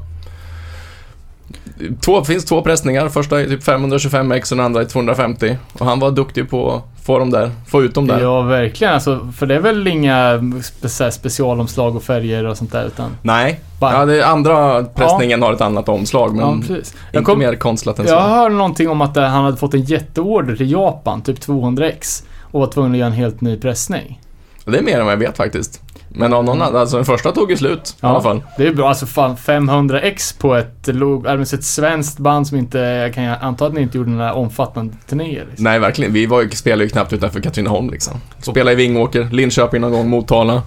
[2.02, 3.10] Två, finns två pressningar.
[3.10, 5.58] Första är typ 525 ex och den andra är 250.
[5.74, 8.22] Och han var duktig på att få dem där, få ut dem där.
[8.22, 8.94] Ja, verkligen.
[8.94, 13.60] Alltså, för det är väl inga spe specialomslag och färger och sånt där, utan Nej,
[13.80, 13.94] bara...
[13.94, 16.76] ja, det andra pressningen har ett annat omslag men ja,
[17.14, 18.14] inte kom, mer konstlat än så.
[18.14, 22.24] jag hörde någonting om att eh, han hade fått en jätteorder till Japan, typ 200x,
[22.42, 24.20] och var tvungen att göra en helt ny pressning.
[24.66, 25.82] Det är mer än vad jag vet faktiskt.
[26.10, 28.42] Men av någon annan, alltså den första tog ju slut i alla fall.
[28.58, 28.90] Det är bra.
[28.90, 30.90] Alltså fan 500x på ett,
[31.28, 34.94] alltså ett svenskt band som inte, jag kan anta att ni inte gjorde några omfattande
[35.10, 35.46] turnéer.
[35.50, 35.64] Liksom.
[35.64, 36.14] Nej, verkligen.
[36.14, 38.14] Vi var ju, spelade ju knappt utanför Katrineholm liksom.
[38.42, 40.62] Spelade i Vingåker, Linköping någon gång, Motala.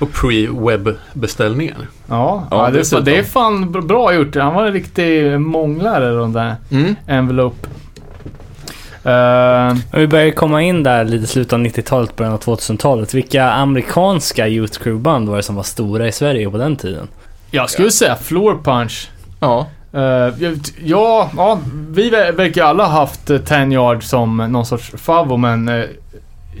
[0.00, 1.76] Och pre-webb-beställningar.
[2.06, 4.36] Ja, Ja, ja, det, är det är fan br- bra gjort.
[4.36, 6.96] Han var en riktig månglare de där Mm.
[7.06, 7.68] Envelope.
[9.06, 13.14] Uh, Vi börjar komma in där lite slutet av 90-talet, början av 2000-talet.
[13.14, 17.08] Vilka amerikanska Youth Crew-band var det som var stora i Sverige på den tiden?
[17.50, 19.08] jag skulle säga Floor Punch.
[19.40, 19.66] Ja,
[20.38, 21.58] jag- ja, ja,
[21.90, 25.88] vi ver- verkar alla ha haft eh, 10 yard som någon sorts favvo, men det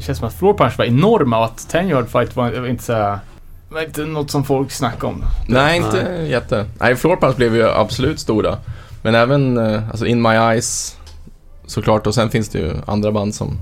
[0.00, 2.92] känns som att Floor Punch var enorma och att 10 yard fight var, inte så
[2.92, 3.18] här-
[3.68, 5.24] var inte något som folk snackade om.
[5.48, 6.64] nej inte jätte.
[6.80, 8.56] Nej, Floorpans blev ju absolut stora.
[9.02, 9.58] Men även,
[9.90, 10.96] alltså In My Eyes
[11.66, 13.58] såklart och sen finns det ju andra band som...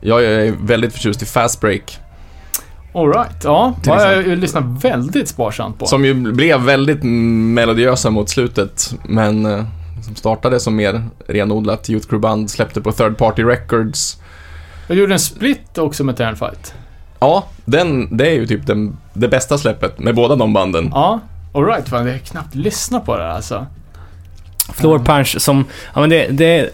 [0.00, 1.98] Jag är väldigt förtjust i Fast Break.
[2.94, 3.74] Alright, ja.
[3.82, 5.86] Till ja jag, lyssnar väldigt sparsamt på.
[5.86, 9.64] Som ju blev väldigt melodiösa mot slutet, men eh,
[10.02, 14.18] som startade som mer renodlat Youth Crew-band, släppte på Third Party Records.
[14.86, 16.74] Jag gjorde en split också med Terran Fight.
[17.20, 20.90] Ja, den, det är ju typ den, det bästa släppet med båda de banden.
[20.94, 21.20] Ja,
[21.54, 21.88] alright.
[21.88, 23.66] Fan, jag har knappt lyssnat på det här, alltså.
[24.74, 25.64] Floor Punch som,
[25.94, 26.70] ja men det, det,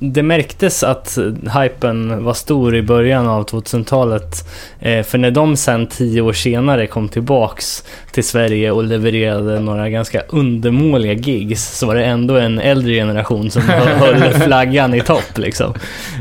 [0.00, 1.18] det märktes att
[1.62, 4.48] hypen var stor i början av 2000-talet.
[4.80, 9.88] Eh, för när de sen tio år senare kom tillbaks till Sverige och levererade några
[9.88, 15.00] ganska undermåliga gigs så var det ändå en äldre generation som hö- höll flaggan i
[15.00, 15.74] topp liksom.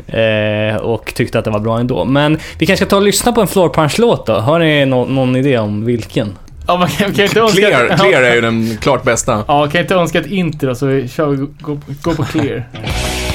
[0.08, 2.06] Eh, och tyckte att det var bra ändå.
[2.06, 4.34] Men vi kanske ska ta och lyssna på en Floor Punch-låt då.
[4.34, 6.38] Har ni nå- någon idé om vilken?
[6.68, 7.56] Ja, man kan, kan inte önska...
[7.56, 9.44] Clear, Clear är ju den klart bästa.
[9.48, 12.64] Ja, kan inte önska ett intro så vi kör, gå, gå på clear.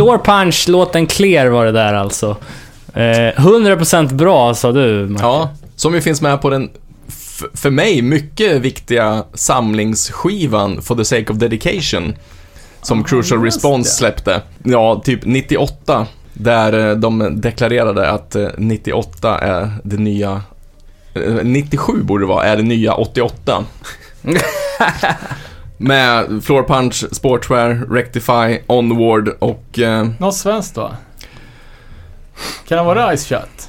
[0.00, 2.36] Floor Punch, låten Clear var det där alltså.
[2.94, 3.00] Eh,
[3.36, 5.26] 100% bra sa du, Martin.
[5.26, 6.70] Ja, Som ju finns med på den,
[7.54, 12.14] för mig, mycket viktiga samlingsskivan For the Sake of Dedication.
[12.82, 13.94] Som Ah, Crucial Response det.
[13.94, 14.42] släppte.
[14.62, 16.06] Ja, typ 98.
[16.32, 20.42] Där eh, de deklarerade att eh, 98 är det nya...
[21.14, 23.64] eh, 97 borde det vara, är det nya 88.
[25.82, 29.78] Med Floor Punch, Sportswear, Rectify, Onward och...
[29.78, 30.94] Eh, Något svenskt då?
[32.68, 33.68] Kan det vara Ice Shut?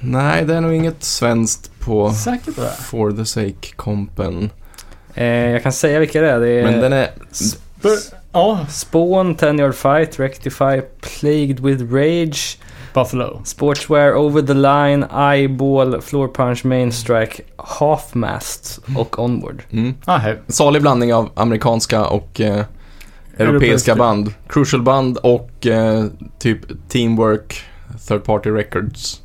[0.00, 2.70] nej, det är nog inget svenskt på Säkert det.
[2.84, 4.50] For the Sake-kompen.
[5.14, 6.40] Eh, jag kan säga vilka det är.
[6.40, 7.10] Det är Men den är...
[7.82, 12.58] Bur- ja, Spawn, Ten Yard Fight, Rectify, Plagued with Rage,
[12.94, 13.40] Buffalo.
[13.44, 19.62] Sportswear, Over the Line, Eyeball, Floor Punch, Main Strike, Half Mast och Onward.
[19.70, 20.38] Mm, Ah, hej.
[20.48, 23.94] salig blandning av amerikanska och eh, europeiska Europeiska.
[23.96, 24.34] band.
[24.48, 26.04] Crucial band och eh,
[26.38, 27.62] typ Teamwork,
[28.08, 29.20] Third Party Records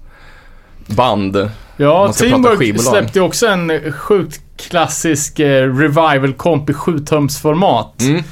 [0.88, 1.50] band.
[1.78, 8.02] Ja, Teamwork släppte också en sjukt klassisk eh, revival-komp i 7-tumsformat.
[8.02, 8.24] Mm,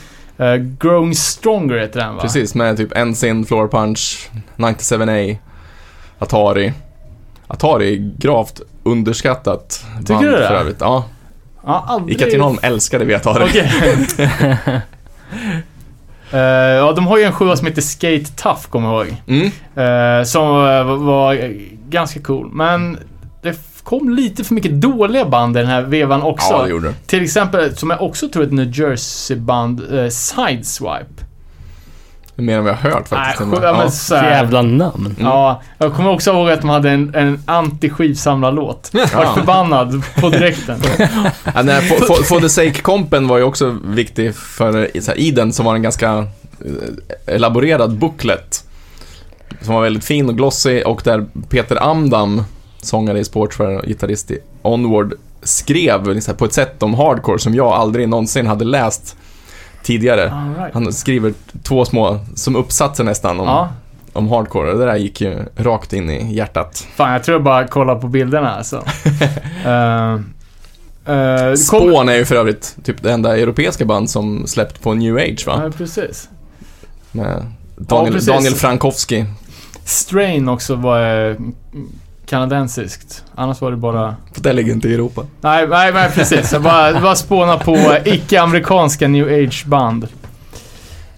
[0.41, 2.21] Eh, Growing Stronger heter den va?
[2.21, 5.37] precis, med typ Ensign, Floor Punch, 97A,
[6.19, 6.73] Atari.
[7.47, 10.47] Atari är gravt underskattat Tycker band du det?
[10.47, 10.77] för övrigt.
[10.79, 11.05] Ja,
[11.65, 12.15] Ja, aldrig...
[12.15, 13.43] i Katrineholm älskade vi Atari.
[13.43, 13.71] Okej.
[16.33, 19.15] Eh, ja, de har ju en sjua som heter Skate Tough, kommer jag ihåg.
[19.27, 20.47] Mm, Eh, som
[21.05, 21.51] var eh,
[21.89, 22.49] ganska cool.
[22.53, 22.97] Men
[23.41, 23.53] det
[23.83, 26.53] kom lite för mycket dåliga band i den här vevan också.
[26.53, 26.93] ja, det gjorde.
[27.05, 31.25] Till exempel, som jag också tror är ett New Jersey-band, eh, Sideswipe.
[32.35, 33.39] Det är mer än vi har hört faktiskt.
[33.49, 33.89] Nej, ja, men ja.
[33.91, 35.05] så här- Jävla namn.
[35.05, 35.15] Mm.
[35.19, 38.89] Ja, jag kommer också ihåg att de hade en, en anti-skivsamlarlåt.
[38.93, 40.79] Vart förbannad på direkten.
[41.55, 45.31] Ja, nej, for, for, for the Sake-kompen var ju också viktig för så här, i
[45.31, 46.17] den som var en ganska
[46.65, 48.63] eh, elaborerad booklet.
[49.61, 52.43] Som var väldigt fin och glossy och där Peter Amdam,
[52.81, 55.13] sångare i Sportswear och gitarrist i Onward,
[55.43, 59.15] skrev liksom, på ett sätt om hardcore som jag aldrig någonsin hade läst
[59.83, 60.23] tidigare.
[60.57, 60.73] Right.
[60.73, 61.33] Han skriver
[61.63, 63.69] två små, som uppsatser nästan, om, Ja,
[64.13, 64.73] om hardcore.
[64.73, 66.87] Det där gick ju rakt in i hjärtat.
[66.95, 68.75] fan jag tror jag bara kollar på bilderna alltså.
[68.75, 70.13] uh,
[71.13, 71.57] uh, kom...
[71.57, 75.47] Spawn är ju för övrigt typ det enda europeiska band som släppt på New Age
[75.47, 75.61] va?
[75.63, 76.29] Ja, precis.
[77.11, 77.45] Med
[77.75, 78.29] Daniel, precis.
[78.29, 79.25] Daniel Frankowski.
[79.85, 81.35] Strain också var eh,
[82.31, 83.23] kanadensiskt.
[83.35, 84.15] Annars var det bara...
[84.33, 85.25] För det ligger inte i Europa.
[85.41, 86.51] Nej, nej, nej precis.
[86.53, 90.07] Jag bara, bara spåna på icke-amerikanska new age-band.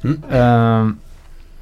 [0.03, 0.23] Mm.
[0.31, 0.97] Ehm,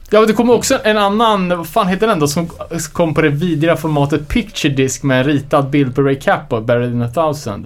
[0.09, 2.49] ja, det kom också en annan, vad fan heter den då, som
[2.93, 6.93] kom på det vidriga formatet Picture Disc med en ritad bild på Ray Cappo, Buried
[6.93, 7.65] in a thousand.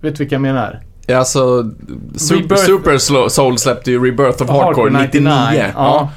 [0.00, 0.80] Vet du vilka jag menar?
[1.06, 1.70] Ja, alltså,
[2.16, 5.30] Super, Super Soul släppte ju Rebirth of Hardcore 99.
[5.30, 5.66] Ja.
[5.74, 6.10] Ja.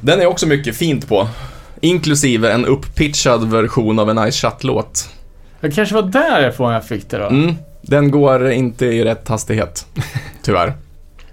[0.00, 1.28] Den är också mycket fint på.
[1.84, 5.08] Inklusive en upppitchad version av en Ice Shut-låt.
[5.60, 7.26] Det kanske var därifrån jag fick det då.
[7.26, 9.86] Mm, den går inte i rätt hastighet.
[10.42, 10.72] Tyvärr.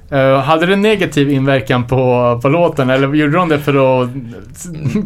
[0.09, 4.09] Eh, hade det negativ inverkan på, på låten eller gjorde de det för att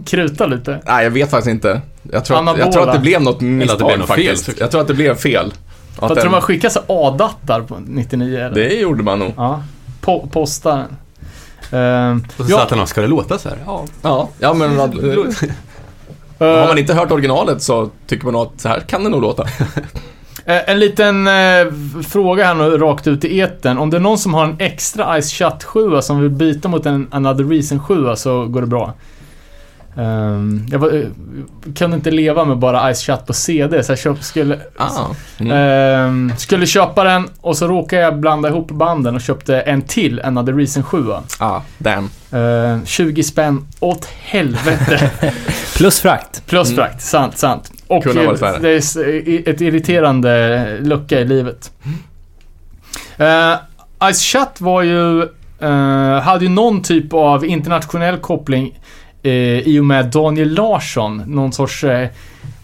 [0.06, 0.80] kruta lite?
[0.86, 1.82] Nej, jag vet faktiskt inte.
[2.12, 4.46] Jag tror, att, jag tror att det blev något misstag blev något fel, faktiskt.
[4.46, 4.60] såklart.
[4.60, 5.54] jag tror att det blev fel.
[5.96, 8.56] För Att att de den, har skickat så A-dattar på 99 eller?
[8.56, 9.34] det gjorde man nog.
[9.38, 9.64] Ja.
[10.02, 10.96] Po posta den.
[11.72, 13.58] Ehm, Och så ja, satt han och, ska det låta så här?
[13.66, 13.86] Ja.
[14.02, 18.70] Ja, ja men eh, eh, har man inte hört originalet så tycker man att så
[18.70, 19.44] här kan det nog låta.
[20.46, 21.34] eh, En liten eh,
[22.08, 23.78] fråga här nu rakt ut i etern.
[23.78, 26.86] Om det är någon som har en extra Ice Shut 7 som vill byta mot
[26.86, 28.94] en Another Reason 7 så går det bra.
[29.98, 31.08] Ehm, jag var, eh,
[31.76, 34.90] kunde inte leva med bara Ice Shut på CD så jag köp, skulle, Ah.
[35.40, 35.52] Mm.
[35.52, 40.22] ehm, skulle köpa den och så råkade jag blanda ihop banden och köpte en till
[40.22, 41.04] Another Reason 7.
[41.40, 42.10] Ah, damn.
[42.34, 45.12] Uh, 20 spänn åt helvete.
[45.78, 46.44] Plus frakt.
[46.48, 46.76] Plus Mm.
[46.78, 47.72] frakt, sant, sant.
[47.88, 48.60] Och Kunde ha varit värre.
[48.60, 51.72] det är ett irriterande lucka i livet.
[53.20, 53.56] Uh,
[54.14, 55.22] Ice Shut var ju,
[55.60, 58.80] eh, hade ju någon typ av internationell koppling
[59.26, 61.24] uh, i och med Daniel Larsson.
[61.28, 62.06] Någon sorts uh,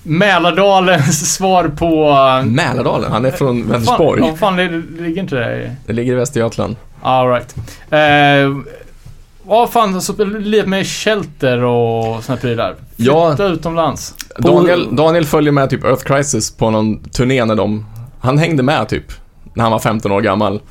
[0.04, 2.10] Mälardalens svar på...
[2.10, 4.22] Uh, Mälardalen, han är från Vänersborg.
[4.22, 5.72] ja, fan, det ligger inte det i...
[5.86, 6.76] Det ligger i Västergötland.
[7.02, 7.56] All right.
[7.90, 8.72] Eh,
[9.48, 12.76] Ja, fan, så livet med shelter och såna prylar.
[12.96, 13.30] Ja.
[13.30, 14.16] Flytta utomlands.
[14.38, 17.86] Daniel, Daniel följer med typ Earth Crisis på någon turné när de...
[18.22, 19.06] Han hängde med typ,
[19.54, 20.62] när han var 15 år gammal.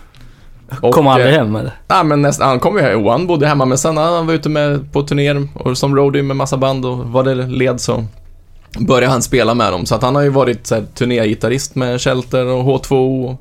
[0.82, 1.72] Och, Kom aldrig eh, hem eller?
[1.88, 4.48] Ja, men nästan, han kom ju hem, han bodde hemma, men sen han var ute
[4.48, 8.04] med på turnéer och som roadie med massa band och vad det led så
[8.78, 9.86] började han spela med dem.
[9.86, 13.28] Så att han har ju varit så här, turnégitarrist med Shelter och H2O.
[13.30, 13.40] och-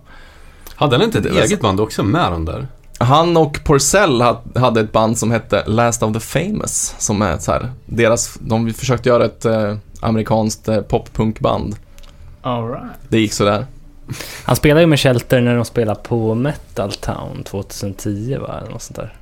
[0.76, 1.46] Hade han inte ett Yes.
[1.46, 2.68] eget band också med den där?
[3.00, 7.38] Han och Porcell ha- hade ett band som hette Last of the Famous, som är
[7.38, 11.76] så här, deras, de försökte göra ett eh, amerikanskt eh, poppunkband.
[12.42, 12.84] All right.
[13.10, 13.66] Det gick sådär.
[14.46, 18.58] Han spelade ju med Shelter när de spelade på Metal Town 2010 va?
[18.62, 19.14] Eller något sånt där.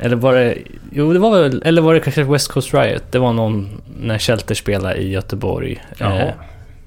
[0.00, 0.58] Eller var det...
[0.92, 1.62] Jo, det var väl...
[1.64, 3.02] Eller var det kanske West Coast Riot?
[3.10, 5.82] Det var någon när Shelter spelade i Göteborg.
[5.98, 6.18] Jaha.
[6.18, 6.34] Eh,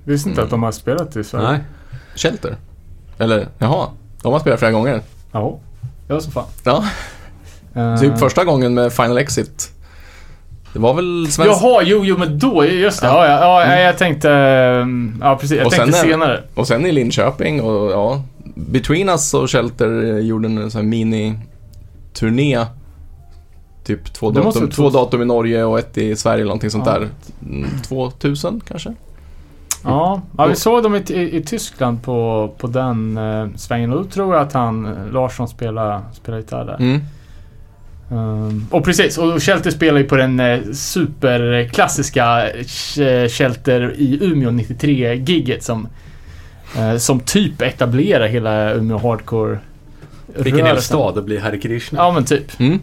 [0.03, 0.45] Visste inte Mm.
[0.45, 1.49] att de har spelat i Sverige.
[1.49, 1.59] Nej.
[2.15, 2.55] Shelter?
[3.18, 3.88] Eller, jaha.
[4.22, 5.01] De har spelat flera gånger.
[5.31, 5.53] Jaha.
[6.07, 6.45] Det var så fan.
[6.63, 6.84] Ja,
[7.76, 9.72] Eh, typ första gången med Final Exit.
[10.73, 11.52] Det var väl svensk...
[11.64, 13.07] Jaha, jo, jo, men då, just det.
[13.07, 14.31] Ja, ja, ja, jag tänkte...
[14.31, 15.57] ehm, Ja, precis.
[15.57, 16.43] Jag Och tänkte sen senare.
[16.53, 18.23] Och sen i Linköping och ja,
[18.56, 22.65] Between Us och Shelter eh, gjorde en sån här mini-turné.
[23.84, 24.93] Typ två datum, två 2000.
[24.93, 26.91] datum i Norge och ett i Sverige eller någonting sånt Ja.
[26.99, 27.10] där.
[27.45, 28.93] Mm, 2000 kanske?
[29.84, 33.98] Ja, ja vi såg dem i, i, i Tyskland på, på den eh, svängen och
[33.98, 36.76] då tror jag att han, eh, Larsson, spelar, spelar gitarr där.
[36.76, 37.02] Mm.
[38.11, 44.49] Ehm, och precis, och Shelter spelar ju på den eh, superklassiska eh, Shelter i Umeå
[44.49, 45.88] 93-gigget som,
[46.77, 49.59] eh, som typ etablerar hela Umeå Hardcore.
[50.35, 51.99] Vilken hel stad det blir Hare Krishna.
[51.99, 52.59] Ja men typ.
[52.59, 52.79] Mm.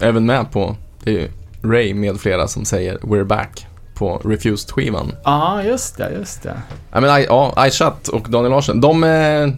[0.00, 1.28] Även med på, det är ju
[1.62, 5.12] Ray med flera som säger We're back på Refused-skivan.
[5.24, 6.62] Ja, just det, just det.
[6.92, 9.48] Ja men I, ja, I Shut och Daniel Larsen, de eh,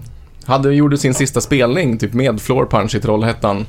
[0.44, 3.66] hade, gjorde sin sista spelning typ med Floor Punch i Trollhättan.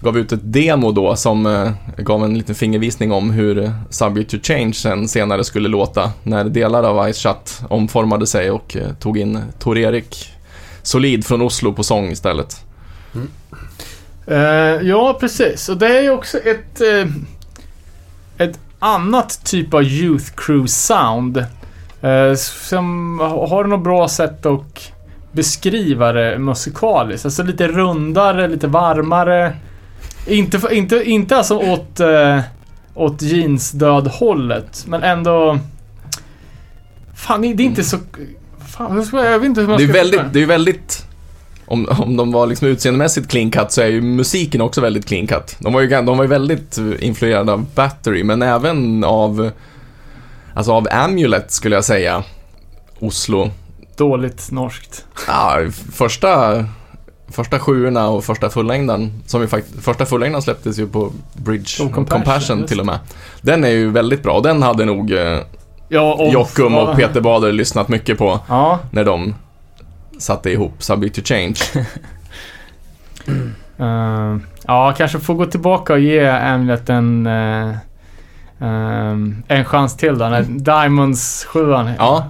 [0.00, 4.36] Gav ut ett demo då som eh, gav en liten fingervisning om hur Subject to
[4.42, 9.18] Change sen senare skulle låta när delar av Ice Shut omformade sig och eh, tog
[9.18, 10.32] in Tor-Erik
[10.82, 12.64] Solid från Oslo på sång istället.
[13.14, 13.28] Mm.
[14.26, 15.68] Eh, ja, precis.
[15.68, 17.12] Och det är ju också ett, eh,
[18.46, 21.36] ett annat typ av Youth Crew sound.
[22.00, 24.92] Eh, som har något bra sätt att
[25.32, 27.24] beskriva det musikaliskt.
[27.24, 29.56] Alltså lite rundare, lite varmare.
[30.26, 32.40] Inte, inte, inte alltså åt, eh,
[32.94, 35.58] åt jeansdöd-hållet, men ändå...
[37.14, 37.98] Fan, det är inte så...
[38.76, 40.32] Fan, jag, vet inte hur man Det är ska väldigt, förklara.
[40.32, 41.06] det är väldigt
[41.66, 45.26] om, om de var liksom utseendemässigt clean cut så är ju musiken också väldigt clean
[45.26, 45.56] cut.
[45.58, 49.50] De var ju, de var ju väldigt influerade av Battery, men även av,
[50.54, 52.24] alltså av Amulet skulle jag säga.
[52.98, 53.50] Oslo.
[53.96, 55.04] Dåligt norskt.
[55.26, 55.60] Ja,
[55.92, 56.64] första,
[57.28, 61.90] första sjuorna och första fullängden, som ju fakt- första fullängden släpptes ju på Bridge Oh,
[61.92, 62.98] Compassion, Compassion, till och med.
[63.40, 65.38] Den är ju väldigt bra, den hade nog eh,
[65.88, 66.32] Ja, och...
[66.32, 66.80] Jockum ja.
[66.82, 68.78] och Peter Bader lyssnat mycket på Ja.
[68.90, 69.34] när de
[70.18, 71.54] satte ihop Subject to Change.
[73.80, 74.36] Uh,
[74.66, 77.74] ja, kanske får gå tillbaka och ge Amulet en, eh,
[78.60, 80.28] ehm, en chans till då.
[80.28, 82.26] När Diamonds 7 Ja,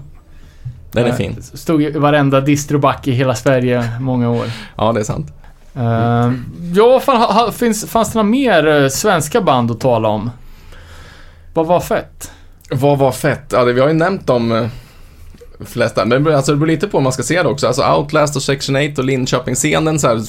[1.02, 1.42] den är fin.
[1.42, 4.46] Stod i varenda distroback i hela Sverige många år.
[4.76, 5.32] Ja, det är sant.
[5.76, 6.32] Uh,
[6.74, 10.30] ja, fan, ha, finns, fanns det några mer eh, svenska band att tala om?
[11.54, 12.32] Vad var fett?
[12.70, 13.44] Vad var fett?
[13.52, 14.66] Ja, det, vi har ju nämnt de eh,
[15.60, 17.66] flesta, men alltså, det beror lite på hur man ska se det också.
[17.66, 20.20] Alltså Outlast och Section 8 och Linköping-scenen så här,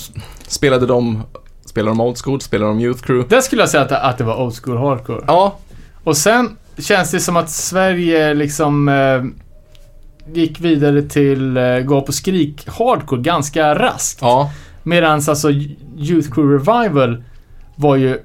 [0.47, 1.23] spelade de,
[1.65, 3.35] spelade de Old School, spelade de Youth Crew?
[3.35, 5.23] Där skulle jag säga att, att det var old school hardcore.
[5.27, 5.57] Ja,
[6.03, 9.23] Och sen känns det som att Sverige liksom eh,
[10.33, 14.19] gick vidare till eh, gå på skrik hardcore ganska raskt.
[14.21, 14.51] ja,
[14.83, 15.51] Medan alltså
[15.97, 17.23] Youth Crew Revival
[17.75, 18.19] var ju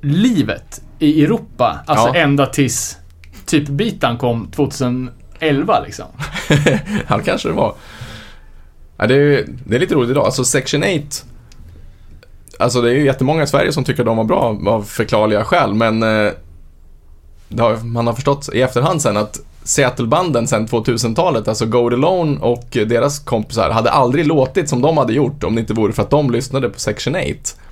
[0.00, 1.80] livet i Europa.
[1.86, 2.14] Alltså Ja.
[2.14, 2.96] ända tills
[3.46, 6.06] typ bitan kom 2011 liksom.
[7.08, 7.74] ja, kanske det var.
[8.96, 10.24] Ja, det, är, det är lite roligt idag.
[10.24, 10.90] Alltså Section 8,
[12.58, 15.74] alltså det är ju jättemånga i Sverige som tycker de var bra av förklarliga skäl,
[15.74, 16.32] men eh,
[17.58, 22.40] har, man har förstått i efterhand sen att Seattle-banden sen 2000-talet, alltså Go It Alone
[22.40, 26.02] och deras kompisar, hade aldrig låtit som de hade gjort om det inte vore för
[26.02, 27.24] att de lyssnade på Section 8.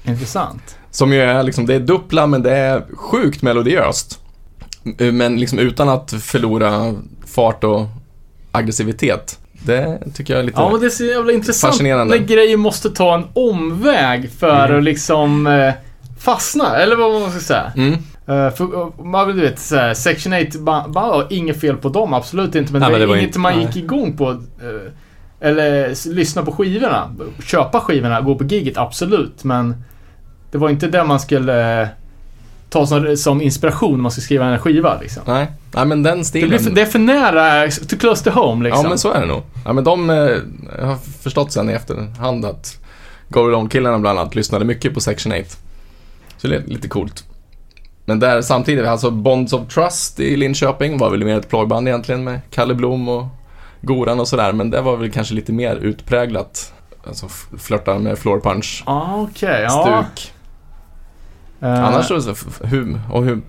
[0.05, 0.77] Intressant.
[0.91, 4.19] Som ju är liksom, det är dubbla men det är sjukt melodiöst.
[4.99, 6.95] Men liksom utan att förlora
[7.27, 7.87] fart och
[8.53, 9.39] aggressivitet.
[9.53, 10.61] Det tycker jag är lite...
[10.61, 14.85] Ja, men det är så jävla intressant när grejer måste ta en omväg för att
[14.85, 15.73] liksom eh,
[16.19, 16.77] fastna.
[16.77, 17.73] Eller vad man ska säga.
[17.77, 17.99] Mm.
[18.29, 22.15] Uh, för, uh, man du vet, såhär, Section 8 ba- bara, inget fel på dem,
[22.15, 22.73] absolut inte.
[22.73, 23.65] Men Nej, det men var det var inget inte- man nej.
[23.67, 24.31] gick igång på.
[24.31, 24.93] eh,
[25.41, 27.15] eller lyssna på skivorna.
[27.45, 29.45] Köpa skivorna, gå på giget, absolut.
[29.45, 29.85] Men
[30.51, 31.89] det var inte det man skulle eh,
[32.71, 35.23] ta som, som inspiration när man ska skriva en skiva liksom.
[35.27, 35.47] Nej.
[35.75, 36.49] Nej, men den Det, stilen...
[36.49, 38.83] blir för, det är för nära, to close to home liksom.
[38.85, 39.43] Ja, men så är det nog.
[39.65, 40.11] Ja, men de...
[40.11, 40.17] Eh,
[40.79, 42.79] jag har förstått sen i efterhand att
[43.29, 45.43] Go It Alone-killarna bland annat lyssnade mycket på Section 8.
[46.37, 47.25] Så det är lite coolt.
[48.05, 52.25] Men där samtidigt, alltså Bonds of Trust i Linköping var väl mer ett plågband egentligen
[52.25, 53.27] med Kalle Blom och
[53.81, 54.53] Goran och sådär.
[54.53, 56.73] Men det var väl kanske lite mer utpräglat.
[57.07, 60.05] Alltså f- flörta med floor punch Ah, ja.
[60.15, 60.33] stuk.
[61.61, 62.35] Eh, Annars så,
[62.65, 63.41] hur, och hur,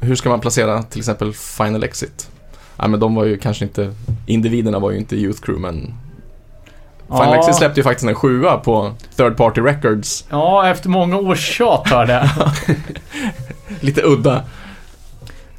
[0.00, 2.30] hur ska man placera till exempel Final Exit?
[2.76, 3.94] ja, men de var ju kanske inte,
[4.26, 5.94] individerna var ju inte Youth Crew men
[7.08, 7.22] Ja.
[7.24, 10.24] Fine Lexi släppte ju faktiskt en sjua på Third Party Records.
[10.30, 12.28] Ja, efter många års tjat hörde jag.
[13.80, 14.36] Lite udda.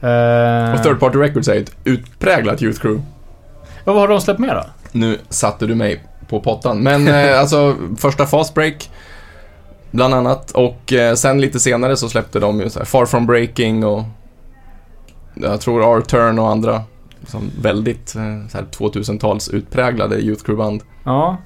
[0.01, 3.03] Eh, Och Third Party Records är ett utpräglat Youth Crew.
[3.85, 4.65] ja, vad har de släppt mer då?
[4.91, 6.79] Nu satte du mig på pottan.
[6.83, 8.89] Men eh, alltså, första Fast Break,
[9.91, 10.51] bland annat.
[10.51, 14.03] Och eh, sen lite senare så släppte de ju så här Far From Breaking och
[15.33, 16.81] jag tror R-Turn och andra
[17.27, 20.81] som väldigt eh, så här 2000-tals utpräglade Youth Crew-band.
[21.03, 21.37] Ja.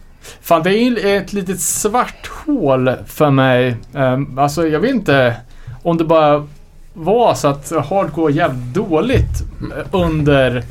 [0.42, 3.78] Fan, det är ju ett litet svart hål för mig.
[3.94, 5.36] Um, alltså, jag vet inte
[5.84, 6.48] om det bara
[6.96, 9.42] var så att hardcore jävligt dåligt
[9.78, 10.64] eh, under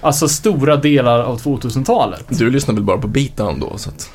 [0.00, 2.24] alltså stora delar av 2000-talet.
[2.28, 4.10] Du lyssnar väl bara på beatdown då, så att...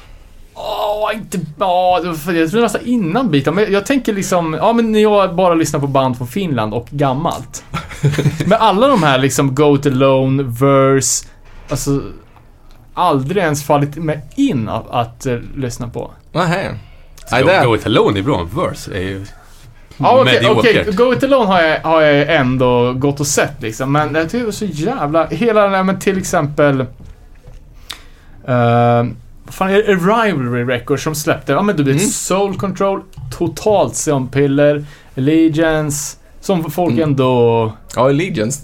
[0.55, 1.39] Ja, inte...
[1.59, 3.55] Ja, för- jag tror nästan innan biten.
[3.55, 4.53] Men jag tänker liksom...
[4.53, 7.63] Ja, men när jag bara lyssnar på band från Finland och gammalt.
[8.45, 11.25] Men alla de här liksom Go It Alone, Verse,
[11.69, 12.01] alltså...
[12.93, 16.11] Aldrig ens fallit mig in att, att eh, lyssna på.
[16.31, 16.77] Nähä.
[17.31, 17.75] Nej, Go, det Go.
[17.75, 19.25] It Alone är bra, Verse är ju
[19.99, 20.81] Ja, okej, mediokert.
[20.81, 20.93] okej.
[20.95, 23.91] Go It Alone har jag, har jag ändå gått och sett liksom.
[23.91, 25.25] Men jag tycker det var så jävla...
[25.27, 26.81] Hela den här med till exempel...
[26.81, 26.85] Uh,
[29.45, 29.93] vad fan är det?
[29.93, 32.07] Rivalry Records som släppte, ja men du vet Mm.
[32.09, 33.01] Soul Control,
[33.37, 34.85] totalt sömnpiller,
[35.17, 37.03] Allegiance, som folk Mm.
[37.03, 38.61] ändå Ja, Allegiance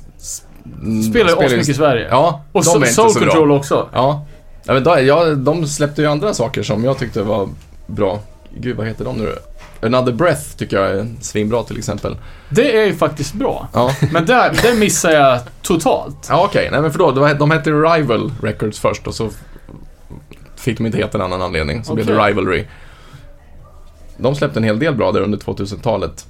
[0.82, 2.08] mm, spelar ju asmycket i Sverige.
[2.10, 3.28] Ja, och so- Soul så bra.
[3.30, 3.90] Control också.
[3.94, 4.26] Ja.
[4.66, 7.50] ja men då, ja, de släppte ju andra saker som jag tyckte var
[7.88, 8.20] bra.
[8.58, 9.30] Gud, vad heter de nu
[9.82, 12.18] Another Breath tycker jag är svinbra till exempel.
[12.50, 13.68] Det är ju faktiskt bra.
[13.74, 16.28] Ja, Men där, det missar jag totalt.
[16.30, 16.70] ja okej.
[16.72, 19.30] Nej men förlåt, de, de hette Rival Records först och så
[20.56, 21.84] fick de inte heta en annan anledning.
[21.84, 22.28] Så blev det.
[22.28, 22.64] Rivalry.
[24.18, 26.26] De släppte en hel del bra där under 2000-talet.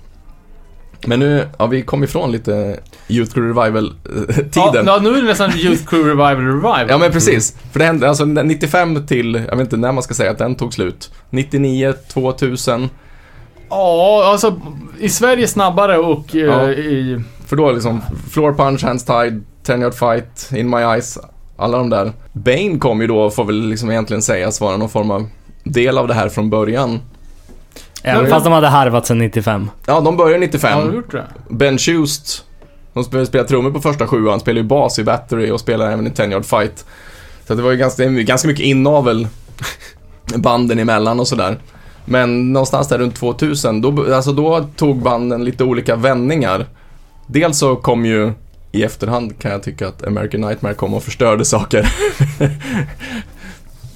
[1.07, 4.85] Men nu, ja vi kom ifrån lite Youth Crew Revival-tiden.
[4.85, 6.85] ja, nu är det nästan Youth Crew Revival Revival.
[6.89, 7.57] Ja men precis.
[7.71, 10.55] För det hände, alltså 95 till, jag vet inte när man ska säga att den
[10.55, 11.11] tog slut.
[11.29, 12.89] 99, 2000.
[13.69, 14.61] Ja, alltså
[14.99, 16.69] i Sverige snabbare och eh, Ja.
[16.71, 17.21] i...
[17.45, 18.01] För då liksom,
[18.31, 21.17] Floor Punch, Hands Tied, Ten Yard Fight, In My Eyes,
[21.57, 22.13] alla de där.
[22.33, 25.27] Bane kom ju då, får väl liksom egentligen sägas vara någon form av
[25.63, 26.99] del av det här från början.
[28.03, 29.69] Även fast de hade harvat sedan 95.
[29.85, 30.93] Ja, de började Har du 95.
[30.93, 31.23] gjort det?
[31.49, 32.45] Ben Schust,
[32.93, 36.09] de spelade, trummor på första sjuan, spelade ju bas i Battery och spelade även i
[36.09, 36.85] Ten Yard Fight.
[37.47, 39.27] Så det var ju ganska, ganska mycket inavel
[40.35, 41.57] banden emellan och sådär.
[42.05, 46.65] Men någonstans där runt 2000, då, alltså då tog banden lite olika vändningar.
[47.27, 48.33] Dels så kom ju
[48.71, 51.93] i efterhand kan jag tycka att American Nightmare kom och förstörde saker.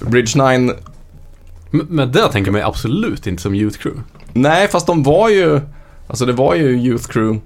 [0.00, 0.74] Bridge 9,
[1.70, 4.02] Men, det tänker jag mig absolut inte som Youth Crew.
[4.32, 5.60] nej fast de var ju,
[6.06, 7.40] alltså det var ju Youth Crew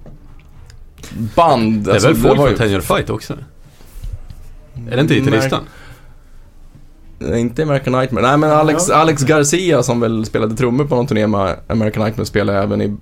[1.34, 1.84] band.
[1.84, 3.34] Det är alltså, väl folk från ju, Ten Yard Fight också?
[4.90, 5.60] Är det inte gitarristan?
[5.62, 5.70] Nej,
[7.34, 8.26] Inte American Nightmare.
[8.26, 12.26] Nej, men Alex, Alex Garcia som väl spelade trummor på någon turné med American Nightmare
[12.26, 12.96] spelade även i,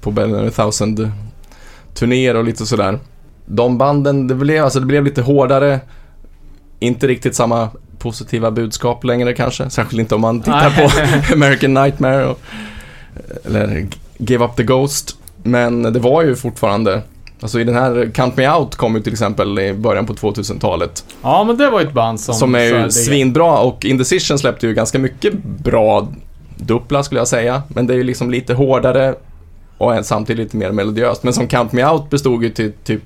[0.00, 1.10] på Better Thousand
[1.94, 2.98] turnéer och lite sådär.
[3.46, 5.80] De banden, det blev, alltså, det blev lite hårdare.
[6.78, 9.70] Inte riktigt samma positiva budskap längre kanske.
[9.70, 10.90] Särskilt inte om man tittar på
[11.34, 12.40] American Nightmare och,
[13.44, 13.86] eller
[14.18, 15.16] Give Up The Ghost.
[15.42, 17.02] Men det var ju fortfarande
[17.40, 21.04] Alltså i den här Count Me Out kom ju till exempel i början på 2000-talet.
[21.22, 22.34] Ja, men det var ju ett band som...
[22.34, 26.08] Som är ju det- svinbra och Indecision släppte ju ganska mycket bra
[26.56, 27.62] duppla skulle jag säga.
[27.68, 29.14] Men det är ju liksom lite hårdare
[29.78, 31.22] och samtidigt lite mer melodiöst.
[31.22, 33.02] Men som Count Me Out bestod ju till typ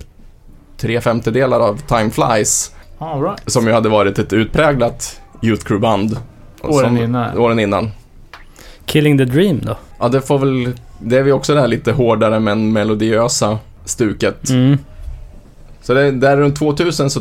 [0.77, 2.73] tre femtedelar av Time Flies.
[2.99, 3.41] All right.
[3.47, 6.17] Som ju hade varit ett utpräglat Youth Crew-band.
[6.63, 7.39] Åren innan.
[7.39, 7.91] Åren innan.
[8.85, 9.77] Killing the Dream då?
[9.99, 10.73] Ja, det får väl...
[10.99, 14.51] Det är väl också det här lite hårdare men melodiösa stuket.
[14.51, 14.79] Mm.
[15.83, 17.21] Så det, där runt 2000 så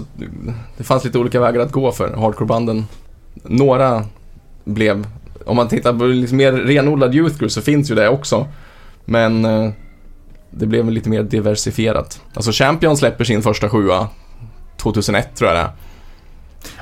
[0.77, 2.86] det fanns lite olika vägar att gå för hardcorebanden.
[3.34, 4.03] Några
[4.64, 5.07] blev,
[5.45, 8.48] om man tittar på liksom mer renodlad youth group så finns ju det också.
[9.06, 9.72] Men eh,
[10.52, 12.22] det blev lite mer diversifierat.
[12.34, 14.07] Alltså Champion släpper sin första sjua
[14.77, 15.72] 2001 tror jag det är.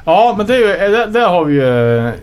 [0.06, 0.92] Ja, men det är ju...
[0.92, 2.14] Där, där har vi ju eh,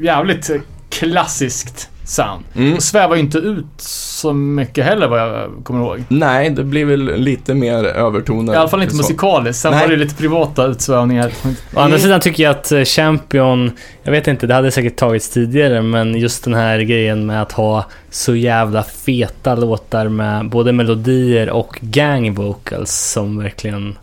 [0.00, 0.50] jävligt
[0.90, 2.44] klassiskt sound.
[2.56, 2.74] Mm.
[2.74, 6.04] Och svävar ju inte ut så mycket heller vad jag kommer ihåg.
[6.08, 8.52] Nej, det blir väl lite mer övertoner.
[8.52, 9.02] I alla fall inte så.
[9.02, 9.62] musikaliskt.
[9.62, 9.80] Sen Nej.
[9.80, 11.32] var det lite privata utsvävningar.
[11.74, 13.70] Å andra sidan tycker jag att eh, Champion,
[14.02, 17.52] jag vet inte, det hade säkert tagits tidigare, men just den här grejen med att
[17.52, 23.98] ha så jävla feta låtar med både melodier och gang vocals som verkligen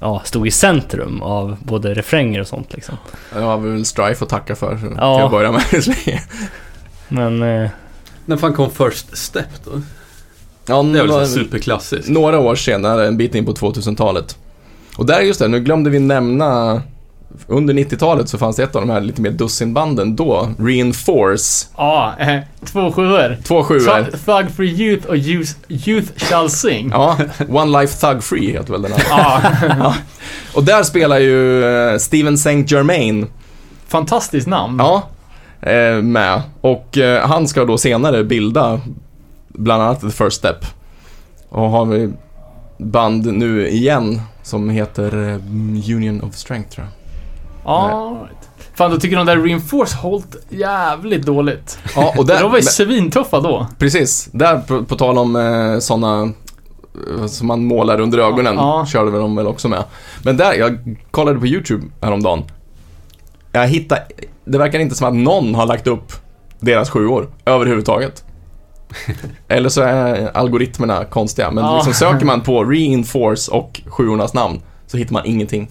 [0.00, 2.96] ja, stod i centrum av både refränger och sånt liksom.
[3.32, 5.16] Har vi väl Strife att tacka för Ja.
[5.16, 5.62] till att börja med.
[7.08, 7.70] Men eh,
[8.24, 9.70] När fan kom First Step då?
[10.66, 12.08] ja, Det är väl superklassiskt.
[12.08, 14.36] några år senare, en bit in på 2000-talet.
[14.96, 16.82] Och där just det, nu glömde vi nämna
[17.46, 21.66] under 90-talet så fanns det ett av de här lite mer dussinbanden då, Reinforce.
[21.76, 23.36] Ja, eh, två sjuor.
[23.44, 23.80] Två sjuor.
[24.26, 26.88] Thug- for Youth och Youth, youth Shall Sing.
[26.92, 27.16] Ja,
[27.48, 29.40] One Life Thug Free heter väl den här.
[29.78, 29.94] Ja,
[30.54, 33.26] Och där spelar ju eh, Steven Saint Germain,
[33.88, 34.76] fantastiskt namn.
[34.78, 35.08] ja,
[35.60, 36.42] eh, med.
[36.60, 38.80] Och eh, han ska då senare bilda
[39.48, 40.56] bland annat The First Step.
[41.48, 42.12] Och har vi
[42.78, 45.34] band nu igen som heter eh,
[45.96, 46.92] Union of Strength tror jag.
[47.64, 48.36] Ja, right.
[48.74, 51.78] Fan, då tycker de där Reinforce hållit jävligt dåligt.
[51.96, 53.66] Ja, och där, de var ju svintuffa då.
[53.78, 56.32] Precis, där på, på tal om eh, sådana
[57.26, 58.86] som man målar under ögonen, Ja.
[58.88, 59.84] körde väl de väl också med.
[60.22, 62.42] Men där, jag kollade på YouTube häromdagen.
[63.52, 64.02] Jag hittade,
[64.44, 66.12] det verkar inte som att någon har lagt upp
[66.60, 68.24] deras sjuor överhuvudtaget.
[69.48, 74.96] Eller så är algoritmerna konstiga, men liksom söker man på reinforce och sjuornas namn så
[74.96, 75.68] hittar man ingenting.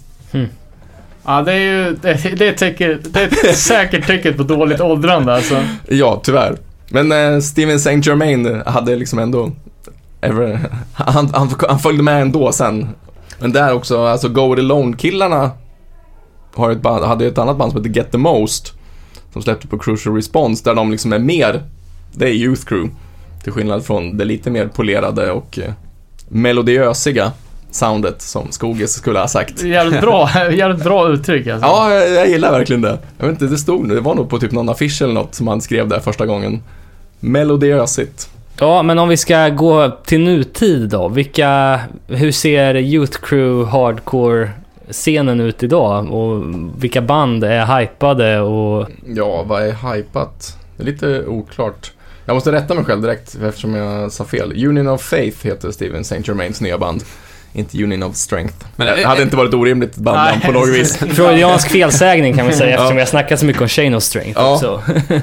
[1.26, 5.64] Ja, det är ju, det, det, tecken, det är säkert tecken på dåligt åldrande alltså.
[5.89, 6.57] Ja, tyvärr.
[6.89, 9.52] Men eh, Steven Saint Germain hade liksom ändå...
[10.22, 10.60] Ever,
[10.93, 12.89] han, han, han följde med ändå sen.
[13.39, 15.52] Men där också, alltså Go It Alone-killarna
[16.56, 18.73] har ett band, hade ett annat band som heter Get The Most.
[19.34, 21.64] Som släppte på Crucial Response, där de liksom är mer...
[22.14, 22.95] Det är Youth Crew.
[23.44, 25.73] Till skillnad från det lite mer polerade och eh,
[26.27, 27.32] melodiösiga
[27.72, 29.64] soundet som Skoges skulle ha sagt.
[29.64, 31.68] Jävligt bra, jävligt bra uttryck alltså.
[31.68, 32.98] Ja, jag, jag gillar verkligen det.
[33.18, 35.48] Jag vet inte, det stod det var nog på typ någon affisch eller något som
[35.48, 36.61] han skrev där första gången.
[37.19, 38.30] Melodiösigt.
[38.60, 41.07] Ja, men om vi ska gå till nutid då.
[41.07, 43.72] Vilka, hur ser Youth Crew
[44.88, 46.14] Hardcore-scenen ut idag?
[46.14, 46.44] Och
[46.78, 48.88] vilka band är hypade och...
[49.07, 50.57] Ja, vad är hypat?
[50.78, 51.91] Det är lite oklart.
[52.26, 54.66] Jag måste rätta mig själv direkt eftersom jag sa fel.
[54.68, 57.03] Union of Faith heter Steven Saint Germains nya band.
[57.53, 58.66] Inte Union of Strength.
[58.76, 60.98] Men, det hade inte varit ett orimligt bandnamn på något vis.
[61.16, 64.53] Freudiansk felsägning kan man säga eftersom jag snackat så mycket om Chain of Strength Ja.
[64.53, 64.82] också.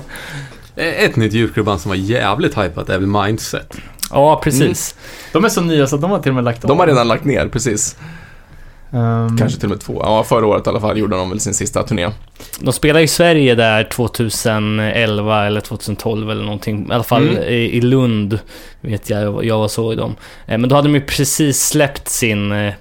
[0.77, 3.77] Ett nytt Crew-band som var jävligt hypat är väl Mindset.
[4.11, 4.95] Ja, precis.
[5.33, 6.89] De är så nya så att de har till och med lagt De har av.
[6.89, 7.97] redan lagt ner, precis.
[8.93, 10.01] Ehm, Kanske till och med två.
[10.05, 12.09] Ja, förra året i alla fall gjorde de väl sin sista turné.
[12.61, 16.89] De spelade i Sverige där 2011 eller 2012 eller någonting.
[16.91, 17.43] I alla fall Mm.
[17.43, 18.39] i, i Lund
[18.81, 20.15] vet jag, jag var så i dem.
[20.47, 22.75] Eh, Men då hade de ju precis släppt sin eh,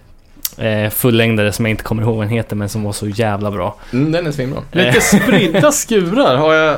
[0.67, 3.51] eh, fullängdare som jag inte kommer ihåg vad den heter men som var så jävla
[3.51, 3.75] bra.
[3.93, 4.61] Mm, den är svinbra.
[4.71, 6.77] Lite spridda skurar har jag.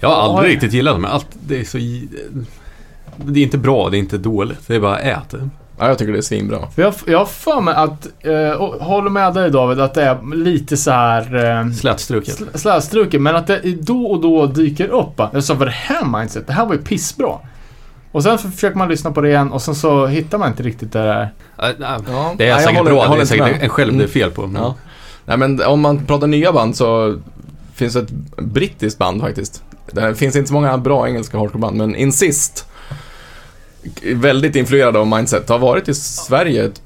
[0.00, 1.78] Jag har aldrig riktigt gillat dem, allt, det är så...
[3.16, 4.58] Det är inte bra, det är inte dåligt.
[4.66, 5.34] Det är bara ät.
[5.78, 6.58] Ja, jag tycker det är svinbra.
[6.74, 10.02] För jag, jag har för mig att, eh, och håller med dig David, att det
[10.02, 12.38] är lite så här eh, Slätstruket.
[12.40, 15.20] sl- slätstruket, men att det då och då dyker upp.
[15.32, 16.46] Jag sa, vad det här mindset?
[16.46, 17.32] Det här var ju pissbra.
[18.12, 20.92] Och sen försöker man lyssna på det igen och sen så hittar man inte riktigt
[20.92, 21.30] det där.
[21.56, 21.66] Ja,
[22.36, 23.62] Det är jag säkert håller- bra, det håller är säkert med.
[23.62, 24.10] en själv det är Mm.
[24.10, 24.46] fel på.
[24.46, 24.74] Men Ja.
[25.24, 27.18] Nej men om man pratar nya band så
[27.74, 29.62] finns det ett brittiskt band faktiskt.
[29.92, 32.66] Det finns inte så många bra engelska hardcoreband, men Insist,
[34.14, 36.82] väldigt influerad av Mindset, har varit i Sverige ett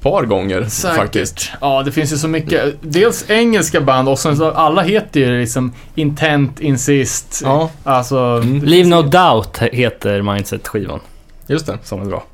[0.00, 0.62] par gånger
[0.96, 1.50] faktiskt.
[1.60, 2.74] Ja, det finns ju så mycket.
[2.80, 7.40] Dels engelska band och sen så alla heter ju liksom Intent, Insist.
[7.44, 8.16] Ja, Alltså...
[8.42, 8.64] Mm.
[8.64, 11.00] Leave No Doubt heter Mindset-skivan.
[11.46, 11.78] just det.
[11.84, 12.24] Som är bra.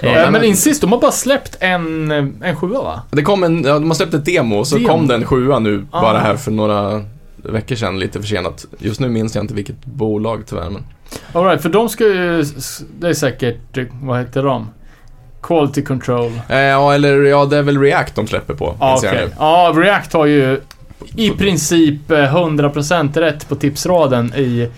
[0.00, 2.10] Eh, Eh, men Insist, de har bara släppt en,
[2.42, 3.02] en sjua va?
[3.10, 4.88] Det kom en, ja, de har släppt ett demo och så Demo?
[4.88, 6.00] kom den sjua nu Ah.
[6.02, 7.04] bara här för några
[7.36, 8.66] veckor sedan, lite försenat.
[8.78, 10.84] Just nu minns jag inte vilket bolag tyvärr, men...
[11.32, 12.44] Alright, för de ska ju...
[13.00, 13.76] Det är säkert...
[13.78, 14.68] eh, Vad heter de?
[15.42, 16.32] Quality Control.
[16.48, 19.10] Eh, ja, eller ja, det är väl React de släpper på, okej.
[19.12, 19.30] nu.
[19.38, 20.60] Ja, React har ju
[21.16, 24.70] i princip eh, 100% rätt på tipsraden i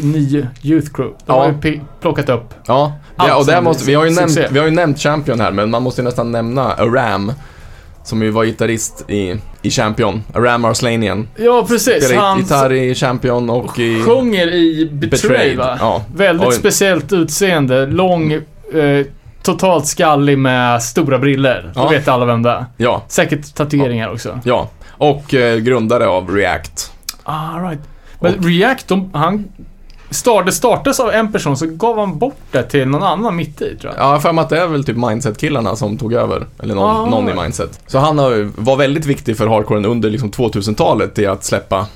[0.00, 1.16] ny Youth Crew.
[1.26, 1.44] De Ja.
[1.44, 2.54] har ju plockat upp.
[2.66, 5.50] Ja, ja och där måste, vi, har ju nämnt, vi har ju nämnt Champion här,
[5.52, 7.32] men man måste ju nästan nämna Aram.
[8.06, 10.22] Som ju var gitarrist i, i Champion.
[10.34, 11.28] Aram Arslanian.
[11.36, 12.04] Ja, precis.
[12.06, 14.02] Spelar Han gitarr i Champion och i...
[14.02, 15.56] sjunger i Betray, Betrayed.
[15.58, 15.76] va?
[15.80, 16.02] Ja.
[16.14, 16.54] Väldigt Oj.
[16.54, 17.86] speciellt utseende.
[17.86, 19.06] Lång, eh,
[19.42, 21.70] totalt skallig med stora briller.
[21.74, 21.88] Då Ja.
[21.88, 22.64] vet alla vem det är.
[22.76, 24.38] Ja, Säkert tatueringar också.
[24.44, 24.68] ja.
[24.88, 26.92] Och eh, grundare av React.
[27.22, 27.80] Ah, right.
[28.20, 29.44] Men React, de, han...
[30.10, 33.62] Start, det startades av en person, så gav han bort det till någon annan mitt
[33.62, 34.02] i, tror jag.
[34.04, 36.46] Ja, jag för mig att det är väl typ Mindset-killarna som tog över.
[36.62, 37.06] Eller någon, Ah.
[37.06, 37.80] någon i Mindset.
[37.86, 41.86] Så han har, var väldigt viktig för hardcoren under liksom 2000-talet i att släppa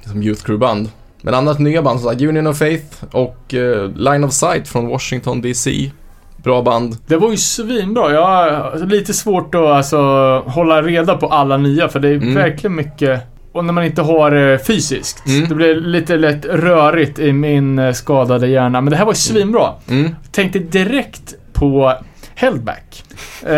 [0.00, 0.88] liksom Youth Crew-band.
[1.22, 5.40] Men annat nya band som Union of Faith och eh, Line of Sight från Washington
[5.40, 5.90] DC.
[6.36, 6.96] Bra band.
[7.06, 8.12] Det var ju svinbra.
[8.12, 9.98] Jag har lite svårt att alltså,
[10.46, 12.34] hålla reda på alla nya, för det är Mm.
[12.34, 13.20] verkligen mycket...
[13.54, 15.26] Och när man inte har det fysiskt.
[15.26, 15.48] Mm.
[15.48, 18.80] Det blir lite lätt rörigt i min eh, skadade hjärna.
[18.80, 19.72] Men det här var ju svinbra.
[19.88, 20.14] Mm.
[20.32, 21.94] Tänkte direkt på
[22.34, 23.04] Held Back.
[23.46, 23.54] Eh,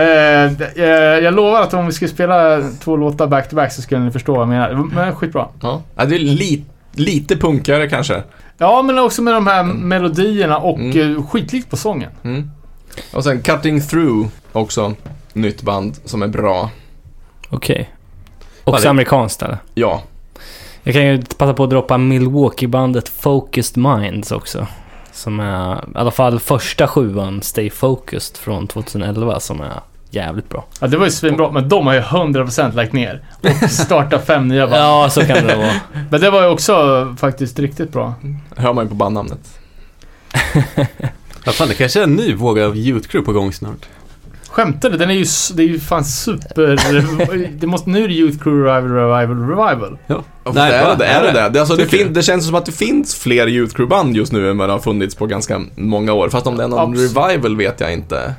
[0.84, 4.32] jag, jag lovar att om vi skulle spela två låtar back-to-back så skulle ni förstå
[4.32, 4.72] vad jag menar.
[4.94, 5.48] Men skitbra.
[5.62, 5.82] Ja.
[5.96, 8.22] ja, det är li, lite punkigare kanske.
[8.58, 11.16] Ja, men också med de här melodierna och Mm.
[11.16, 12.10] eh, skitlikt på sången.
[12.24, 12.50] Mm.
[13.14, 14.94] Och sen Cutting Through, också
[15.32, 16.70] nytt band som är bra.
[17.50, 17.90] Okej.
[18.70, 19.58] Också det- amerikanskt eller?
[19.74, 20.02] Ja,
[20.82, 24.66] Jag kan ju passa på att droppa Milwaukee-bandet Focused Minds också.
[25.12, 29.72] Som är, i alla fall första sjuan, Stay Focused från 2011, som är
[30.10, 30.64] jävligt bra.
[30.80, 33.22] Ja, det var ju svinbra, men de har ju 100% lagt ner.
[33.64, 34.76] Och startat fem nya band.
[34.82, 35.72] Ja, så kan det vara.
[36.10, 36.74] Men det var ju också
[37.18, 38.14] faktiskt riktigt bra.
[38.56, 39.58] hör man ju på bandnamnet.
[41.44, 43.86] Ja, fan, det kanske är en ny våg av Youth Crew på gång snart.
[44.56, 44.96] Skämtar du?
[44.96, 45.24] Den är ju,
[45.54, 46.76] det är ju fan super...
[47.60, 49.98] det måste, nu är det Youth Crew Revival, Revival, Revival.
[50.06, 50.22] Ja.
[50.44, 50.94] Nej, det, är, va?
[50.94, 51.48] det, är det det?
[51.48, 54.50] det, alltså, det, fin, det känns som att det finns fler Youth Crew-band just nu
[54.50, 56.28] än vad det har funnits på ganska många år.
[56.28, 58.34] Fast om det är någon Abs- revival vet jag inte.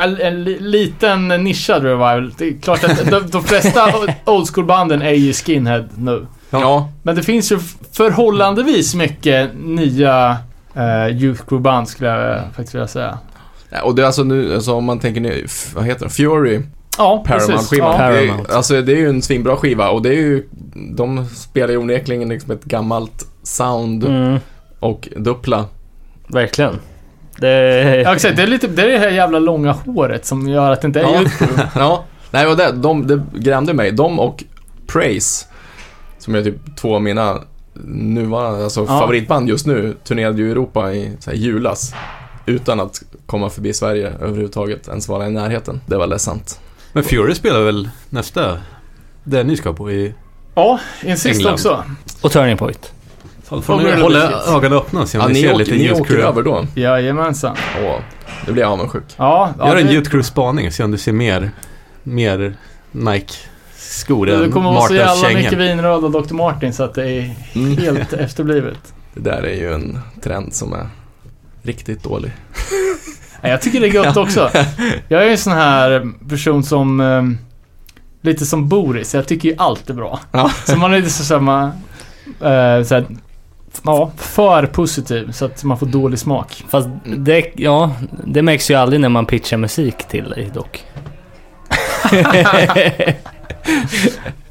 [0.00, 2.32] En, en li- liten nischad revival.
[2.38, 3.94] Det är klart att de, de flesta
[4.24, 6.26] old school-banden är ju skinhead nu.
[6.50, 7.58] Ja, Men det finns ju
[7.92, 10.36] förhållandevis mycket nya
[10.76, 13.18] uh, Youth Crew-band skulle jag faktiskt vilja säga.
[13.72, 16.10] Ja, och det är alltså nu, alltså om man tänker nu, vad heter det?
[16.10, 16.60] Fury,
[16.98, 17.46] Ja, precis.
[17.48, 18.00] Paramount-skivan.
[18.00, 18.08] Ja.
[18.10, 18.56] Det är-.
[18.56, 20.46] Alltså det är ju en svinbra skiva och det är ju,
[20.96, 24.38] de spelar ju onekligen liksom ett gammalt sound Mm,
[24.80, 25.64] och duppla.
[26.28, 26.78] verkligen.
[27.36, 27.48] Det...
[28.04, 28.36] Ja, exakt.
[28.36, 31.00] Det är, lite, det är det här jävla långa håret som gör att det inte
[31.00, 31.22] är Ja.
[31.74, 33.92] Ja, nej och det, de, det grämde mig.
[33.92, 34.44] De och
[34.86, 35.46] Praise,
[36.18, 37.38] som är typ två av mina
[37.84, 38.86] nuvarande, alltså Ja.
[38.86, 41.94] favoritband just nu, turnerade ju i Europa i så här, julas.
[42.46, 45.80] Utan att komma förbi Sverige överhuvudtaget, ens vara i närheten.
[45.86, 46.60] Det var ledsamt.
[46.92, 48.58] Men Fury spelar väl nästa,
[49.24, 50.14] det ni ska på i...
[50.54, 51.52] Ja, Insist England.
[51.54, 51.84] också.
[52.20, 52.92] Och Turning Point.
[53.44, 55.84] Får Får ni hålla ögonen öppna så Ja, om ni ni, ser åker, lite ni
[55.84, 56.66] Youth åker över då?
[56.74, 57.56] Jajamensan.
[57.84, 57.98] Åh,
[58.46, 59.02] det blir jag avundsjuk.
[59.16, 61.50] Ja, ja Gör en det- Youth Crew-spaning och se om du ser mer,
[62.02, 62.54] mer
[62.92, 65.56] Nike-skor Det än kommer vara så jävla mycket kängor.
[65.64, 66.34] vinröd och Dr.
[66.34, 67.76] Martin så att det är Mm.
[67.78, 68.94] helt efterblivet.
[69.14, 70.86] Det där är ju en trend som är
[71.62, 72.32] riktigt dålig.
[73.40, 74.50] Ja, jag tycker det är gött också.
[75.08, 77.00] Jag är en sån här person som...
[77.00, 77.22] eh,
[78.22, 80.20] lite som Boris, jag tycker ju allt är bra.
[80.32, 80.50] Ja.
[80.64, 81.64] Så man är lite så samma...
[82.26, 83.06] Uh, så här,
[83.84, 86.64] ja, för positiv så att man får dålig smak.
[86.68, 87.92] Fast det, ja,
[88.24, 90.84] det märks ju aldrig när man pitchar musik till dig dock.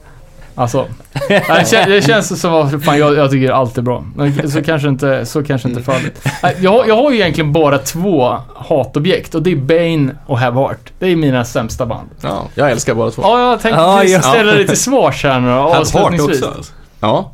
[0.56, 0.86] Alltså.
[1.28, 4.03] det, kän, det känns som att fan, jag, jag tycker allt är bra.
[4.15, 6.26] Men så kanske inte, så kanske inte fallet.
[6.44, 10.40] Nej, Jag, har- jag har ju egentligen bara två hatobjekt och det är Bane och
[10.40, 10.91] Have Heart.
[10.99, 12.10] Det är mina sämsta band.
[12.22, 13.22] Ja, jag älskar båda två.
[13.22, 14.22] Ja, jag tänkte precis ja.
[14.22, 16.45] ställa det till svars här nu då, Have Heart också.
[16.56, 16.73] alltså.
[16.99, 17.32] Ja,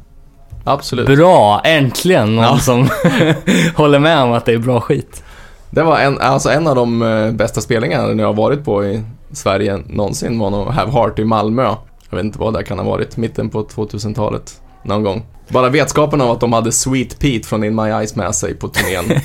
[0.63, 1.07] absolut.
[1.07, 1.61] Bra!
[1.63, 2.57] Äntligen någon Ja.
[2.59, 2.89] som
[3.75, 5.23] håller med om att det är bra skit.
[5.69, 9.03] Det var en, alltså en av de eh, bästa spelningarna jag har varit på i
[9.31, 11.75] Sverige någonsin var nog Have Heart i Malmö.
[12.09, 15.25] Jag vet inte vad det kan ha varit, mitten på 2000-talet någon gång.
[15.49, 18.67] Bara vetskapen av att de hade Sweet Pete från In My Eyes med sig på
[18.67, 19.21] turnén.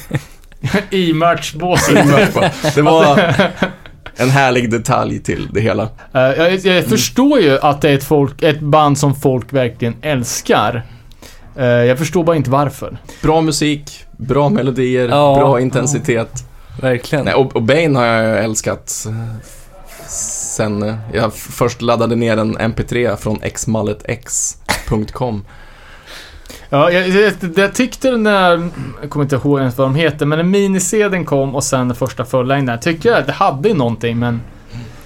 [0.90, 2.06] I merchbåset.
[2.74, 3.34] det var
[4.16, 5.82] en härlig detalj till det hela.
[6.14, 9.94] Eh, jag, jag förstår ju att det är ett, folk, ett band som folk verkligen
[10.02, 10.82] älskar.
[11.56, 12.98] Eh, jag förstår bara inte varför.
[13.22, 15.60] Bra musik, bra melodier, Ja, bra ja.
[15.60, 16.44] intensitet.
[16.80, 17.24] Verkligen.
[17.24, 19.14] Nej, och, och Bane har jag älskat eh,
[20.52, 25.44] sen eh, jag först laddade ner en MP3 från xmalletx.com.
[26.68, 28.70] Ja, jag, jag, jag tyckte när,
[29.00, 31.96] jag kommer inte ihåg ens vad de heter, men när minisedeln kom och sen den
[31.96, 34.40] första fullängden, tyckte jag att det hade någonting, men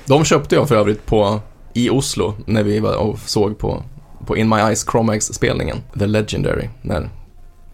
[0.04, 1.40] De köpte jag för övrigt på,
[1.72, 3.82] i Oslo när vi var och såg på,
[4.26, 5.76] på In My Eyes Chromax-spelningen.
[5.98, 7.08] The Legendary, när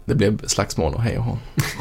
[0.05, 1.37] det blev slagsmål och hej och hå.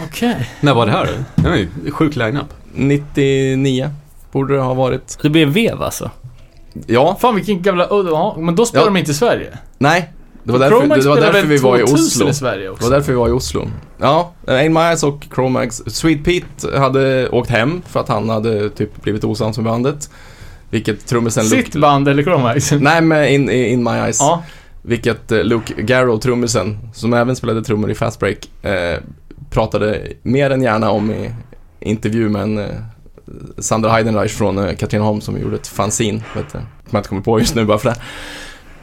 [0.08, 0.50] okej.
[0.60, 1.24] När var det här?
[1.34, 2.54] Det var ju sjuk line-up.
[2.74, 3.90] 99
[4.32, 5.18] borde det ha varit.
[5.22, 6.10] Det blev vev alltså.
[6.86, 8.90] Ja, Fan vilken gamla ja, men då spelar Ja.
[8.90, 9.58] de inte i Sverige.
[9.78, 10.12] nej.
[10.44, 12.28] Det var därför, Chromax det var spelar därför väl vi var i 2000 Oslo.
[12.28, 12.84] i Sverige Det också.
[12.88, 13.68] var därför vi var i Oslo.
[13.98, 15.82] Ja, In My Eyes och Chromax.
[15.86, 20.10] Sweet Pete hade åkt hem för att han hade typ blivit osams med bandet.
[20.70, 21.78] Vilket trummisen Sitt Luke...
[21.78, 22.72] band eller Chromax?
[22.72, 24.20] Nej, men in, in My Eyes.
[24.20, 24.42] Ja.
[24.82, 28.98] Vilket eh, Luke Garrow, trummisen, som även spelade trummor i Fast Break, eh,
[29.50, 31.30] pratade mer än gärna om i
[31.80, 32.66] intervju med en eh,
[33.58, 37.22] Sandra Heidenreich från eh, Katrineholm som gjorde ett fanzine, vet du, som jag inte kommer
[37.22, 37.96] på just nu bara för det.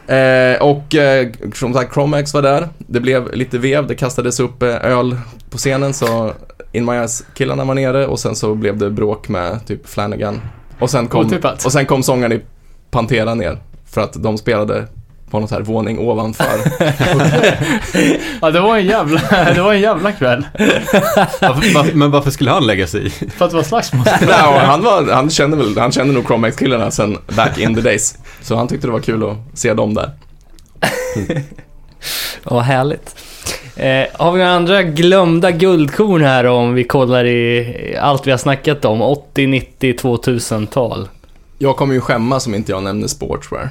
[0.10, 2.70] Eh, och eh, som sagt, Chromax var där.
[2.78, 5.18] Det blev lite vev, det kastades upp eh, öl
[5.50, 6.34] på scenen så
[6.72, 10.42] In My Eyes-killarna var nere och sen så blev det bråk med typ Flanagan.
[10.80, 11.66] Och sen kom, Otippat.
[11.66, 12.42] och sen kom sångaren i
[12.92, 14.88] Pantera ner för att de spelade
[15.30, 16.46] på något här våning ovanför.
[18.42, 19.22] Ja, det var en jävla,
[19.56, 20.46] det var en jävla kväll.
[21.42, 23.10] Varför, men varför skulle han lägga sig i?
[23.10, 24.06] För att det var slagsmål.
[24.22, 28.18] Och han, var, han kände väl, han kände nog Chromax-killarna sen back in the days.
[28.42, 30.12] Så han tyckte det var kul att se dem där.
[32.44, 33.16] Vad härligt.
[33.76, 38.38] Eh, har vi några andra glömda guldkorn här om vi kollar i allt vi har
[38.38, 39.02] snackat om?
[39.02, 41.08] 80, 90, 2000-tal.
[41.58, 43.70] Jag kommer ju skämmas om inte jag nämner Sportswear.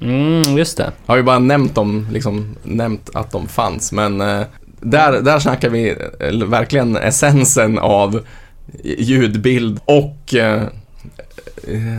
[0.00, 0.92] Mm, just det.
[1.06, 4.42] Jag har ju bara nämnt dem, liksom, nämnt att de fanns, men eh,
[4.80, 8.20] där, där snackar vi eh, verkligen essensen av
[8.82, 10.62] ljudbild och eh,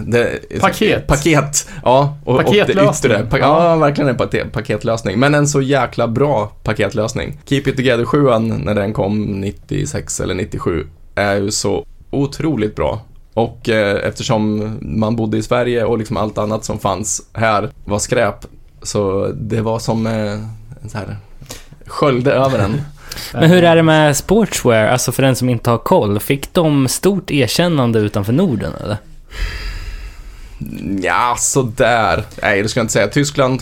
[0.06, 1.08] det, Paket.
[1.08, 2.18] Paket, ja.
[2.24, 3.12] Och, och Paketlösning.
[3.12, 3.40] det yttre.
[3.40, 5.20] Ja, verkligen en paketlösning.
[5.20, 7.38] Men en så jäkla bra paketlösning.
[7.46, 13.02] Keep It Together 7 när den kom 96 eller 97 är ju så otroligt bra.
[13.38, 18.00] Och eh, eftersom man bodde i Sverige och liksom allt annat som fanns här var
[18.00, 18.36] skräp,
[18.82, 20.32] så det var som eh,
[20.84, 21.16] en så här
[21.86, 22.82] sköljde över en.
[23.34, 26.20] Men hur är det med Sportswear, alltså för den som inte har koll?
[26.20, 28.98] Fick de stort erkännande utanför Norden eller?
[31.02, 32.24] Ja, sådär.
[32.42, 33.08] Nej, det ska jag inte säga.
[33.08, 33.62] Tyskland,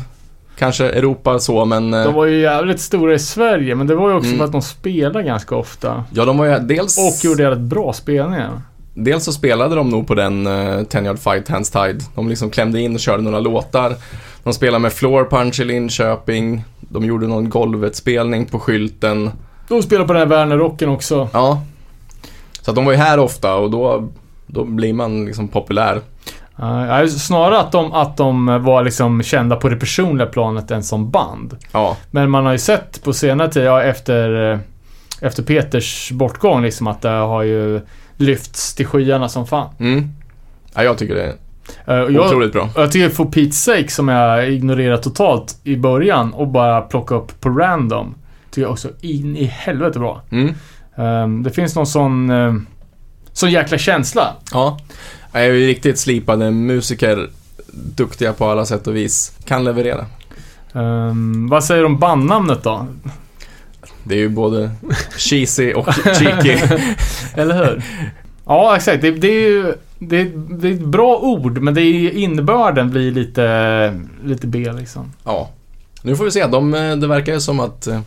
[0.57, 1.93] kanske Europa så, men...
[1.93, 4.37] eh, De var ju jävligt stora i Sverige, men det var ju också Mm.
[4.37, 6.03] för att de spelade ganska ofta.
[6.13, 6.97] Ja, de var ju dels...
[6.97, 8.61] Och gjorde jävligt bra spelningar.
[8.97, 12.03] Dels så spelade de nog på den uh, 10 Yard Fight Hands Tied.
[12.15, 13.95] De liksom klämde in och körde några låtar.
[14.43, 16.63] De spelade med Floor Punch i Linköping.
[16.79, 19.31] De gjorde någon golvetspelning på skylten.
[19.67, 21.29] De spelade på den här Werner-rocken också.
[21.33, 21.61] Ja.
[22.61, 24.09] Så att de var ju här ofta och då,
[24.47, 26.01] då blir man liksom populär.
[26.59, 31.09] Uh, snarare att de, att de var liksom kända på det personliga planet än som
[31.09, 31.57] band.
[31.71, 34.59] Ja, Men man har ju sett på senare tid, ja, efter, eh,
[35.21, 37.81] efter Peters bortgång, liksom att det har ju
[38.17, 39.69] lyfts till skyarna som fan.
[39.79, 40.09] mm.
[40.73, 41.35] ja jag tycker det är
[41.85, 42.69] Eh, jag, otroligt bra.
[42.75, 47.41] jag tycker for Pete's sake, som jag ignorerat totalt i början och bara plocka upp
[47.41, 48.15] på random,
[48.49, 50.21] tycker jag också in i helvete bra.
[50.29, 50.53] Mm.
[50.95, 52.55] Ehm, det finns någon sån, uh,
[53.33, 54.33] sån jäkla känsla.
[54.51, 54.79] Ja.
[55.31, 57.29] Jag är ju riktigt slipade musiker.
[57.73, 59.37] Duktiga på alla sätt och vis.
[59.45, 60.05] Kan leverera.
[60.73, 62.87] Ehm, vad säger du om bandnamnet då?
[64.05, 64.71] Det är ju både
[65.17, 66.57] cheesy och cheeky.
[67.35, 67.83] Eller hur?
[68.45, 69.01] Ja, exakt.
[69.01, 72.89] Det, det är ju det, är- det är ett bra ord, men det är, innebörden
[72.91, 75.11] blir lite, lite B liksom.
[75.23, 75.49] Ja.
[76.01, 76.47] Nu får vi se.
[76.47, 76.71] De,
[77.01, 77.99] det verkar ju som att eh,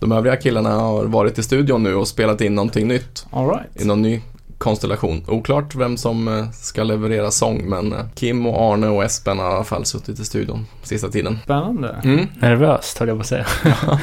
[0.00, 3.26] de övriga killarna har varit i studion nu och spelat in någonting nytt.
[3.30, 3.82] All right.
[3.82, 4.20] I någon ny
[4.58, 5.24] konstellation.
[5.28, 9.50] Oklart vem som eh, ska leverera sång, men eh, Kim och Arne och Espen har
[9.50, 11.38] i alla fall suttit i studion sista tiden.
[11.44, 11.96] Spännande.
[12.04, 12.26] Mm.
[12.40, 13.46] Nervöst höll jag på att säga.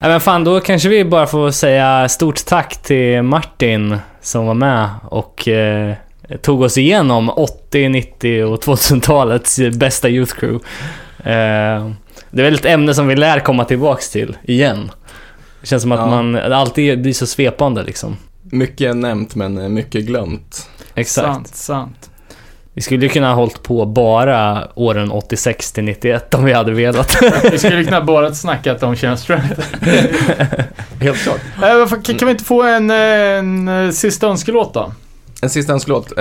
[0.00, 4.54] Nej men fan, då kanske vi bara får säga stort tack till Martin som var
[4.54, 5.94] med och eh,
[6.42, 10.64] tog oss igenom 80, 90 och 2000-talets bästa Youth Crew.
[11.18, 11.90] Eh,
[12.30, 14.90] det är väl ett ämne som vi lär komma tillbaks till igen.
[15.60, 16.06] Det känns som att Ja.
[16.06, 18.16] man det alltid blir så svepande liksom.
[18.50, 20.68] Mycket nämnt, men eh, mycket glömt.
[20.94, 21.26] Exakt.
[21.26, 22.10] Sant, sant.
[22.74, 26.72] Vi skulle ju kunna ha hållit på bara åren 86 till 91 om vi hade
[26.72, 27.16] velat.
[27.52, 29.60] Vi skulle kunna bara snackat om Känna Strength.
[31.00, 31.40] Helt klart.
[31.62, 34.92] Eh, kan, kan vi inte få en, en, eh, sista önskelåt då?
[35.42, 36.16] En sista önskelåt.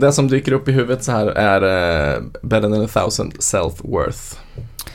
[0.00, 1.60] Den som dyker upp i huvudet så här är
[2.42, 4.36] Better than a thousand self-worth.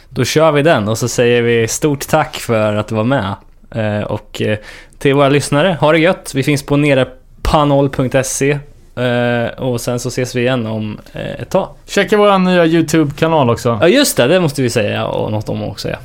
[0.10, 3.35] Då kör vi den och så säger vi stort tack för att du var med.
[3.76, 4.57] Eh, och eh,
[4.97, 6.31] till våra lyssnare, ha det gött.
[6.35, 8.60] Vi finns på nerepanol.se
[8.95, 11.69] eh, och sen så ses vi igen om ett tag.
[11.85, 13.77] Checka vår nya YouTube-kanal också.
[13.81, 15.97] Ja just det, det måste vi säga och något om också ja.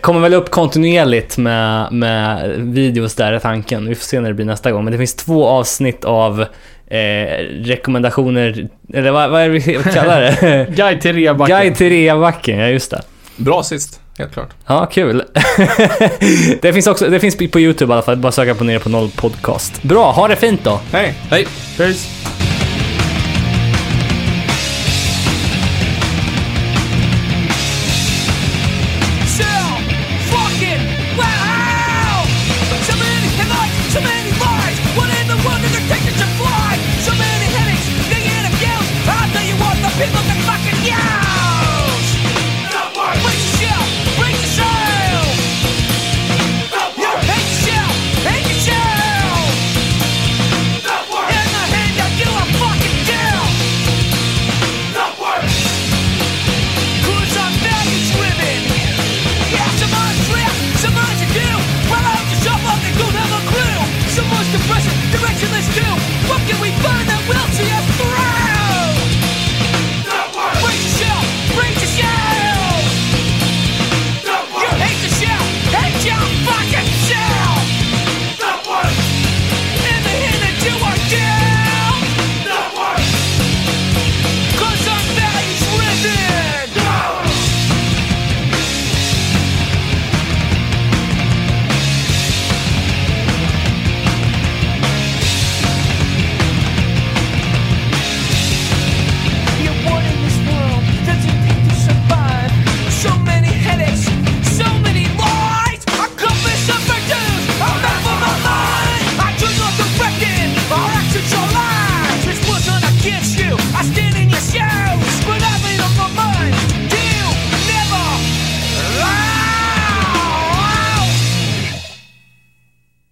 [0.00, 3.88] Kommer väl upp kontinuerligt med, med videos där är tanken.
[3.88, 4.84] Vi får se när det blir nästa gång.
[4.84, 6.40] Men det finns två avsnitt av
[6.86, 9.60] eh, rekommendationer, eller vad, vad är det vi
[9.92, 10.66] kallar det?
[10.76, 11.58] Guide till reabacken.
[11.58, 13.02] Guide till reabacken, ja just det.
[13.36, 14.50] Bra sist, helt klart.
[14.66, 15.22] Ja, kul.
[16.62, 18.16] det finns också, det finns på YouTube i alla fall.
[18.16, 19.82] Bara söka på Nere på Noll podcast.
[19.82, 20.80] Bra, ha det fint då.
[20.92, 21.14] Hej!
[21.30, 21.46] Hej!
[21.76, 22.35] Peace.